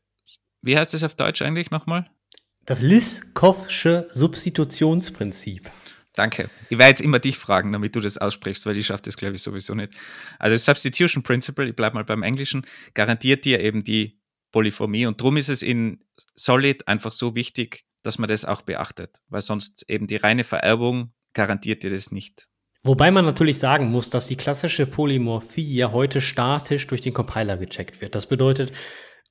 wie 0.61 0.77
heißt 0.77 0.93
das 0.93 1.03
auf 1.03 1.15
Deutsch 1.15 1.41
eigentlich 1.41 1.71
nochmal? 1.71 2.11
Das 2.71 2.83
Liskowsche 2.83 4.07
Substitutionsprinzip. 4.13 5.73
Danke. 6.15 6.49
Ich 6.69 6.79
werde 6.79 6.91
jetzt 6.91 7.01
immer 7.01 7.19
dich 7.19 7.37
fragen, 7.37 7.73
damit 7.73 7.97
du 7.97 8.01
das 8.01 8.17
aussprichst, 8.17 8.65
weil 8.65 8.77
ich 8.77 8.87
schaffe 8.87 9.03
das, 9.03 9.17
glaube 9.17 9.35
ich, 9.35 9.43
sowieso 9.43 9.75
nicht. 9.75 9.93
Also 10.39 10.55
das 10.55 10.67
Substitution 10.67 11.25
Principle, 11.25 11.69
ich 11.69 11.75
bleibe 11.75 11.97
mal 11.97 12.05
beim 12.05 12.23
Englischen, 12.23 12.65
garantiert 12.95 13.45
dir 13.45 13.59
eben 13.59 13.83
die 13.83 14.21
Polyphomie. 14.53 15.07
Und 15.07 15.21
darum 15.21 15.37
ist 15.37 15.49
es 15.49 15.63
in 15.63 16.05
Solid 16.37 16.87
einfach 16.87 17.11
so 17.11 17.35
wichtig, 17.35 17.87
dass 18.05 18.19
man 18.21 18.29
das 18.29 18.45
auch 18.45 18.63
beachtet, 18.63 19.19
weil 19.27 19.43
sonst 19.43 19.85
eben 19.89 20.07
die 20.07 20.15
reine 20.15 20.45
Vererbung 20.45 21.13
garantiert 21.35 21.83
dir 21.83 21.91
das 21.91 22.13
nicht. 22.13 22.47
Wobei 22.85 23.11
man 23.11 23.25
natürlich 23.25 23.59
sagen 23.59 23.91
muss, 23.91 24.11
dass 24.11 24.29
die 24.29 24.37
klassische 24.37 24.87
Polymorphie 24.87 25.75
ja 25.75 25.91
heute 25.91 26.21
statisch 26.21 26.87
durch 26.87 27.01
den 27.01 27.15
Compiler 27.15 27.57
gecheckt 27.57 28.01
wird. 28.01 28.15
Das 28.15 28.27
bedeutet, 28.27 28.71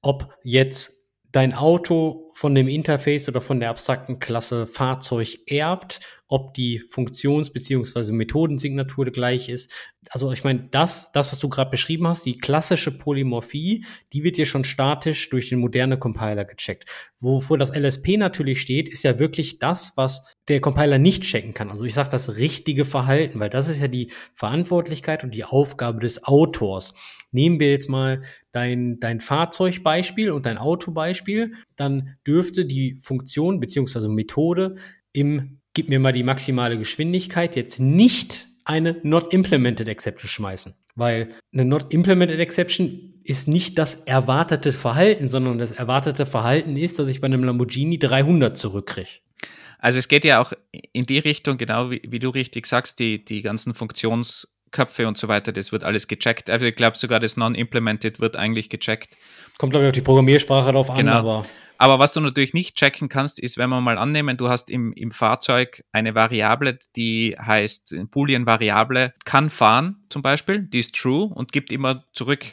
ob 0.02 0.30
jetzt 0.44 0.99
dein 1.32 1.54
Auto 1.54 2.32
von 2.34 2.56
dem 2.56 2.68
Interface 2.68 3.28
oder 3.28 3.42
von 3.42 3.60
der 3.60 3.70
abstrakten 3.70 4.20
Klasse 4.20 4.66
Fahrzeug 4.66 5.40
erbt, 5.46 6.00
ob 6.28 6.54
die 6.54 6.84
Funktions- 6.88 7.52
bzw. 7.52 8.12
Methodensignatur 8.14 9.06
gleich 9.06 9.50
ist. 9.50 9.72
Also 10.10 10.32
ich 10.32 10.44
meine, 10.44 10.68
das, 10.72 11.12
das, 11.12 11.32
was 11.32 11.40
du 11.40 11.50
gerade 11.50 11.70
beschrieben 11.70 12.08
hast, 12.08 12.26
die 12.26 12.38
klassische 12.38 12.98
Polymorphie, 12.98 13.86
die 14.14 14.24
wird 14.24 14.38
ja 14.38 14.46
schon 14.46 14.64
statisch 14.64 15.30
durch 15.30 15.50
den 15.50 15.60
moderne 15.60 16.00
Compiler 16.00 16.46
gecheckt. 16.46 16.90
Wovor 17.20 17.58
das 17.58 17.76
LSP 17.76 18.18
natürlich 18.18 18.62
steht, 18.62 18.90
ist 18.90 19.04
ja 19.04 19.20
wirklich 19.20 19.60
das, 19.60 19.94
was 19.96 20.24
der 20.48 20.62
Compiler 20.62 20.98
nicht 20.98 21.24
checken 21.24 21.54
kann. 21.54 21.70
Also 21.70 21.84
ich 21.86 21.94
sage 21.94 22.10
das 22.10 22.38
richtige 22.38 22.86
Verhalten, 22.86 23.40
weil 23.40 23.50
das 23.50 23.68
ist 23.68 23.82
ja 23.82 23.88
die 23.88 24.12
Verantwortlichkeit 24.34 25.24
und 25.24 25.32
die 25.36 25.44
Aufgabe 25.44 26.00
des 26.00 26.24
Autors. 26.24 26.94
Nehmen 27.32 27.60
wir 27.60 27.72
jetzt 27.72 27.90
mal 27.90 28.24
dein, 28.52 29.00
dein 29.00 29.20
Fahrzeugbeispiel 29.20 30.32
und 30.32 30.46
dein 30.46 30.58
Autobeispiel, 30.58 31.54
dann 31.76 32.16
dürfte 32.26 32.66
die 32.66 32.98
Funktion 33.00 33.60
beziehungsweise 33.60 34.10
Methode 34.10 34.76
im 35.14 35.56
Gib 35.74 35.88
mir 35.88 36.00
mal 36.00 36.12
die 36.12 36.24
maximale 36.24 36.80
Geschwindigkeit 36.80 37.56
jetzt 37.56 37.80
nicht 37.80 38.48
eine 38.66 38.98
Not 39.04 39.34
Implemented 39.34 39.88
Exception 39.88 40.28
schmeißen. 40.28 40.76
Weil 40.96 41.30
eine 41.54 41.64
Not 41.64 41.94
Implemented 41.94 42.40
Exception 42.40 43.14
ist 43.24 43.48
nicht 43.48 43.78
das 43.78 43.96
erwartete 43.96 44.72
Verhalten, 44.72 45.30
sondern 45.30 45.60
das 45.60 45.72
erwartete 45.72 46.26
Verhalten 46.26 46.76
ist, 46.76 47.00
dass 47.00 47.08
ich 47.08 47.22
bei 47.22 47.26
einem 47.26 47.44
Lamborghini 47.44 48.00
300 48.00 48.58
zurückkriege. 48.58 49.10
Also 49.78 50.00
es 50.00 50.08
geht 50.08 50.26
ja 50.26 50.42
auch 50.42 50.52
in 50.92 51.06
die 51.06 51.20
Richtung, 51.20 51.58
genau 51.58 51.92
wie, 51.92 52.02
wie 52.06 52.20
du 52.20 52.30
richtig 52.30 52.66
sagst, 52.66 53.00
die, 53.00 53.24
die 53.24 53.42
ganzen 53.42 53.74
Funktions- 53.74 54.48
Köpfe 54.72 55.08
und 55.08 55.18
so 55.18 55.28
weiter, 55.28 55.52
das 55.52 55.72
wird 55.72 55.84
alles 55.84 56.08
gecheckt. 56.08 56.50
Also 56.50 56.66
ich 56.66 56.76
glaube 56.76 56.98
sogar 56.98 57.20
das 57.20 57.38
Non-Implemented 57.38 58.20
wird 58.20 58.36
eigentlich 58.36 58.70
gecheckt. 58.70 59.18
Kommt 59.58 59.72
glaube 59.72 59.86
ich 59.86 59.90
auf 59.90 59.94
die 59.94 60.02
Programmiersprache 60.02 60.72
drauf 60.72 60.94
genau. 60.94 61.12
an, 61.12 61.18
aber. 61.18 61.46
Aber 61.82 61.98
was 61.98 62.12
du 62.12 62.20
natürlich 62.20 62.54
nicht 62.54 62.76
checken 62.76 63.08
kannst, 63.08 63.40
ist, 63.40 63.58
wenn 63.58 63.70
wir 63.70 63.80
mal 63.80 63.98
annehmen, 63.98 64.36
du 64.36 64.50
hast 64.50 64.70
im, 64.70 64.92
im 64.92 65.12
Fahrzeug 65.12 65.86
eine 65.94 66.14
Variable, 66.14 66.78
die 66.98 67.38
heißt 67.40 67.96
Boolean-Variable, 68.12 69.14
kann 69.24 69.50
fahren 69.50 70.04
zum 70.10 70.22
Beispiel, 70.22 70.64
die 70.64 70.80
ist 70.80 70.94
true 70.94 71.28
und 71.34 71.54
gibt 71.54 71.72
immer 71.72 72.04
zurück, 72.12 72.46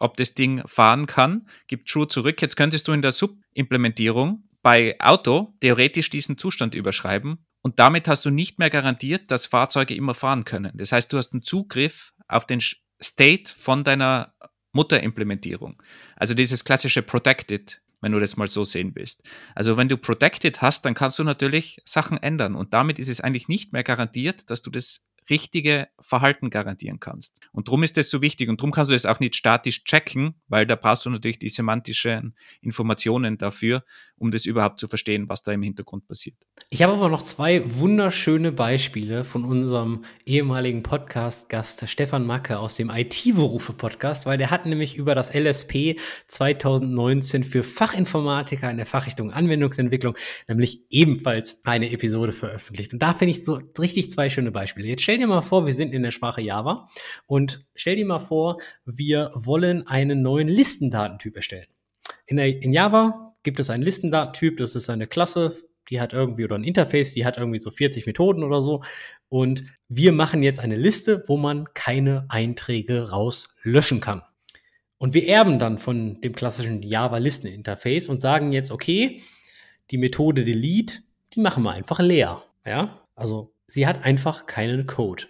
ob 0.00 0.16
das 0.16 0.34
Ding 0.34 0.62
fahren 0.66 1.06
kann, 1.06 1.46
gibt 1.68 1.88
true 1.88 2.08
zurück. 2.08 2.42
Jetzt 2.42 2.56
könntest 2.56 2.88
du 2.88 2.92
in 2.92 3.02
der 3.02 3.12
Sub-Implementierung 3.12 4.48
bei 4.62 4.96
Auto 4.98 5.54
theoretisch 5.60 6.10
diesen 6.10 6.36
Zustand 6.36 6.74
überschreiben 6.74 7.46
und 7.62 7.78
damit 7.78 8.08
hast 8.08 8.24
du 8.24 8.30
nicht 8.30 8.58
mehr 8.58 8.70
garantiert, 8.70 9.30
dass 9.30 9.46
Fahrzeuge 9.46 9.94
immer 9.94 10.14
fahren 10.14 10.44
können. 10.44 10.72
Das 10.74 10.92
heißt, 10.92 11.12
du 11.12 11.18
hast 11.18 11.32
einen 11.32 11.42
Zugriff 11.42 12.12
auf 12.28 12.46
den 12.46 12.60
State 13.00 13.52
von 13.56 13.84
deiner 13.84 14.34
Mutterimplementierung. 14.72 15.80
Also 16.16 16.34
dieses 16.34 16.64
klassische 16.64 17.02
Protected, 17.02 17.80
wenn 18.00 18.12
du 18.12 18.18
das 18.18 18.36
mal 18.36 18.48
so 18.48 18.64
sehen 18.64 18.92
willst. 18.94 19.22
Also 19.54 19.76
wenn 19.76 19.88
du 19.88 19.96
Protected 19.96 20.60
hast, 20.60 20.84
dann 20.84 20.94
kannst 20.94 21.18
du 21.18 21.24
natürlich 21.24 21.80
Sachen 21.84 22.18
ändern 22.18 22.56
und 22.56 22.74
damit 22.74 22.98
ist 22.98 23.08
es 23.08 23.20
eigentlich 23.20 23.48
nicht 23.48 23.72
mehr 23.72 23.84
garantiert, 23.84 24.50
dass 24.50 24.62
du 24.62 24.70
das 24.70 25.06
richtige 25.32 25.88
Verhalten 26.00 26.50
garantieren 26.50 27.00
kannst. 27.00 27.40
Und 27.52 27.68
darum 27.68 27.82
ist 27.82 27.96
das 27.96 28.10
so 28.10 28.20
wichtig 28.20 28.48
und 28.48 28.60
darum 28.60 28.70
kannst 28.70 28.90
du 28.90 28.94
das 28.94 29.06
auch 29.06 29.18
nicht 29.18 29.34
statisch 29.34 29.84
checken, 29.84 30.34
weil 30.48 30.66
da 30.66 30.76
brauchst 30.76 31.06
du 31.06 31.10
natürlich 31.10 31.38
die 31.38 31.48
semantischen 31.48 32.36
Informationen 32.60 33.38
dafür, 33.38 33.84
um 34.16 34.30
das 34.30 34.46
überhaupt 34.46 34.78
zu 34.78 34.88
verstehen, 34.88 35.28
was 35.28 35.42
da 35.42 35.52
im 35.52 35.62
Hintergrund 35.62 36.06
passiert. 36.06 36.36
Ich 36.70 36.82
habe 36.82 36.92
aber 36.92 37.08
noch 37.08 37.24
zwei 37.24 37.62
wunderschöne 37.64 38.52
Beispiele 38.52 39.24
von 39.24 39.44
unserem 39.44 40.04
ehemaligen 40.26 40.82
Podcast-Gast 40.82 41.88
Stefan 41.88 42.26
Macke 42.26 42.58
aus 42.58 42.76
dem 42.76 42.90
IT-Berufe-Podcast, 42.90 44.26
weil 44.26 44.38
der 44.38 44.50
hat 44.50 44.66
nämlich 44.66 44.96
über 44.96 45.14
das 45.14 45.34
LSP 45.34 45.98
2019 46.28 47.42
für 47.42 47.62
Fachinformatiker 47.62 48.70
in 48.70 48.76
der 48.76 48.86
Fachrichtung 48.86 49.32
Anwendungsentwicklung 49.32 50.14
nämlich 50.48 50.82
ebenfalls 50.90 51.60
eine 51.64 51.90
Episode 51.90 52.32
veröffentlicht. 52.32 52.92
Und 52.92 53.00
da 53.00 53.14
finde 53.14 53.32
ich 53.32 53.44
so 53.44 53.60
richtig 53.78 54.10
zwei 54.10 54.30
schöne 54.30 54.50
Beispiele. 54.50 54.88
Jetzt 54.88 55.02
stell 55.02 55.18
dir 55.22 55.28
mal 55.28 55.42
vor, 55.42 55.66
wir 55.66 55.74
sind 55.74 55.92
in 55.92 56.02
der 56.02 56.10
Sprache 56.10 56.40
Java 56.40 56.88
und 57.26 57.64
stell 57.74 57.96
dir 57.96 58.06
mal 58.06 58.18
vor, 58.18 58.58
wir 58.84 59.30
wollen 59.34 59.86
einen 59.86 60.22
neuen 60.22 60.48
Listendatentyp 60.48 61.36
erstellen. 61.36 61.66
In, 62.26 62.36
der, 62.36 62.62
in 62.62 62.72
Java 62.72 63.34
gibt 63.42 63.58
es 63.60 63.70
einen 63.70 63.82
Listendatentyp, 63.82 64.58
das 64.58 64.76
ist 64.76 64.90
eine 64.90 65.06
Klasse, 65.06 65.54
die 65.90 66.00
hat 66.00 66.12
irgendwie 66.12 66.44
oder 66.44 66.56
ein 66.56 66.64
Interface, 66.64 67.12
die 67.12 67.24
hat 67.24 67.38
irgendwie 67.38 67.58
so 67.58 67.70
40 67.70 68.06
Methoden 68.06 68.44
oder 68.44 68.62
so. 68.62 68.82
Und 69.28 69.64
wir 69.88 70.12
machen 70.12 70.42
jetzt 70.42 70.60
eine 70.60 70.76
Liste, 70.76 71.24
wo 71.26 71.36
man 71.36 71.68
keine 71.74 72.26
Einträge 72.28 73.10
rauslöschen 73.10 74.00
kann. 74.00 74.22
Und 74.98 75.14
wir 75.14 75.26
erben 75.26 75.58
dann 75.58 75.78
von 75.78 76.20
dem 76.20 76.32
klassischen 76.32 76.82
Java-Listen-Interface 76.82 78.08
und 78.08 78.20
sagen 78.20 78.52
jetzt, 78.52 78.70
okay, 78.70 79.20
die 79.90 79.98
Methode 79.98 80.44
delete, 80.44 81.00
die 81.34 81.40
machen 81.40 81.64
wir 81.64 81.72
einfach 81.72 81.98
leer. 81.98 82.44
Ja, 82.64 83.00
also 83.16 83.52
sie 83.72 83.86
hat 83.86 84.04
einfach 84.04 84.46
keinen 84.46 84.86
Code. 84.86 85.24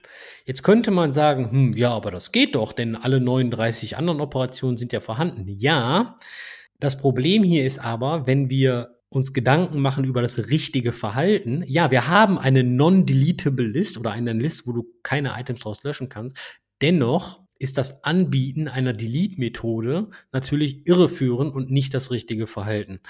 Jetzt 0.44 0.62
könnte 0.62 0.90
man 0.90 1.12
sagen, 1.12 1.50
hm, 1.50 1.72
ja, 1.74 1.90
aber 1.90 2.10
das 2.10 2.32
geht 2.32 2.54
doch, 2.56 2.72
denn 2.72 2.96
alle 2.96 3.20
39 3.20 3.96
anderen 3.96 4.20
Operationen 4.20 4.76
sind 4.76 4.92
ja 4.92 5.00
vorhanden. 5.00 5.46
Ja, 5.46 6.18
das 6.80 6.98
Problem 6.98 7.44
hier 7.44 7.64
ist 7.64 7.78
aber, 7.78 8.26
wenn 8.26 8.50
wir 8.50 8.96
uns 9.08 9.32
Gedanken 9.32 9.80
machen 9.80 10.04
über 10.04 10.22
das 10.22 10.50
richtige 10.50 10.92
Verhalten. 10.92 11.62
Ja, 11.66 11.90
wir 11.90 12.08
haben 12.08 12.38
eine 12.38 12.64
non-deletable 12.64 13.66
List 13.66 13.98
oder 13.98 14.10
eine 14.10 14.32
List, 14.32 14.66
wo 14.66 14.72
du 14.72 14.86
keine 15.02 15.38
Items 15.38 15.60
draus 15.60 15.84
löschen 15.84 16.08
kannst. 16.08 16.36
Dennoch 16.80 17.40
ist 17.58 17.78
das 17.78 18.02
Anbieten 18.02 18.66
einer 18.66 18.92
Delete-Methode 18.92 20.08
natürlich 20.32 20.88
irreführend 20.88 21.54
und 21.54 21.70
nicht 21.70 21.94
das 21.94 22.10
richtige 22.10 22.48
Verhalten. 22.48 23.00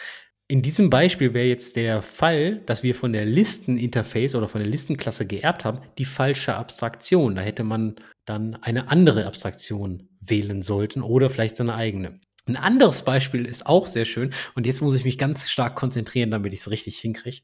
In 0.53 0.61
diesem 0.61 0.91
Beispiel 0.91 1.33
wäre 1.33 1.47
jetzt 1.47 1.77
der 1.77 2.03
Fall, 2.03 2.61
dass 2.67 2.83
wir 2.83 2.95
von 2.95 3.15
der 3.15 3.25
Listeninterface 3.25 4.35
oder 4.35 4.49
von 4.49 4.61
der 4.61 4.69
Listenklasse 4.69 5.25
geerbt 5.25 5.65
haben, 5.65 5.81
die 5.97 6.05
falsche 6.05 6.57
Abstraktion. 6.57 7.37
Da 7.37 7.41
hätte 7.41 7.65
man 7.65 7.97
dann 8.27 8.57
eine 8.57 8.91
andere 8.91 9.25
Abstraktion 9.25 10.11
wählen 10.21 10.61
sollten 10.61 11.01
oder 11.01 11.31
vielleicht 11.31 11.57
seine 11.57 11.75
eigene. 11.75 12.21
Ein 12.45 12.57
anderes 12.57 13.03
Beispiel 13.03 13.47
ist 13.47 13.65
auch 13.65 13.87
sehr 13.87 14.05
schön 14.05 14.29
und 14.55 14.67
jetzt 14.67 14.83
muss 14.83 14.95
ich 14.95 15.05
mich 15.05 15.17
ganz 15.17 15.49
stark 15.49 15.75
konzentrieren, 15.75 16.31
damit 16.31 16.53
ich 16.53 16.61
es 16.61 16.71
richtig 16.71 16.99
hinkriege. 16.99 17.39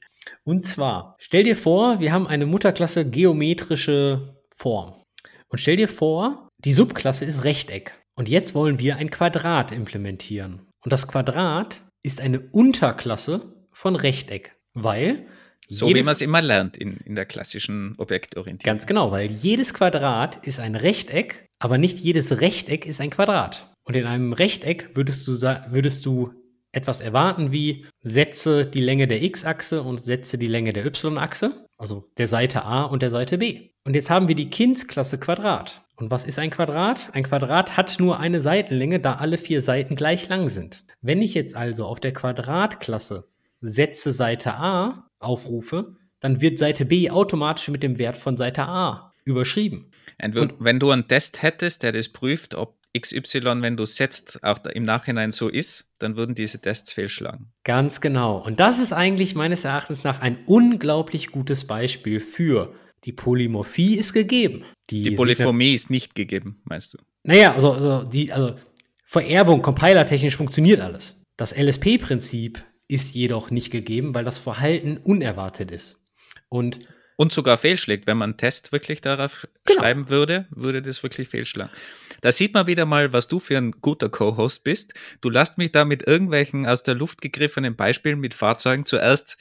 Und 0.45 0.63
zwar, 0.63 1.17
stell 1.19 1.45
dir 1.45 1.57
vor, 1.57 2.01
wir 2.01 2.13
haben 2.13 2.27
eine 2.27 2.45
Mutterklasse 2.45 3.09
geometrische 3.09 4.37
Form. 4.55 5.03
Und 5.49 5.61
stell 5.61 5.77
dir 5.77 5.89
vor, 5.89 6.51
die 6.59 6.75
Subklasse 6.75 7.25
ist 7.25 7.45
Rechteck. 7.45 7.99
Und 8.17 8.29
jetzt 8.29 8.55
wollen 8.55 8.79
wir 8.79 8.97
ein 8.97 9.09
Quadrat 9.09 9.73
implementieren. 9.73 10.69
Und 10.85 10.93
das 10.93 11.09
Quadrat 11.09 11.81
ist 12.09 12.23
eine 12.23 12.41
Unterklasse 12.41 13.55
von 13.71 13.95
Rechteck, 13.95 14.57
weil 14.73 15.27
so 15.69 15.87
wie 15.89 16.03
man 16.03 16.13
es 16.13 16.23
immer 16.23 16.41
lernt 16.41 16.79
in, 16.79 16.97
in 17.05 17.15
der 17.15 17.27
klassischen 17.27 17.95
Objektorientierung. 17.99 18.65
Ganz 18.65 18.87
genau, 18.87 19.11
weil 19.11 19.31
jedes 19.31 19.75
Quadrat 19.75 20.39
ist 20.47 20.59
ein 20.59 20.75
Rechteck, 20.75 21.47
aber 21.59 21.77
nicht 21.77 21.99
jedes 21.99 22.41
Rechteck 22.41 22.87
ist 22.87 23.03
ein 23.03 23.11
Quadrat. 23.11 23.71
Und 23.85 23.95
in 23.95 24.07
einem 24.07 24.33
Rechteck 24.33 24.97
würdest 24.97 25.29
du, 25.29 25.33
würdest 25.71 26.07
du 26.07 26.33
etwas 26.73 27.03
erwarten 27.03 27.53
wie 27.53 27.85
setze 28.01 28.65
die 28.65 28.81
Länge 28.81 29.07
der 29.07 29.23
x-Achse 29.23 29.83
und 29.83 30.03
setze 30.03 30.39
die 30.39 30.47
Länge 30.47 30.73
der 30.73 30.87
y-Achse, 30.87 31.67
also 31.77 32.11
der 32.17 32.29
Seite 32.29 32.65
A 32.65 32.85
und 32.85 33.03
der 33.03 33.11
Seite 33.11 33.37
B. 33.37 33.69
Und 33.85 33.95
jetzt 33.95 34.09
haben 34.09 34.29
wir 34.29 34.35
die 34.35 34.49
Kindsklasse 34.49 35.19
Quadrat. 35.19 35.85
Und 35.99 36.13
was 36.13 36.27
ist 36.27 36.39
ein 36.39 36.51
Quadrat? 36.51 37.11
Ein 37.13 37.25
Quadrat 37.25 37.77
hat 37.77 37.97
nur 37.99 38.21
eine 38.21 38.41
Seitenlänge, 38.41 39.01
da 39.01 39.15
alle 39.15 39.37
vier 39.37 39.61
Seiten 39.61 39.97
gleich 39.97 40.29
lang 40.29 40.49
sind. 40.49 40.85
Wenn 41.03 41.21
ich 41.21 41.35
jetzt 41.35 41.57
also 41.57 41.87
auf 41.87 41.99
der 41.99 42.13
Quadratklasse 42.13 43.29
setze 43.61 44.13
Seite 44.13 44.55
A 44.55 45.11
aufrufe, 45.19 45.97
dann 46.21 46.41
wird 46.41 46.59
Seite 46.59 46.85
B 46.85 47.11
automatisch 47.11 47.69
mit 47.69 47.83
dem 47.83 47.99
Wert 47.99 48.17
von 48.17 48.37
Seite 48.37 48.63
A 48.63 49.13
überschrieben. 49.25 49.91
Und 50.23 50.55
wenn 50.61 50.79
du 50.79 50.93
einen 50.93 51.09
Test 51.09 51.43
hättest, 51.43 51.83
der 51.83 51.91
das 51.91 52.09
prüft, 52.09 52.55
ob 52.55 52.77
XY, 52.97 53.61
wenn 53.61 53.77
du 53.77 53.85
setzt, 53.85 54.43
auch 54.45 54.65
im 54.67 54.85
Nachhinein 54.85 55.33
so 55.33 55.49
ist, 55.49 55.91
dann 55.99 56.17
würden 56.17 56.37
diese 56.37 56.61
Tests 56.61 56.93
fehlschlagen. 56.93 57.53
Ganz 57.65 58.01
genau. 58.01 58.39
Und 58.39 58.61
das 58.61 58.79
ist 58.79 58.93
eigentlich 58.93 59.35
meines 59.35 59.65
Erachtens 59.65 60.05
nach 60.05 60.21
ein 60.21 60.39
unglaublich 60.47 61.33
gutes 61.33 61.67
Beispiel 61.67 62.21
für 62.21 62.73
die 63.05 63.13
Polymorphie 63.13 63.97
ist 63.97 64.13
gegeben. 64.13 64.65
Die, 64.91 65.03
die 65.03 65.11
Polyphomie 65.13 65.75
ist 65.75 65.91
nicht 65.91 66.15
gegeben, 66.15 66.61
meinst 66.65 66.95
du? 66.95 66.99
Naja, 67.23 67.55
also, 67.55 67.73
also, 67.73 68.05
die, 68.05 68.33
also 68.33 68.55
Vererbung, 69.05 69.63
compilertechnisch 69.63 70.37
funktioniert 70.37 70.81
alles. 70.81 71.23
Das 71.37 71.57
LSP-Prinzip 71.57 72.65
ist 72.89 73.15
jedoch 73.15 73.51
nicht 73.51 73.71
gegeben, 73.71 74.15
weil 74.15 74.25
das 74.25 74.39
Verhalten 74.39 74.97
unerwartet 74.97 75.71
ist. 75.71 76.01
Und 76.49 76.79
und 77.19 77.33
sogar 77.33 77.59
fehlschlägt. 77.59 78.07
Wenn 78.07 78.17
man 78.17 78.31
einen 78.31 78.37
Test 78.39 78.73
wirklich 78.73 79.01
darauf 79.01 79.47
genau. 79.65 79.81
schreiben 79.81 80.09
würde, 80.09 80.47
würde 80.51 80.81
das 80.81 81.03
wirklich 81.03 81.29
fehlschlagen. 81.29 81.73
Da 82.21 82.33
sieht 82.33 82.55
man 82.55 82.67
wieder 82.67 82.87
mal, 82.87 83.13
was 83.13 83.29
du 83.29 83.41
für 83.41 83.59
ein 83.59 83.73
guter 83.73 84.09
Co-Host 84.09 84.65
bist. 84.65 84.95
Du 85.21 85.29
lässt 85.29 85.59
mich 85.59 85.73
da 85.73 85.85
mit 85.85 86.07
irgendwelchen 86.07 86.67
aus 86.67 86.83
der 86.83 86.95
Luft 86.95 87.21
gegriffenen 87.21 87.77
Beispielen 87.77 88.21
mit 88.21 88.35
Fahrzeugen 88.35 88.87
zuerst 88.87 89.37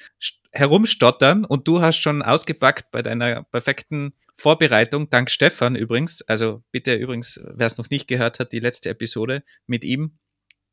herumstottern 0.52 1.46
und 1.46 1.68
du 1.68 1.82
hast 1.82 1.98
schon 1.98 2.24
ausgepackt 2.24 2.92
bei 2.92 3.04
deiner 3.04 3.44
perfekten 3.44 4.14
Vorbereitung, 4.34 5.10
dank 5.10 5.30
Stefan 5.30 5.76
übrigens. 5.76 6.22
Also 6.24 6.64
bitte 6.72 6.96
übrigens, 6.96 7.40
wer 7.44 7.68
es 7.68 7.78
noch 7.78 7.90
nicht 7.90 8.08
gehört 8.08 8.40
hat, 8.40 8.52
die 8.52 8.60
letzte 8.60 8.90
Episode 8.90 9.44
mit 9.68 9.84
ihm 9.84 10.18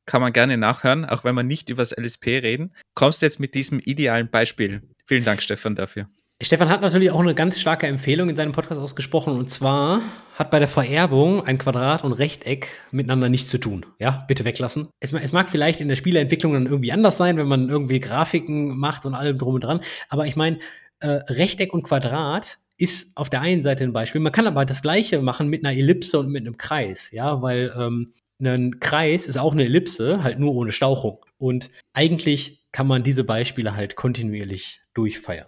kann 0.07 0.21
man 0.21 0.33
gerne 0.33 0.57
nachhören, 0.59 1.05
auch 1.05 1.25
wenn 1.25 1.35
wir 1.35 1.43
nicht 1.43 1.71
über 1.71 1.83
das 1.83 1.97
LSP 1.97 2.41
reden. 2.43 2.75
Kommst 2.95 3.23
jetzt 3.23 3.41
mit 3.41 3.55
diesem 3.55 3.79
idealen 3.79 4.31
Beispiel. 4.31 4.83
Vielen 5.07 5.25
Dank, 5.25 5.43
Stefan, 5.43 5.75
dafür. 5.75 6.09
Stefan 6.45 6.69
hat 6.69 6.83
natürlich 6.83 7.11
auch 7.11 7.21
eine 7.21 7.35
ganz 7.35 7.59
starke 7.59 7.87
Empfehlung 7.87 8.29
in 8.29 8.37
seinem 8.37 8.53
Podcast 8.53 8.79
ausgesprochen 8.79 9.35
und 9.39 9.49
zwar 9.49 10.03
hat 10.35 10.51
bei 10.51 10.59
der 10.59 10.69
Vererbung 10.69 11.43
ein 11.47 11.57
Quadrat 11.57 12.05
und 12.05 12.13
Rechteck 12.13 12.69
miteinander 12.91 13.31
nichts 13.31 13.49
zu 13.49 13.57
tun. 13.57 13.87
Ja, 13.99 14.27
bitte 14.29 14.45
weglassen. 14.45 14.89
Es, 15.01 15.15
es, 15.15 15.33
mag 15.33 15.49
vielleicht 15.49 15.81
in 15.81 15.89
der 15.89 15.97
Spieleentwicklung 15.97 16.53
dann 16.53 16.67
irgendwie 16.67 16.93
anders 16.93 17.17
sein, 17.17 17.39
wenn 17.39 17.47
man 17.47 17.71
irgendwie 17.71 17.99
Grafiken 17.99 18.77
macht 18.77 19.07
und 19.07 19.15
allem 19.15 19.39
drum 19.39 19.55
und 19.55 19.65
dran, 19.65 19.81
aber 20.11 20.27
ich 20.27 20.37
meine, 20.37 20.59
äh, 21.01 21.07
Rechteck 21.07 21.73
und 21.73 21.83
Quadrat 21.83 22.59
ist 22.77 23.17
auf 23.17 23.31
der 23.31 23.41
einen 23.41 23.63
Seite 23.63 23.83
ein 23.83 23.95
Beispiel. 23.95 24.21
Man 24.21 24.33
kann 24.33 24.47
aber 24.47 24.67
das 24.67 24.83
gleiche 24.83 25.23
machen 25.23 25.49
mit 25.49 25.65
einer 25.65 25.75
Ellipse 25.75 26.19
und 26.19 26.29
mit 26.29 26.43
einem 26.43 26.59
Kreis, 26.59 27.11
ja, 27.11 27.41
weil 27.41 27.73
ähm, 27.75 28.13
ein 28.39 28.81
Kreis 28.81 29.27
ist 29.27 29.39
auch 29.39 29.53
eine 29.53 29.65
Ellipse, 29.65 30.23
halt 30.23 30.39
nur 30.39 30.55
ohne 30.55 30.73
Stauchung. 30.73 31.25
Und 31.39 31.71
eigentlich 31.95 32.67
kann 32.71 32.87
man 32.87 33.03
diese 33.03 33.25
Beispiele 33.25 33.75
halt 33.75 33.97
kontinuierlich 33.97 34.83
durchfeiern 34.93 35.47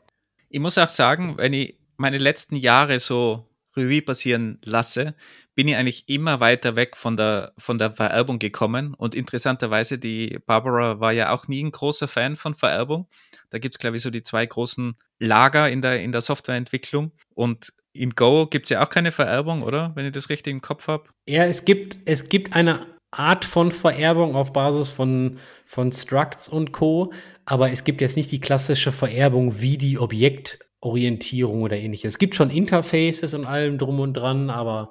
ich 0.57 0.63
muss 0.63 0.79
auch 0.79 0.89
sagen, 0.89 1.37
wenn 1.37 1.53
ich 1.53 1.79
meine 1.99 2.17
letzten 2.17 2.57
Jahre 2.57 2.99
so 2.99 3.47
Revue 3.77 4.01
passieren 4.01 4.59
lasse, 4.65 5.15
bin 5.55 5.69
ich 5.69 5.77
eigentlich 5.77 6.09
immer 6.09 6.41
weiter 6.41 6.77
weg 6.77 6.97
von 6.97 7.19
der, 7.19 7.53
von 7.59 7.79
der 7.79 7.91
Vererbung 7.91 8.39
gekommen. 8.39 8.95
Und 8.95 9.15
interessanterweise, 9.15 9.99
die 9.99 10.39
Barbara 10.47 10.99
war 10.99 11.13
ja 11.13 11.31
auch 11.31 11.47
nie 11.47 11.63
ein 11.63 11.73
großer 11.73 12.09
Fan 12.09 12.37
von 12.37 12.55
Vererbung. 12.55 13.07
Da 13.51 13.59
gibt 13.59 13.75
es, 13.75 13.79
glaube 13.79 13.99
ich, 13.99 14.03
so 14.03 14.09
die 14.09 14.23
zwei 14.23 14.47
großen 14.47 14.97
Lager 15.19 15.69
in 15.69 15.83
der, 15.83 16.01
in 16.01 16.11
der 16.11 16.23
Softwareentwicklung. 16.23 17.13
Und 17.35 17.75
in 17.93 18.15
Go 18.15 18.47
gibt 18.47 18.65
es 18.65 18.71
ja 18.71 18.83
auch 18.83 18.89
keine 18.89 19.13
Vererbung, 19.13 19.63
oder? 19.63 19.93
Wenn 19.95 20.07
ich 20.07 20.13
das 20.13 20.31
richtig 20.31 20.53
im 20.53 20.63
Kopf 20.63 20.89
habe. 20.89 21.11
Ja, 21.29 21.45
es 21.45 21.67
gibt, 21.67 21.99
es 22.07 22.31
gibt 22.31 22.57
eine 22.57 22.96
Art 23.11 23.45
von 23.45 23.73
Vererbung 23.73 24.35
auf 24.35 24.53
Basis 24.53 24.91
von, 24.91 25.39
von 25.65 25.93
Structs 25.93 26.49
und 26.49 26.73
Co. 26.73 27.13
Aber 27.45 27.71
es 27.71 27.85
gibt 27.85 28.01
jetzt 28.01 28.17
nicht 28.17 28.33
die 28.33 28.41
klassische 28.41 28.93
Vererbung 28.93 29.61
wie 29.61 29.79
die 29.79 29.99
Objektorientierung 29.99 31.63
oder 31.63 31.77
ähnliches. 31.77 32.13
Es 32.13 32.19
gibt 32.19 32.37
schon 32.37 32.51
Interfaces 32.51 33.35
und 33.35 33.45
allem 33.45 33.79
drum 33.79 34.01
und 34.01 34.15
dran, 34.15 34.51
aber. 34.51 34.91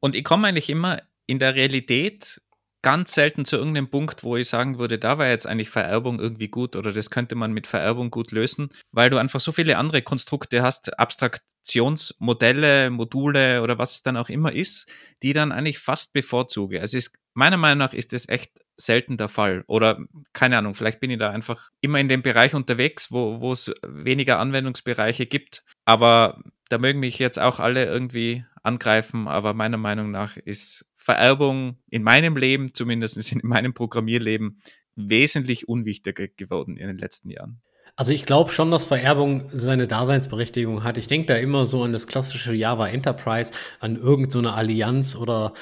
Und 0.00 0.14
ich 0.14 0.24
komme 0.24 0.48
eigentlich 0.48 0.70
immer 0.70 1.00
in 1.26 1.38
der 1.38 1.54
Realität 1.54 2.40
ganz 2.86 3.14
selten 3.14 3.44
zu 3.44 3.56
irgendeinem 3.56 3.90
Punkt, 3.90 4.22
wo 4.22 4.36
ich 4.36 4.48
sagen 4.48 4.78
würde, 4.78 4.96
da 4.96 5.18
war 5.18 5.26
jetzt 5.26 5.44
eigentlich 5.44 5.70
Vererbung 5.70 6.20
irgendwie 6.20 6.46
gut 6.46 6.76
oder 6.76 6.92
das 6.92 7.10
könnte 7.10 7.34
man 7.34 7.50
mit 7.50 7.66
Vererbung 7.66 8.12
gut 8.12 8.30
lösen, 8.30 8.68
weil 8.92 9.10
du 9.10 9.16
einfach 9.16 9.40
so 9.40 9.50
viele 9.50 9.76
andere 9.76 10.02
Konstrukte 10.02 10.62
hast, 10.62 10.96
Abstraktionsmodelle, 10.96 12.90
Module 12.90 13.62
oder 13.62 13.76
was 13.78 13.94
es 13.94 14.02
dann 14.02 14.16
auch 14.16 14.28
immer 14.28 14.52
ist, 14.52 14.88
die 15.24 15.32
dann 15.32 15.50
eigentlich 15.50 15.80
fast 15.80 16.12
bevorzuge. 16.12 16.80
Also 16.80 16.96
ist, 16.96 17.12
meiner 17.34 17.56
Meinung 17.56 17.78
nach 17.78 17.92
ist 17.92 18.12
das 18.12 18.28
echt 18.28 18.52
selten 18.76 19.16
der 19.16 19.28
Fall. 19.28 19.64
Oder 19.66 19.98
keine 20.32 20.58
Ahnung, 20.58 20.74
vielleicht 20.74 21.00
bin 21.00 21.10
ich 21.10 21.18
da 21.18 21.30
einfach 21.30 21.70
immer 21.80 21.98
in 21.98 22.08
dem 22.08 22.22
Bereich 22.22 22.54
unterwegs, 22.54 23.10
wo, 23.10 23.52
es 23.52 23.72
weniger 23.86 24.38
Anwendungsbereiche 24.38 25.26
gibt. 25.26 25.64
Aber 25.84 26.42
da 26.68 26.78
mögen 26.78 27.00
mich 27.00 27.18
jetzt 27.18 27.38
auch 27.38 27.60
alle 27.60 27.86
irgendwie 27.86 28.44
angreifen, 28.62 29.28
aber 29.28 29.54
meiner 29.54 29.76
Meinung 29.76 30.10
nach 30.10 30.36
ist 30.36 30.86
Vererbung 30.96 31.78
in 31.88 32.02
meinem 32.02 32.36
Leben, 32.36 32.74
zumindest 32.74 33.32
in 33.32 33.40
meinem 33.44 33.74
Programmierleben, 33.74 34.60
wesentlich 34.96 35.68
unwichtiger 35.68 36.26
geworden 36.28 36.76
in 36.76 36.88
den 36.88 36.98
letzten 36.98 37.30
Jahren. 37.30 37.60
Also 37.94 38.12
ich 38.12 38.26
glaube 38.26 38.50
schon, 38.50 38.70
dass 38.70 38.84
Vererbung 38.84 39.48
seine 39.48 39.86
Daseinsberechtigung 39.86 40.84
hat. 40.84 40.98
Ich 40.98 41.06
denke 41.06 41.28
da 41.28 41.36
immer 41.36 41.64
so 41.64 41.82
an 41.82 41.92
das 41.92 42.06
klassische 42.06 42.52
Java 42.52 42.88
Enterprise, 42.88 43.52
an 43.80 43.96
irgendeine 43.96 44.48
so 44.48 44.54
Allianz 44.54 45.16
oder 45.16 45.54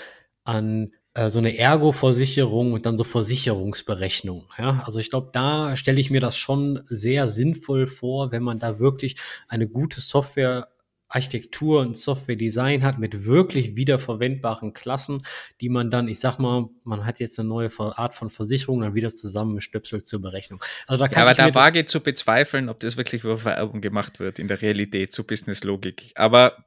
an 0.42 0.92
äh, 1.14 1.30
so 1.30 1.38
eine 1.38 1.56
Ergo-Versicherung 1.56 2.72
und 2.72 2.86
dann 2.86 2.98
so 2.98 3.04
Versicherungsberechnung. 3.04 4.48
Ja? 4.58 4.82
Also 4.84 4.98
ich 4.98 5.10
glaube, 5.10 5.30
da 5.32 5.76
stelle 5.76 6.00
ich 6.00 6.10
mir 6.10 6.20
das 6.20 6.36
schon 6.36 6.82
sehr 6.86 7.28
sinnvoll 7.28 7.86
vor, 7.86 8.32
wenn 8.32 8.42
man 8.42 8.58
da 8.58 8.78
wirklich 8.78 9.16
eine 9.48 9.68
gute 9.68 10.00
Software 10.00 10.68
Architektur 11.08 11.80
und 11.80 11.96
Software-Design 11.96 12.82
hat 12.82 12.98
mit 12.98 13.24
wirklich 13.24 13.76
wiederverwendbaren 13.76 14.72
Klassen, 14.72 15.22
die 15.60 15.68
man 15.68 15.90
dann, 15.90 16.08
ich 16.08 16.18
sag 16.18 16.38
mal, 16.38 16.68
man 16.82 17.06
hat 17.06 17.20
jetzt 17.20 17.38
eine 17.38 17.48
neue 17.48 17.70
Art 17.78 18.14
von 18.14 18.30
Versicherung, 18.30 18.80
dann 18.80 18.94
wieder 18.94 19.10
zusammenstöpselt 19.10 20.06
zur 20.06 20.20
Berechnung. 20.20 20.60
Also 20.88 21.04
da 21.04 21.08
kann 21.08 21.24
ja, 21.24 21.30
aber 21.30 21.34
da 21.34 21.54
wage 21.54 21.84
zu 21.84 22.00
bezweifeln, 22.00 22.68
ob 22.68 22.80
das 22.80 22.96
wirklich 22.96 23.22
über 23.22 23.38
Vererbung 23.38 23.80
gemacht 23.80 24.18
wird 24.18 24.40
in 24.40 24.48
der 24.48 24.60
Realität, 24.60 25.12
zu 25.12 25.24
Business-Logik. 25.24 26.12
Aber 26.16 26.64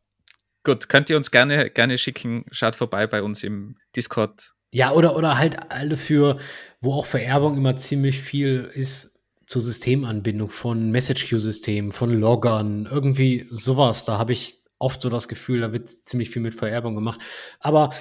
gut, 0.68 0.90
könnt 0.90 1.10
ihr 1.10 1.18
uns 1.18 1.32
gerne, 1.32 1.72
gerne 1.72 1.98
schicken, 1.98 2.46
schaut 2.52 2.76
vorbei 2.76 3.08
bei 3.08 3.24
uns 3.24 3.44
im 3.44 3.78
Discord. 3.96 4.52
Ja, 4.72 4.92
oder, 4.92 5.16
oder 5.16 5.38
halt 5.38 5.72
alle 5.72 5.98
für, 5.98 6.38
wo 6.82 6.94
auch 6.94 7.06
Vererbung 7.06 7.58
immer 7.58 7.76
ziemlich 7.76 8.22
viel 8.22 8.70
ist, 8.74 9.18
zur 9.46 9.62
Systemanbindung 9.62 10.50
von 10.50 10.92
Message 10.92 11.30
Queue-Systemen, 11.30 11.94
von 11.94 12.12
Loggern, 12.12 12.86
irgendwie 12.92 13.48
sowas. 13.50 14.04
Da 14.04 14.18
habe 14.18 14.34
ich 14.34 14.60
oft 14.78 15.02
so 15.02 15.10
das 15.10 15.30
Gefühl, 15.30 15.62
da 15.62 15.72
wird 15.72 15.88
ziemlich 15.90 16.30
viel 16.30 16.42
mit 16.42 16.54
Vererbung 16.54 16.96
gemacht. 16.96 17.22
Aber 17.62 17.92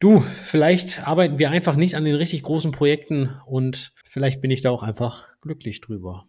du, 0.00 0.20
vielleicht 0.42 1.06
arbeiten 1.06 1.38
wir 1.38 1.50
einfach 1.50 1.76
nicht 1.76 1.94
an 1.94 2.04
den 2.04 2.16
richtig 2.16 2.42
großen 2.42 2.72
Projekten 2.72 3.40
und 3.46 3.92
vielleicht 4.04 4.40
bin 4.40 4.50
ich 4.50 4.62
da 4.62 4.70
auch 4.70 4.82
einfach 4.82 5.28
glücklich 5.40 5.80
drüber. 5.80 6.26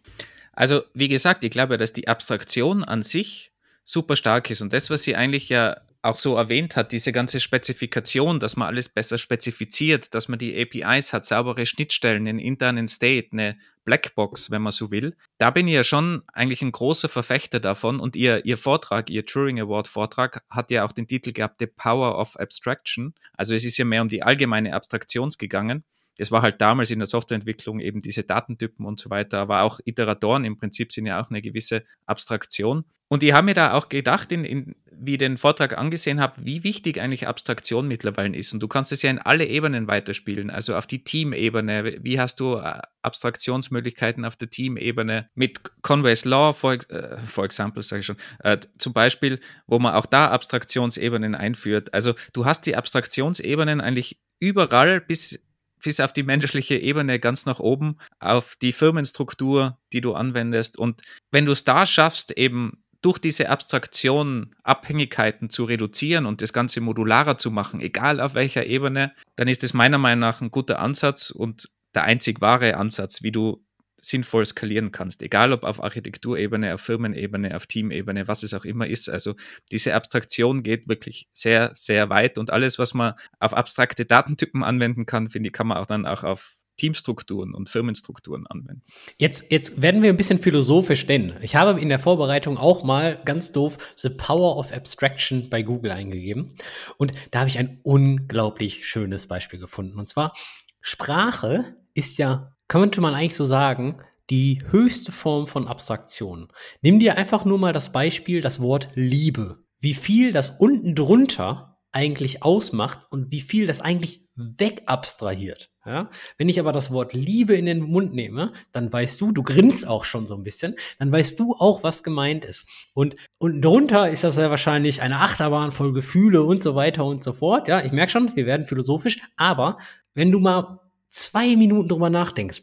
Also, 0.52 0.82
wie 0.94 1.08
gesagt, 1.08 1.42
ich 1.42 1.50
glaube, 1.50 1.76
dass 1.76 1.92
die 1.92 2.06
Abstraktion 2.06 2.84
an 2.84 3.02
sich 3.02 3.52
super 3.88 4.16
stark 4.16 4.50
ist 4.50 4.60
und 4.60 4.74
das, 4.74 4.90
was 4.90 5.02
sie 5.02 5.16
eigentlich 5.16 5.48
ja 5.48 5.80
auch 6.02 6.16
so 6.16 6.36
erwähnt 6.36 6.76
hat, 6.76 6.92
diese 6.92 7.10
ganze 7.10 7.40
Spezifikation, 7.40 8.38
dass 8.38 8.54
man 8.54 8.68
alles 8.68 8.88
besser 8.90 9.16
spezifiziert, 9.16 10.14
dass 10.14 10.28
man 10.28 10.38
die 10.38 10.60
APIs 10.60 11.12
hat, 11.12 11.24
saubere 11.24 11.64
Schnittstellen, 11.64 12.28
einen 12.28 12.38
internen 12.38 12.86
State, 12.86 13.28
eine 13.32 13.56
Blackbox, 13.84 14.50
wenn 14.50 14.62
man 14.62 14.72
so 14.72 14.90
will. 14.90 15.16
Da 15.38 15.50
bin 15.50 15.66
ich 15.66 15.74
ja 15.74 15.84
schon 15.84 16.22
eigentlich 16.34 16.60
ein 16.60 16.70
großer 16.70 17.08
Verfechter 17.08 17.60
davon 17.60 17.98
und 17.98 18.14
ihr, 18.14 18.44
ihr 18.44 18.58
Vortrag, 18.58 19.08
ihr 19.08 19.24
Turing 19.24 19.58
Award 19.58 19.88
Vortrag 19.88 20.44
hat 20.50 20.70
ja 20.70 20.84
auch 20.84 20.92
den 20.92 21.06
Titel 21.06 21.32
gehabt, 21.32 21.56
The 21.58 21.66
Power 21.66 22.18
of 22.18 22.36
Abstraction. 22.36 23.14
Also 23.36 23.54
es 23.54 23.64
ist 23.64 23.78
ja 23.78 23.86
mehr 23.86 24.02
um 24.02 24.10
die 24.10 24.22
allgemeine 24.22 24.74
Abstraktion 24.74 25.30
gegangen. 25.38 25.82
Es 26.18 26.30
war 26.30 26.42
halt 26.42 26.60
damals 26.60 26.90
in 26.90 26.98
der 26.98 27.06
Softwareentwicklung 27.06 27.80
eben 27.80 28.00
diese 28.00 28.24
Datentypen 28.24 28.84
und 28.84 29.00
so 29.00 29.10
weiter, 29.10 29.38
aber 29.38 29.62
auch 29.62 29.80
Iteratoren 29.84 30.44
im 30.44 30.58
Prinzip 30.58 30.92
sind 30.92 31.06
ja 31.06 31.20
auch 31.20 31.30
eine 31.30 31.42
gewisse 31.42 31.84
Abstraktion. 32.06 32.84
Und 33.08 33.22
ich 33.22 33.32
habe 33.32 33.46
mir 33.46 33.54
da 33.54 33.72
auch 33.72 33.88
gedacht, 33.88 34.30
in, 34.32 34.44
in, 34.44 34.74
wie 34.92 35.12
ich 35.12 35.18
den 35.18 35.38
Vortrag 35.38 35.78
angesehen 35.78 36.20
habe, 36.20 36.44
wie 36.44 36.62
wichtig 36.62 37.00
eigentlich 37.00 37.26
Abstraktion 37.26 37.88
mittlerweile 37.88 38.36
ist. 38.36 38.52
Und 38.52 38.62
du 38.62 38.68
kannst 38.68 38.92
es 38.92 39.00
ja 39.00 39.10
in 39.10 39.18
alle 39.18 39.46
Ebenen 39.46 39.88
weiterspielen, 39.88 40.50
also 40.50 40.76
auf 40.76 40.86
die 40.86 41.02
Teamebene. 41.02 41.98
Wie 42.02 42.20
hast 42.20 42.38
du 42.38 42.56
äh, 42.56 42.80
Abstraktionsmöglichkeiten 43.00 44.26
auf 44.26 44.36
der 44.36 44.50
Teamebene 44.50 45.30
mit 45.34 45.60
Conway's 45.80 46.26
Law, 46.26 46.52
for, 46.52 46.74
äh, 46.74 47.16
for 47.24 47.44
example, 47.44 47.82
sage 47.82 48.00
ich 48.00 48.06
schon, 48.06 48.18
äh, 48.40 48.58
zum 48.76 48.92
Beispiel, 48.92 49.40
wo 49.66 49.78
man 49.78 49.94
auch 49.94 50.06
da 50.06 50.28
Abstraktionsebenen 50.28 51.34
einführt. 51.34 51.94
Also 51.94 52.14
du 52.34 52.44
hast 52.44 52.66
die 52.66 52.76
Abstraktionsebenen 52.76 53.80
eigentlich 53.80 54.20
überall 54.38 55.00
bis 55.00 55.47
bis 55.82 56.00
auf 56.00 56.12
die 56.12 56.22
menschliche 56.22 56.76
Ebene 56.76 57.18
ganz 57.18 57.46
nach 57.46 57.60
oben, 57.60 57.98
auf 58.20 58.56
die 58.60 58.72
Firmenstruktur, 58.72 59.78
die 59.92 60.00
du 60.00 60.14
anwendest. 60.14 60.78
Und 60.78 61.02
wenn 61.30 61.46
du 61.46 61.52
es 61.52 61.64
da 61.64 61.86
schaffst, 61.86 62.36
eben 62.36 62.82
durch 63.00 63.18
diese 63.18 63.48
Abstraktion 63.48 64.54
Abhängigkeiten 64.64 65.50
zu 65.50 65.64
reduzieren 65.64 66.26
und 66.26 66.42
das 66.42 66.52
Ganze 66.52 66.80
modularer 66.80 67.38
zu 67.38 67.50
machen, 67.50 67.80
egal 67.80 68.20
auf 68.20 68.34
welcher 68.34 68.66
Ebene, 68.66 69.12
dann 69.36 69.48
ist 69.48 69.62
es 69.62 69.74
meiner 69.74 69.98
Meinung 69.98 70.20
nach 70.20 70.40
ein 70.40 70.50
guter 70.50 70.80
Ansatz 70.80 71.30
und 71.30 71.70
der 71.94 72.04
einzig 72.04 72.40
wahre 72.40 72.76
Ansatz, 72.76 73.22
wie 73.22 73.32
du 73.32 73.64
sinnvoll 74.00 74.46
skalieren 74.46 74.92
kannst, 74.92 75.22
egal 75.22 75.52
ob 75.52 75.64
auf 75.64 75.82
Architekturebene, 75.82 76.74
auf 76.74 76.80
Firmenebene, 76.80 77.56
auf 77.56 77.66
Teamebene, 77.66 78.28
was 78.28 78.42
es 78.42 78.54
auch 78.54 78.64
immer 78.64 78.86
ist. 78.86 79.08
Also 79.08 79.34
diese 79.70 79.94
Abstraktion 79.94 80.62
geht 80.62 80.88
wirklich 80.88 81.28
sehr, 81.32 81.72
sehr 81.74 82.08
weit 82.08 82.38
und 82.38 82.50
alles, 82.50 82.78
was 82.78 82.94
man 82.94 83.14
auf 83.40 83.54
abstrakte 83.54 84.04
Datentypen 84.04 84.62
anwenden 84.62 85.06
kann, 85.06 85.28
finde 85.28 85.48
ich, 85.48 85.52
kann 85.52 85.66
man 85.66 85.78
auch 85.78 85.86
dann 85.86 86.06
auch 86.06 86.24
auf 86.24 86.58
Teamstrukturen 86.78 87.54
und 87.54 87.68
Firmenstrukturen 87.68 88.46
anwenden. 88.46 88.82
Jetzt, 89.18 89.50
jetzt 89.50 89.82
werden 89.82 90.02
wir 90.02 90.10
ein 90.10 90.16
bisschen 90.16 90.38
philosophisch, 90.38 91.06
denn 91.06 91.34
ich 91.42 91.56
habe 91.56 91.78
in 91.80 91.88
der 91.88 91.98
Vorbereitung 91.98 92.56
auch 92.56 92.84
mal 92.84 93.20
ganz 93.24 93.52
doof 93.52 93.94
The 93.96 94.10
Power 94.10 94.56
of 94.56 94.72
Abstraction 94.72 95.50
bei 95.50 95.62
Google 95.62 95.90
eingegeben. 95.90 96.54
Und 96.96 97.12
da 97.32 97.40
habe 97.40 97.48
ich 97.48 97.58
ein 97.58 97.80
unglaublich 97.82 98.86
schönes 98.86 99.26
Beispiel 99.26 99.58
gefunden. 99.58 99.98
Und 99.98 100.08
zwar, 100.08 100.32
Sprache 100.80 101.76
ist 101.94 102.18
ja, 102.18 102.54
könnte 102.68 103.00
man 103.00 103.14
eigentlich 103.14 103.36
so 103.36 103.44
sagen, 103.44 104.00
die 104.30 104.62
höchste 104.70 105.10
Form 105.10 105.46
von 105.46 105.66
Abstraktion. 105.66 106.48
Nimm 106.82 106.98
dir 106.98 107.16
einfach 107.16 107.44
nur 107.44 107.58
mal 107.58 107.72
das 107.72 107.92
Beispiel, 107.92 108.40
das 108.40 108.60
Wort 108.60 108.90
Liebe. 108.94 109.64
Wie 109.80 109.94
viel 109.94 110.32
das 110.32 110.50
unten 110.50 110.94
drunter 110.94 111.78
eigentlich 111.92 112.42
ausmacht 112.42 113.06
und 113.10 113.30
wie 113.30 113.40
viel 113.40 113.66
das 113.66 113.80
eigentlich 113.80 114.28
wegabstrahiert. 114.36 115.70
Ja? 115.84 116.10
Wenn 116.36 116.48
ich 116.48 116.60
aber 116.60 116.72
das 116.72 116.92
Wort 116.92 117.14
Liebe 117.14 117.56
in 117.56 117.66
den 117.66 117.80
Mund 117.80 118.12
nehme, 118.12 118.52
dann 118.72 118.92
weißt 118.92 119.20
du, 119.20 119.32
du 119.32 119.42
grinst 119.42 119.86
auch 119.88 120.04
schon 120.04 120.28
so 120.28 120.36
ein 120.36 120.44
bisschen, 120.44 120.76
dann 120.98 121.10
weißt 121.10 121.40
du 121.40 121.54
auch, 121.58 121.82
was 121.82 122.04
gemeint 122.04 122.44
ist. 122.44 122.68
Und 122.92 123.16
unten 123.38 123.62
drunter 123.62 124.10
ist 124.10 124.24
das 124.24 124.36
ja 124.36 124.50
wahrscheinlich 124.50 125.00
eine 125.00 125.20
Achterbahn 125.20 125.72
voll 125.72 125.92
Gefühle 125.92 126.42
und 126.42 126.62
so 126.62 126.74
weiter 126.74 127.04
und 127.04 127.24
so 127.24 127.32
fort. 127.32 127.66
Ja, 127.66 127.82
ich 127.82 127.92
merke 127.92 128.12
schon, 128.12 128.36
wir 128.36 128.46
werden 128.46 128.66
philosophisch, 128.66 129.18
aber 129.36 129.78
wenn 130.14 130.30
du 130.30 130.38
mal 130.38 130.80
zwei 131.10 131.56
Minuten 131.56 131.88
drüber 131.88 132.10
nachdenkst, 132.10 132.62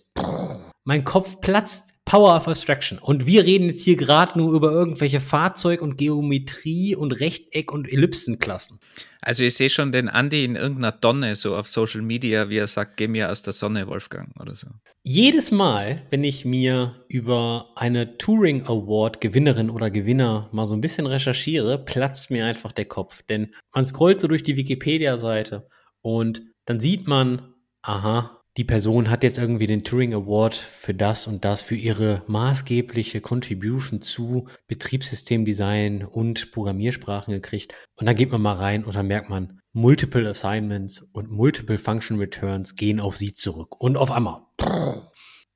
mein 0.84 1.04
Kopf 1.04 1.42
platzt 1.42 1.96
Power 2.06 2.36
of 2.36 2.48
Abstraction. 2.48 3.00
Und 3.00 3.26
wir 3.26 3.44
reden 3.44 3.68
jetzt 3.68 3.82
hier 3.82 3.98
gerade 3.98 4.38
nur 4.38 4.54
über 4.54 4.72
irgendwelche 4.72 5.20
Fahrzeug- 5.20 5.82
und 5.82 5.98
Geometrie- 5.98 6.96
und 6.96 7.12
Rechteck- 7.12 7.72
und 7.72 7.92
Ellipsenklassen. 7.92 8.80
Also 9.20 9.44
ich 9.44 9.56
sehe 9.56 9.72
schon 9.72 9.92
den 9.92 10.08
Andi 10.08 10.46
in 10.46 10.56
irgendeiner 10.56 10.92
Donne 10.92 11.36
so 11.36 11.56
auf 11.56 11.68
Social 11.68 12.04
Media, 12.04 12.50
wie 12.50 12.60
er 12.60 12.68
sagt, 12.68 12.98
geh 12.98 13.08
mir 13.08 13.32
aus 13.32 13.42
der 13.42 13.54
Sonne, 13.54 13.88
Wolfgang, 13.88 14.40
oder 14.40 14.54
so. 14.54 14.68
Jedes 15.04 15.50
Mal, 15.50 16.04
wenn 16.12 16.24
ich 16.24 16.46
mir 16.46 17.04
über 17.08 17.72
eine 17.76 18.20
Turing 18.20 18.68
Award 18.68 19.20
Gewinnerin 19.20 19.72
oder 19.72 19.90
Gewinner 19.90 20.48
mal 20.52 20.68
so 20.68 20.76
ein 20.76 20.82
bisschen 20.82 21.08
recherchiere, 21.08 21.84
platzt 21.84 22.30
mir 22.30 22.46
einfach 22.46 22.72
der 22.72 22.86
Kopf. 22.86 23.24
Denn 23.24 23.56
man 23.74 23.88
scrollt 23.88 24.22
so 24.22 24.28
durch 24.28 24.44
die 24.44 24.56
Wikipedia-Seite 24.56 25.68
und 26.02 26.44
dann 26.66 26.80
sieht 26.80 27.08
man, 27.08 27.55
aha, 27.86 28.42
die 28.58 28.64
Person 28.64 29.10
hat 29.10 29.24
jetzt 29.24 29.38
irgendwie 29.38 29.68
den 29.68 29.84
Turing 29.84 30.14
Award 30.14 30.56
für 30.56 30.94
das 30.94 31.28
und 31.28 31.44
das, 31.44 31.62
für 31.62 31.76
ihre 31.76 32.24
maßgebliche 32.28 33.20
Contribution 33.20 34.02
zu 34.02 34.48
Betriebssystemdesign 34.68 36.06
und 36.06 36.52
Programmiersprachen 36.52 37.34
gekriegt. 37.34 37.74
Und 37.98 38.06
dann 38.06 38.16
geht 38.16 38.32
man 38.32 38.42
mal 38.42 38.54
rein 38.54 38.86
und 38.86 38.96
dann 38.96 39.08
merkt 39.08 39.30
man, 39.30 39.60
Multiple 39.74 40.28
Assignments 40.30 41.02
und 41.12 41.30
Multiple 41.30 41.78
Function 41.78 42.18
Returns 42.18 42.78
gehen 42.78 43.02
auf 43.02 43.18
sie 43.18 43.34
zurück. 43.34 43.80
Und 43.80 43.98
auf 43.98 44.10
einmal. 44.10 44.42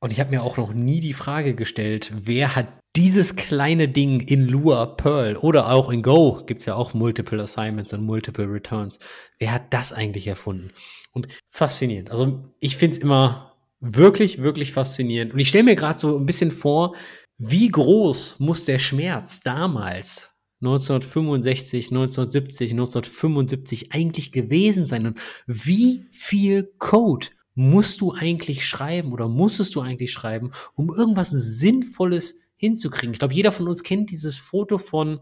Und 0.02 0.12
ich 0.12 0.20
habe 0.20 0.30
mir 0.30 0.44
auch 0.44 0.58
noch 0.58 0.74
nie 0.74 1.00
die 1.02 1.14
Frage 1.14 1.56
gestellt, 1.56 2.12
wer 2.16 2.56
hat 2.56 2.68
dieses 2.96 3.36
kleine 3.36 3.88
Ding 3.88 4.22
in 4.22 4.48
Lua, 4.48 4.86
Perl 4.86 5.38
oder 5.38 5.72
auch 5.72 5.90
in 5.90 6.02
Go, 6.02 6.44
gibt 6.46 6.62
es 6.62 6.66
ja 6.66 6.76
auch 6.76 6.94
Multiple 6.94 7.42
Assignments 7.42 7.94
und 7.94 8.04
Multiple 8.04 8.52
Returns. 8.52 8.98
Wer 9.38 9.54
hat 9.54 9.74
das 9.74 9.94
eigentlich 9.94 10.28
erfunden? 10.28 10.72
Und 11.12 11.28
faszinierend. 11.52 12.12
Also 12.12 12.52
ich 12.60 12.78
finde 12.78 12.96
es 12.96 13.02
immer 13.02 13.58
wirklich, 13.80 14.42
wirklich 14.42 14.74
faszinierend. 14.74 15.34
Und 15.34 15.40
ich 15.40 15.50
stelle 15.50 15.66
mir 15.66 15.76
gerade 15.76 16.00
so 16.00 16.18
ein 16.18 16.26
bisschen 16.26 16.52
vor, 16.52 16.96
wie 17.38 17.70
groß 17.70 18.40
muss 18.40 18.66
der 18.66 18.80
Schmerz 18.80 19.42
damals 19.42 20.32
1965, 20.62 21.88
1970, 21.88 22.72
1975 22.72 23.94
eigentlich 23.94 24.32
gewesen 24.32 24.86
sein? 24.86 25.08
Und 25.08 25.20
wie 25.48 26.06
viel 26.12 26.74
Code 26.80 27.28
musst 27.60 28.00
du 28.00 28.14
eigentlich 28.14 28.66
schreiben 28.66 29.12
oder 29.12 29.28
musstest 29.28 29.76
du 29.76 29.82
eigentlich 29.82 30.14
schreiben, 30.14 30.52
um 30.76 30.90
irgendwas 30.90 31.30
Sinnvolles 31.30 32.40
hinzukriegen? 32.56 33.12
Ich 33.12 33.20
glaube, 33.20 33.34
jeder 33.34 33.52
von 33.52 33.68
uns 33.68 33.84
kennt 33.84 34.12
dieses 34.12 34.38
Foto 34.38 34.78
von 34.78 35.20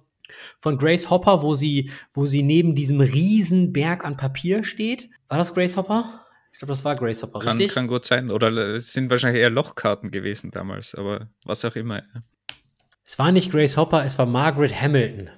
von 0.59 0.77
Grace 0.77 1.09
Hopper, 1.09 1.41
wo 1.41 1.55
sie, 1.55 1.89
wo 2.13 2.25
sie 2.25 2.43
neben 2.43 2.75
diesem 2.75 2.99
riesen 2.99 3.71
Berg 3.71 4.03
an 4.05 4.17
Papier 4.17 4.65
steht. 4.65 5.09
War 5.29 5.37
das 5.37 5.53
Grace 5.53 5.77
Hopper? 5.77 6.25
Ich 6.51 6.59
glaube, 6.59 6.73
das 6.73 6.83
war 6.83 6.95
Grace 6.95 7.23
Hopper, 7.23 7.39
kann, 7.39 7.57
richtig? 7.57 7.73
Kann 7.73 7.87
gut 7.87 8.03
sein. 8.03 8.29
Oder 8.29 8.49
es 8.75 8.91
sind 8.91 9.09
wahrscheinlich 9.09 9.41
eher 9.41 9.49
Lochkarten 9.49 10.11
gewesen 10.11 10.51
damals, 10.51 10.93
aber 10.95 11.29
was 11.45 11.63
auch 11.63 11.77
immer. 11.77 12.03
Es 13.05 13.17
war 13.17 13.31
nicht 13.31 13.51
Grace 13.51 13.77
Hopper, 13.77 14.03
es 14.03 14.19
war 14.19 14.25
Margaret 14.25 14.79
Hamilton. 14.79 15.29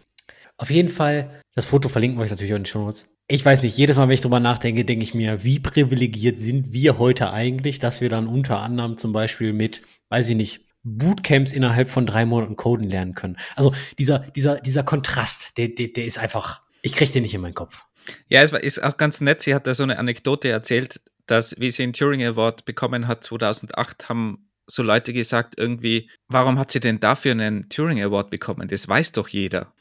Auf 0.57 0.71
jeden 0.71 0.89
Fall, 0.89 1.43
das 1.53 1.67
Foto 1.67 1.87
verlinken 1.87 2.19
wir 2.19 2.23
euch 2.23 2.31
natürlich 2.31 2.51
auch 2.51 2.57
in 2.57 2.63
den 2.63 2.69
Show 2.69 2.79
Notes. 2.79 3.05
Ich 3.31 3.45
weiß 3.45 3.61
nicht, 3.61 3.77
jedes 3.77 3.95
Mal, 3.95 4.07
wenn 4.07 4.15
ich 4.15 4.21
drüber 4.21 4.39
nachdenke, 4.39 4.83
denke 4.83 5.03
ich 5.03 5.13
mir, 5.13 5.43
wie 5.43 5.59
privilegiert 5.59 6.39
sind 6.39 6.73
wir 6.73 6.97
heute 6.97 7.31
eigentlich, 7.31 7.77
dass 7.77 8.01
wir 8.01 8.09
dann 8.09 8.25
unter 8.25 8.59
anderem 8.59 8.97
zum 8.97 9.13
Beispiel 9.13 9.53
mit, 9.53 9.83
weiß 10.09 10.29
ich 10.29 10.35
nicht, 10.35 10.65
Bootcamps 10.81 11.53
innerhalb 11.53 11.91
von 11.91 12.07
drei 12.07 12.25
Monaten 12.25 12.55
coden 12.55 12.89
lernen 12.89 13.13
können. 13.13 13.37
Also 13.55 13.71
dieser, 13.99 14.19
dieser, 14.19 14.59
dieser 14.59 14.81
Kontrast, 14.81 15.59
der, 15.59 15.67
der, 15.67 15.89
der 15.89 16.05
ist 16.05 16.17
einfach, 16.17 16.63
ich 16.81 16.93
kriege 16.93 17.11
den 17.11 17.21
nicht 17.21 17.35
in 17.35 17.41
meinen 17.41 17.53
Kopf. 17.53 17.83
Ja, 18.29 18.41
es 18.41 18.51
war, 18.51 18.63
ist 18.63 18.81
auch 18.81 18.97
ganz 18.97 19.21
nett. 19.21 19.43
Sie 19.43 19.53
hat 19.53 19.67
da 19.67 19.75
so 19.75 19.83
eine 19.83 19.99
Anekdote 19.99 20.49
erzählt, 20.49 20.99
dass, 21.27 21.55
wie 21.59 21.69
sie 21.69 21.83
den 21.83 21.93
Turing 21.93 22.23
Award 22.23 22.65
bekommen 22.65 23.07
hat 23.07 23.23
2008, 23.23 24.09
haben 24.09 24.49
so 24.65 24.81
Leute 24.81 25.13
gesagt 25.13 25.53
irgendwie, 25.57 26.09
warum 26.29 26.57
hat 26.57 26.71
sie 26.71 26.79
denn 26.79 26.99
dafür 26.99 27.33
einen 27.33 27.69
Turing 27.69 28.01
Award 28.01 28.31
bekommen? 28.31 28.67
Das 28.67 28.87
weiß 28.87 29.11
doch 29.11 29.27
jeder. 29.27 29.71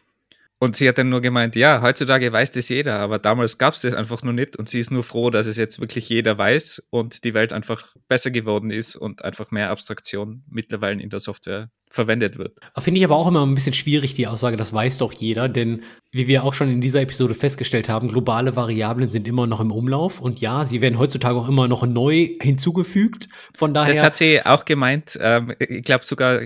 Und 0.61 0.74
sie 0.74 0.88
hat 0.88 0.98
dann 0.98 1.09
nur 1.09 1.20
gemeint, 1.20 1.54
ja, 1.54 1.82
heutzutage 1.82 2.32
weiß 2.32 2.50
das 2.50 2.68
jeder, 2.68 2.98
aber 2.98 3.20
damals 3.20 3.59
gab 3.59 3.74
es 3.74 3.82
das 3.82 3.94
einfach 3.94 4.24
nur 4.24 4.32
nicht 4.32 4.56
und 4.56 4.68
sie 4.68 4.80
ist 4.80 4.90
nur 4.90 5.04
froh, 5.04 5.30
dass 5.30 5.46
es 5.46 5.56
jetzt 5.56 5.78
wirklich 5.78 6.09
jeder 6.09 6.36
weiß 6.36 6.82
und 6.90 7.22
die 7.22 7.32
Welt 7.32 7.52
einfach 7.52 7.94
besser 8.09 8.32
geworden 8.32 8.72
ist 8.72 8.96
und 8.96 9.24
einfach 9.24 9.52
mehr 9.52 9.70
Abstraktion 9.70 10.42
mittlerweile 10.50 11.00
in 11.00 11.11
der 11.11 11.20
Software 11.20 11.70
verwendet 11.90 12.38
wird. 12.38 12.59
Finde 12.76 12.98
ich 12.98 13.04
aber 13.04 13.14
auch 13.14 13.28
immer 13.28 13.46
ein 13.46 13.54
bisschen 13.54 13.72
schwierig, 13.72 14.14
die 14.14 14.26
Aussage, 14.26 14.56
das 14.56 14.72
weiß 14.72 14.98
doch 14.98 15.12
jeder, 15.12 15.48
denn 15.48 15.84
wie 16.11 16.26
wir 16.26 16.42
auch 16.42 16.54
schon 16.54 16.70
in 16.70 16.80
dieser 16.80 17.02
Episode 17.02 17.34
festgestellt 17.34 17.88
haben, 17.88 18.09
globale 18.09 18.56
Variablen 18.56 19.09
sind 19.09 19.28
immer 19.28 19.46
noch 19.46 19.61
im 19.61 19.70
Umlauf 19.70 20.20
und 20.20 20.40
ja, 20.40 20.64
sie 20.64 20.80
werden 20.80 20.98
heutzutage 20.98 21.36
auch 21.36 21.48
immer 21.48 21.68
noch 21.68 21.86
neu 21.86 22.30
hinzugefügt. 22.40 23.28
Von 23.54 23.74
daher. 23.74 23.94
Das 23.94 24.02
hat 24.02 24.16
sie 24.16 24.44
auch 24.44 24.64
gemeint. 24.64 25.16
Ähm, 25.20 25.54
ich 25.61 25.84
glaube 25.84 26.04
sogar 26.04 26.40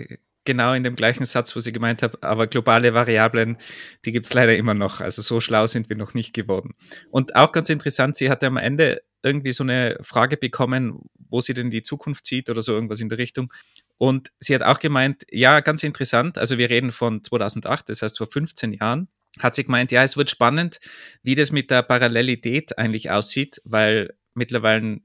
genau 0.45 0.72
in 0.72 0.82
dem 0.82 0.97
gleichen 0.97 1.26
Satz, 1.26 1.55
wo 1.55 1.61
sie 1.61 1.72
gemeint 1.72 2.03
hat, 2.03 2.22
aber 2.22 2.47
globale 2.47 2.95
Variablen, 2.95 3.57
die 4.05 4.12
gibt 4.12 4.26
es 4.26 4.34
leider 4.34 4.57
immer 4.57 4.74
noch. 4.74 5.01
Also 5.01 5.22
so 5.22 5.40
schlau 5.40 5.66
sind 5.66 5.88
wir 5.88 5.97
noch 5.97 6.14
nicht 6.14 6.32
geworden. 6.34 6.74
Und 7.11 7.36
auch 7.36 7.53
ganz 7.53 7.68
interessant, 7.68 8.16
sie 8.16 8.30
hatte 8.30 8.47
am 8.47 8.57
Ende 8.57 9.03
irgendwie 9.22 9.53
so 9.53 9.62
eine 9.62 9.97
Frage 10.01 10.36
bekommen, 10.36 10.99
wo 11.28 11.40
sie 11.40 11.55
denn 11.55 11.70
die 11.70 11.82
Zukunft 11.82 12.26
sieht 12.26 12.51
oder 12.51 12.62
so 12.62 12.72
irgendwas 12.72 13.01
in 13.01 13.09
der 13.09 13.18
Richtung. 13.18 13.53
Und 13.99 14.32
sie 14.40 14.55
hat 14.55 14.62
auch 14.62 14.80
gemeint, 14.80 15.24
ja, 15.30 15.61
ganz 15.61 15.82
interessant, 15.84 16.38
also 16.38 16.59
wir 16.59 16.70
reden 16.70 16.90
von 16.90 17.22
2008, 17.22 17.88
das 17.88 18.03
heißt 18.03 18.18
vor 18.18 18.26
15 18.26 18.72
Jahren, 18.72 19.09
hat 19.38 19.55
sie 19.55 19.64
gemeint, 19.64 19.93
ja, 19.93 20.03
es 20.03 20.16
wird 20.16 20.28
spannend, 20.28 20.80
wie 21.22 21.34
das 21.34 21.53
mit 21.53 21.70
der 21.70 21.82
Parallelität 21.82 22.76
eigentlich 22.78 23.11
aussieht, 23.11 23.62
weil 23.64 24.14
mittlerweile 24.34 25.01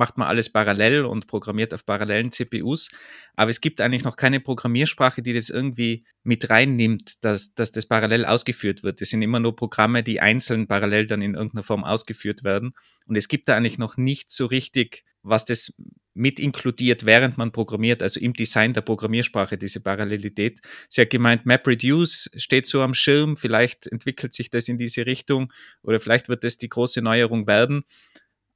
macht 0.00 0.16
man 0.16 0.28
alles 0.28 0.50
parallel 0.50 1.04
und 1.04 1.26
programmiert 1.26 1.74
auf 1.74 1.84
parallelen 1.84 2.32
CPUs. 2.32 2.88
Aber 3.36 3.50
es 3.50 3.60
gibt 3.60 3.82
eigentlich 3.82 4.02
noch 4.02 4.16
keine 4.16 4.40
Programmiersprache, 4.40 5.20
die 5.20 5.34
das 5.34 5.50
irgendwie 5.50 6.04
mit 6.22 6.48
reinnimmt, 6.48 7.22
dass, 7.22 7.54
dass 7.54 7.70
das 7.70 7.84
parallel 7.84 8.24
ausgeführt 8.24 8.82
wird. 8.82 9.02
Es 9.02 9.10
sind 9.10 9.20
immer 9.20 9.40
nur 9.40 9.54
Programme, 9.54 10.02
die 10.02 10.20
einzeln 10.20 10.66
parallel 10.66 11.06
dann 11.06 11.20
in 11.20 11.34
irgendeiner 11.34 11.64
Form 11.64 11.84
ausgeführt 11.84 12.44
werden. 12.44 12.72
Und 13.06 13.16
es 13.16 13.28
gibt 13.28 13.50
da 13.50 13.56
eigentlich 13.56 13.76
noch 13.76 13.98
nicht 13.98 14.32
so 14.32 14.46
richtig, 14.46 15.04
was 15.22 15.44
das 15.44 15.74
mit 16.14 16.40
inkludiert, 16.40 17.04
während 17.04 17.36
man 17.36 17.52
programmiert, 17.52 18.02
also 18.02 18.20
im 18.20 18.32
Design 18.32 18.72
der 18.72 18.80
Programmiersprache, 18.80 19.58
diese 19.58 19.80
Parallelität. 19.80 20.60
Sie 20.88 21.02
hat 21.02 21.10
gemeint, 21.10 21.44
MapReduce 21.44 22.30
steht 22.36 22.66
so 22.66 22.80
am 22.80 22.94
Schirm, 22.94 23.36
vielleicht 23.36 23.86
entwickelt 23.86 24.32
sich 24.32 24.48
das 24.48 24.68
in 24.68 24.78
diese 24.78 25.04
Richtung 25.04 25.52
oder 25.82 26.00
vielleicht 26.00 26.30
wird 26.30 26.42
das 26.42 26.56
die 26.56 26.70
große 26.70 27.02
Neuerung 27.02 27.46
werden. 27.46 27.84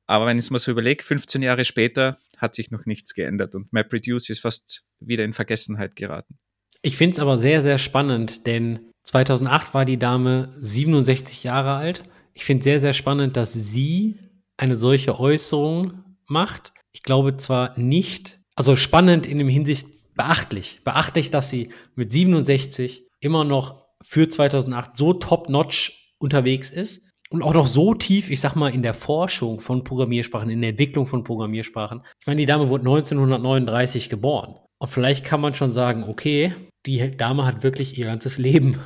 Aber 0.06 0.26
wenn 0.26 0.38
ich 0.38 0.44
es 0.44 0.50
mal 0.50 0.58
so 0.58 0.70
überlege, 0.70 1.02
15 1.02 1.42
Jahre 1.42 1.64
später 1.64 2.18
hat 2.36 2.54
sich 2.54 2.70
noch 2.70 2.86
nichts 2.86 3.14
geändert 3.14 3.54
und 3.54 3.72
MapReduce 3.72 4.30
ist 4.30 4.40
fast 4.40 4.84
wieder 5.00 5.24
in 5.24 5.32
Vergessenheit 5.32 5.96
geraten. 5.96 6.38
Ich 6.82 6.96
finde 6.96 7.14
es 7.14 7.20
aber 7.20 7.38
sehr, 7.38 7.62
sehr 7.62 7.78
spannend, 7.78 8.46
denn 8.46 8.90
2008 9.04 9.72
war 9.72 9.84
die 9.84 9.98
Dame 9.98 10.54
67 10.60 11.44
Jahre 11.44 11.74
alt. 11.74 12.04
Ich 12.34 12.44
finde 12.44 12.64
sehr, 12.64 12.80
sehr 12.80 12.92
spannend, 12.92 13.36
dass 13.36 13.52
sie 13.52 14.18
eine 14.56 14.76
solche 14.76 15.18
Äußerung 15.18 16.04
macht. 16.26 16.72
Ich 16.92 17.02
glaube 17.02 17.36
zwar 17.36 17.78
nicht, 17.78 18.40
also 18.54 18.76
spannend 18.76 19.26
in 19.26 19.38
dem 19.38 19.48
Hinsicht 19.48 19.88
beachtlich, 20.14 20.80
beachtlich, 20.84 21.30
dass 21.30 21.50
sie 21.50 21.70
mit 21.94 22.10
67 22.10 23.08
immer 23.20 23.44
noch 23.44 23.86
für 24.02 24.28
2008 24.28 24.96
so 24.96 25.14
top-notch 25.14 26.14
unterwegs 26.18 26.70
ist 26.70 27.03
und 27.30 27.42
auch 27.42 27.54
noch 27.54 27.66
so 27.66 27.94
tief, 27.94 28.30
ich 28.30 28.40
sag 28.40 28.54
mal, 28.54 28.72
in 28.72 28.82
der 28.82 28.94
Forschung 28.94 29.60
von 29.60 29.84
Programmiersprachen, 29.84 30.50
in 30.50 30.60
der 30.60 30.70
Entwicklung 30.70 31.06
von 31.06 31.24
Programmiersprachen. 31.24 32.02
Ich 32.20 32.26
meine, 32.26 32.40
die 32.40 32.46
Dame 32.46 32.68
wurde 32.68 32.82
1939 32.82 34.08
geboren. 34.08 34.56
Und 34.78 34.88
vielleicht 34.88 35.24
kann 35.24 35.40
man 35.40 35.54
schon 35.54 35.70
sagen, 35.70 36.04
okay, 36.04 36.54
die 36.86 37.16
Dame 37.16 37.46
hat 37.46 37.62
wirklich 37.62 37.98
ihr 37.98 38.06
ganzes 38.06 38.38
Leben 38.38 38.78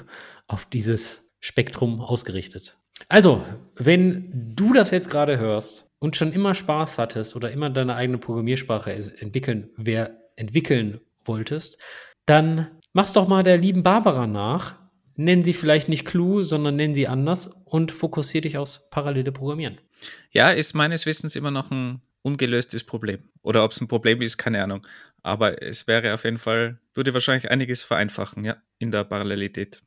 auf 0.46 0.64
dieses 0.64 1.28
Spektrum 1.40 2.00
ausgerichtet. 2.00 2.78
Also, 3.08 3.44
wenn 3.74 4.54
du 4.54 4.72
das 4.72 4.90
jetzt 4.90 5.10
gerade 5.10 5.38
hörst 5.38 5.88
und 5.98 6.16
schon 6.16 6.32
immer 6.32 6.54
Spaß 6.54 6.98
hattest 6.98 7.36
oder 7.36 7.50
immer 7.50 7.70
deine 7.70 7.94
eigene 7.94 8.18
Programmiersprache 8.18 8.92
entwickeln, 8.92 9.70
wer 9.76 10.18
entwickeln 10.36 11.00
wolltest, 11.22 11.78
dann 12.26 12.68
mach's 12.92 13.12
doch 13.12 13.28
mal 13.28 13.42
der 13.42 13.58
lieben 13.58 13.82
Barbara 13.82 14.26
nach 14.26 14.76
Nennen 15.20 15.42
sie 15.42 15.52
vielleicht 15.52 15.88
nicht 15.88 16.04
Clue, 16.04 16.44
sondern 16.44 16.76
nennen 16.76 16.94
sie 16.94 17.08
anders 17.08 17.50
und 17.64 17.90
fokussiere 17.90 18.42
dich 18.42 18.56
aufs 18.56 18.88
parallele 18.88 19.32
Programmieren. 19.32 19.78
Ja, 20.30 20.50
ist 20.50 20.74
meines 20.74 21.06
Wissens 21.06 21.34
immer 21.34 21.50
noch 21.50 21.72
ein 21.72 22.00
ungelöstes 22.22 22.84
Problem. 22.84 23.24
Oder 23.42 23.64
ob 23.64 23.72
es 23.72 23.80
ein 23.80 23.88
Problem 23.88 24.22
ist, 24.22 24.38
keine 24.38 24.62
Ahnung. 24.62 24.86
Aber 25.24 25.60
es 25.60 25.88
wäre 25.88 26.14
auf 26.14 26.22
jeden 26.22 26.38
Fall, 26.38 26.78
würde 26.94 27.14
wahrscheinlich 27.14 27.50
einiges 27.50 27.82
vereinfachen, 27.82 28.44
ja, 28.44 28.58
in 28.78 28.92
der 28.92 29.02
Parallelität. 29.02 29.82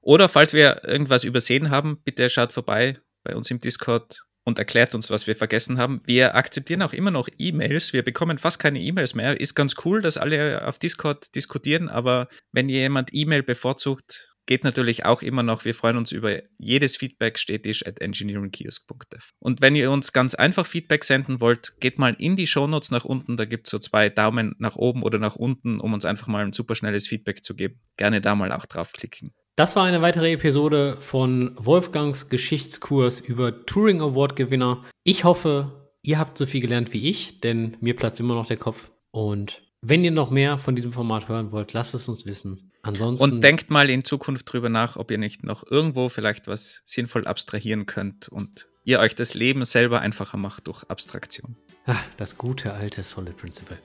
Oder 0.00 0.30
falls 0.30 0.54
wir 0.54 0.82
irgendwas 0.84 1.24
übersehen 1.24 1.68
haben, 1.68 2.00
bitte 2.02 2.30
schaut 2.30 2.52
vorbei 2.52 2.98
bei 3.24 3.36
uns 3.36 3.50
im 3.50 3.60
Discord 3.60 4.22
und 4.44 4.58
erklärt 4.58 4.94
uns, 4.94 5.10
was 5.10 5.26
wir 5.26 5.36
vergessen 5.36 5.76
haben. 5.76 6.00
Wir 6.06 6.34
akzeptieren 6.34 6.80
auch 6.80 6.94
immer 6.94 7.10
noch 7.10 7.28
E-Mails. 7.38 7.92
Wir 7.92 8.02
bekommen 8.02 8.38
fast 8.38 8.58
keine 8.58 8.80
E-Mails 8.80 9.14
mehr. 9.14 9.38
Ist 9.38 9.54
ganz 9.54 9.74
cool, 9.84 10.00
dass 10.00 10.16
alle 10.16 10.66
auf 10.66 10.78
Discord 10.78 11.34
diskutieren, 11.34 11.90
aber 11.90 12.28
wenn 12.52 12.70
jemand 12.70 13.10
E-Mail 13.12 13.42
bevorzugt, 13.42 14.31
geht 14.46 14.64
natürlich 14.64 15.04
auch 15.04 15.22
immer 15.22 15.42
noch. 15.42 15.64
Wir 15.64 15.74
freuen 15.74 15.96
uns 15.96 16.12
über 16.12 16.40
jedes 16.58 16.96
Feedback 16.96 17.38
stetisch 17.38 17.86
at 17.86 18.00
engineeringkiosk.dev. 18.00 19.30
Und 19.38 19.60
wenn 19.60 19.74
ihr 19.74 19.90
uns 19.90 20.12
ganz 20.12 20.34
einfach 20.34 20.66
Feedback 20.66 21.04
senden 21.04 21.40
wollt, 21.40 21.74
geht 21.80 21.98
mal 21.98 22.14
in 22.18 22.36
die 22.36 22.46
Shownotes 22.46 22.90
nach 22.90 23.04
unten. 23.04 23.36
Da 23.36 23.44
gibt 23.44 23.66
es 23.66 23.70
so 23.70 23.78
zwei 23.78 24.08
Daumen 24.08 24.54
nach 24.58 24.76
oben 24.76 25.02
oder 25.02 25.18
nach 25.18 25.36
unten, 25.36 25.80
um 25.80 25.92
uns 25.92 26.04
einfach 26.04 26.26
mal 26.26 26.44
ein 26.44 26.52
super 26.52 26.74
schnelles 26.74 27.06
Feedback 27.06 27.44
zu 27.44 27.54
geben. 27.54 27.80
Gerne 27.96 28.20
da 28.20 28.34
mal 28.34 28.52
auch 28.52 28.66
draufklicken. 28.66 29.32
Das 29.54 29.76
war 29.76 29.84
eine 29.84 30.00
weitere 30.00 30.32
Episode 30.32 30.96
von 30.98 31.52
Wolfgangs 31.56 32.30
Geschichtskurs 32.30 33.20
über 33.20 33.66
Turing 33.66 34.00
Award 34.00 34.34
Gewinner. 34.34 34.82
Ich 35.04 35.24
hoffe, 35.24 35.90
ihr 36.02 36.18
habt 36.18 36.38
so 36.38 36.46
viel 36.46 36.62
gelernt 36.62 36.94
wie 36.94 37.08
ich, 37.10 37.40
denn 37.40 37.76
mir 37.80 37.94
platzt 37.94 38.18
immer 38.18 38.34
noch 38.34 38.46
der 38.46 38.56
Kopf. 38.56 38.90
Und 39.10 39.62
wenn 39.82 40.04
ihr 40.04 40.10
noch 40.10 40.30
mehr 40.30 40.58
von 40.58 40.74
diesem 40.74 40.92
Format 40.92 41.28
hören 41.28 41.52
wollt, 41.52 41.74
lasst 41.74 41.94
es 41.94 42.08
uns 42.08 42.24
wissen. 42.24 42.71
Ansonsten. 42.82 43.24
Und 43.24 43.40
denkt 43.42 43.70
mal 43.70 43.88
in 43.90 44.04
Zukunft 44.04 44.52
drüber 44.52 44.68
nach, 44.68 44.96
ob 44.96 45.10
ihr 45.10 45.18
nicht 45.18 45.44
noch 45.44 45.64
irgendwo 45.68 46.08
vielleicht 46.08 46.48
was 46.48 46.82
sinnvoll 46.84 47.26
abstrahieren 47.26 47.86
könnt 47.86 48.28
und 48.28 48.66
ihr 48.84 48.98
euch 48.98 49.14
das 49.14 49.34
Leben 49.34 49.64
selber 49.64 50.00
einfacher 50.00 50.36
macht 50.36 50.66
durch 50.66 50.82
Abstraktion. 50.90 51.56
Ach, 51.86 52.02
das 52.16 52.36
gute 52.36 52.72
alte 52.74 53.02
Solid 53.04 53.36
Principle. 53.36 53.78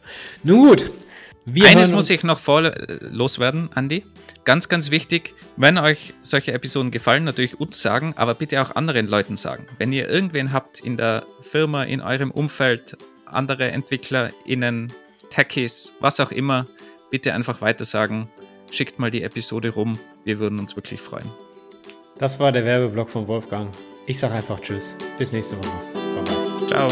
Nun 0.43 0.68
gut. 0.68 0.91
Eines 1.64 1.91
muss 1.91 2.10
ich 2.10 2.24
noch 2.24 2.39
vor 2.39 2.64
äh, 2.64 2.98
loswerden, 3.02 3.70
Andy. 3.76 4.04
Ganz, 4.43 4.68
ganz 4.68 4.91
wichtig, 4.91 5.34
wenn 5.56 5.78
euch 5.78 6.14
solche 6.24 6.52
Episoden 6.52 6.91
gefallen, 6.91 7.24
natürlich 7.24 7.60
uns 7.60 7.82
sagen, 7.82 8.14
aber 8.18 8.34
bitte 8.34 8.62
auch 8.62 8.76
anderen 8.76 9.08
Leuten 9.08 9.38
sagen. 9.38 9.66
Wenn 9.78 9.93
ihr 9.93 10.10
irgendwen 10.10 10.52
habt 10.52 10.80
in 10.80 10.98
der 10.98 11.26
Firma, 11.41 11.84
in 11.84 12.02
eurem 12.02 12.32
Umfeld, 12.32 12.98
andere 13.26 13.72
EntwicklerInnen, 13.72 14.91
Techies, 15.30 15.93
was 16.00 16.20
auch 16.20 16.32
immer, 16.32 16.66
bitte 17.12 17.34
einfach 17.34 17.62
weiter 17.62 17.86
sagen 17.86 18.30
Schickt 18.72 18.99
mal 18.99 19.11
die 19.11 19.24
Episode 19.24 19.70
rum. 19.70 19.97
Wir 20.26 20.39
würden 20.39 20.59
uns 20.59 20.76
wirklich 20.76 21.01
freuen. 21.01 21.30
Das 22.18 22.39
war 22.39 22.51
der 22.51 22.65
Werbeblock 22.65 23.09
von 23.09 23.28
Wolfgang. 23.28 23.70
Ich 24.07 24.20
sage 24.20 24.34
einfach 24.34 24.59
Tschüss. 24.59 24.95
Bis 25.18 25.32
nächste 25.32 25.57
Woche. 25.57 26.24
Bye. 26.24 26.68
Ciao. 26.68 26.89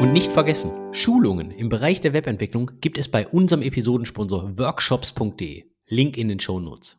Und 0.00 0.12
nicht 0.12 0.32
vergessen, 0.32 0.72
Schulungen 0.92 1.50
im 1.50 1.68
Bereich 1.68 2.00
der 2.00 2.12
Webentwicklung 2.12 2.72
gibt 2.80 2.98
es 2.98 3.08
bei 3.08 3.26
unserem 3.26 3.62
Episodensponsor 3.62 4.58
workshops.de. 4.58 5.64
Link 5.86 6.16
in 6.16 6.28
den 6.28 6.40
Show 6.40 6.58
Notes. 6.58 6.98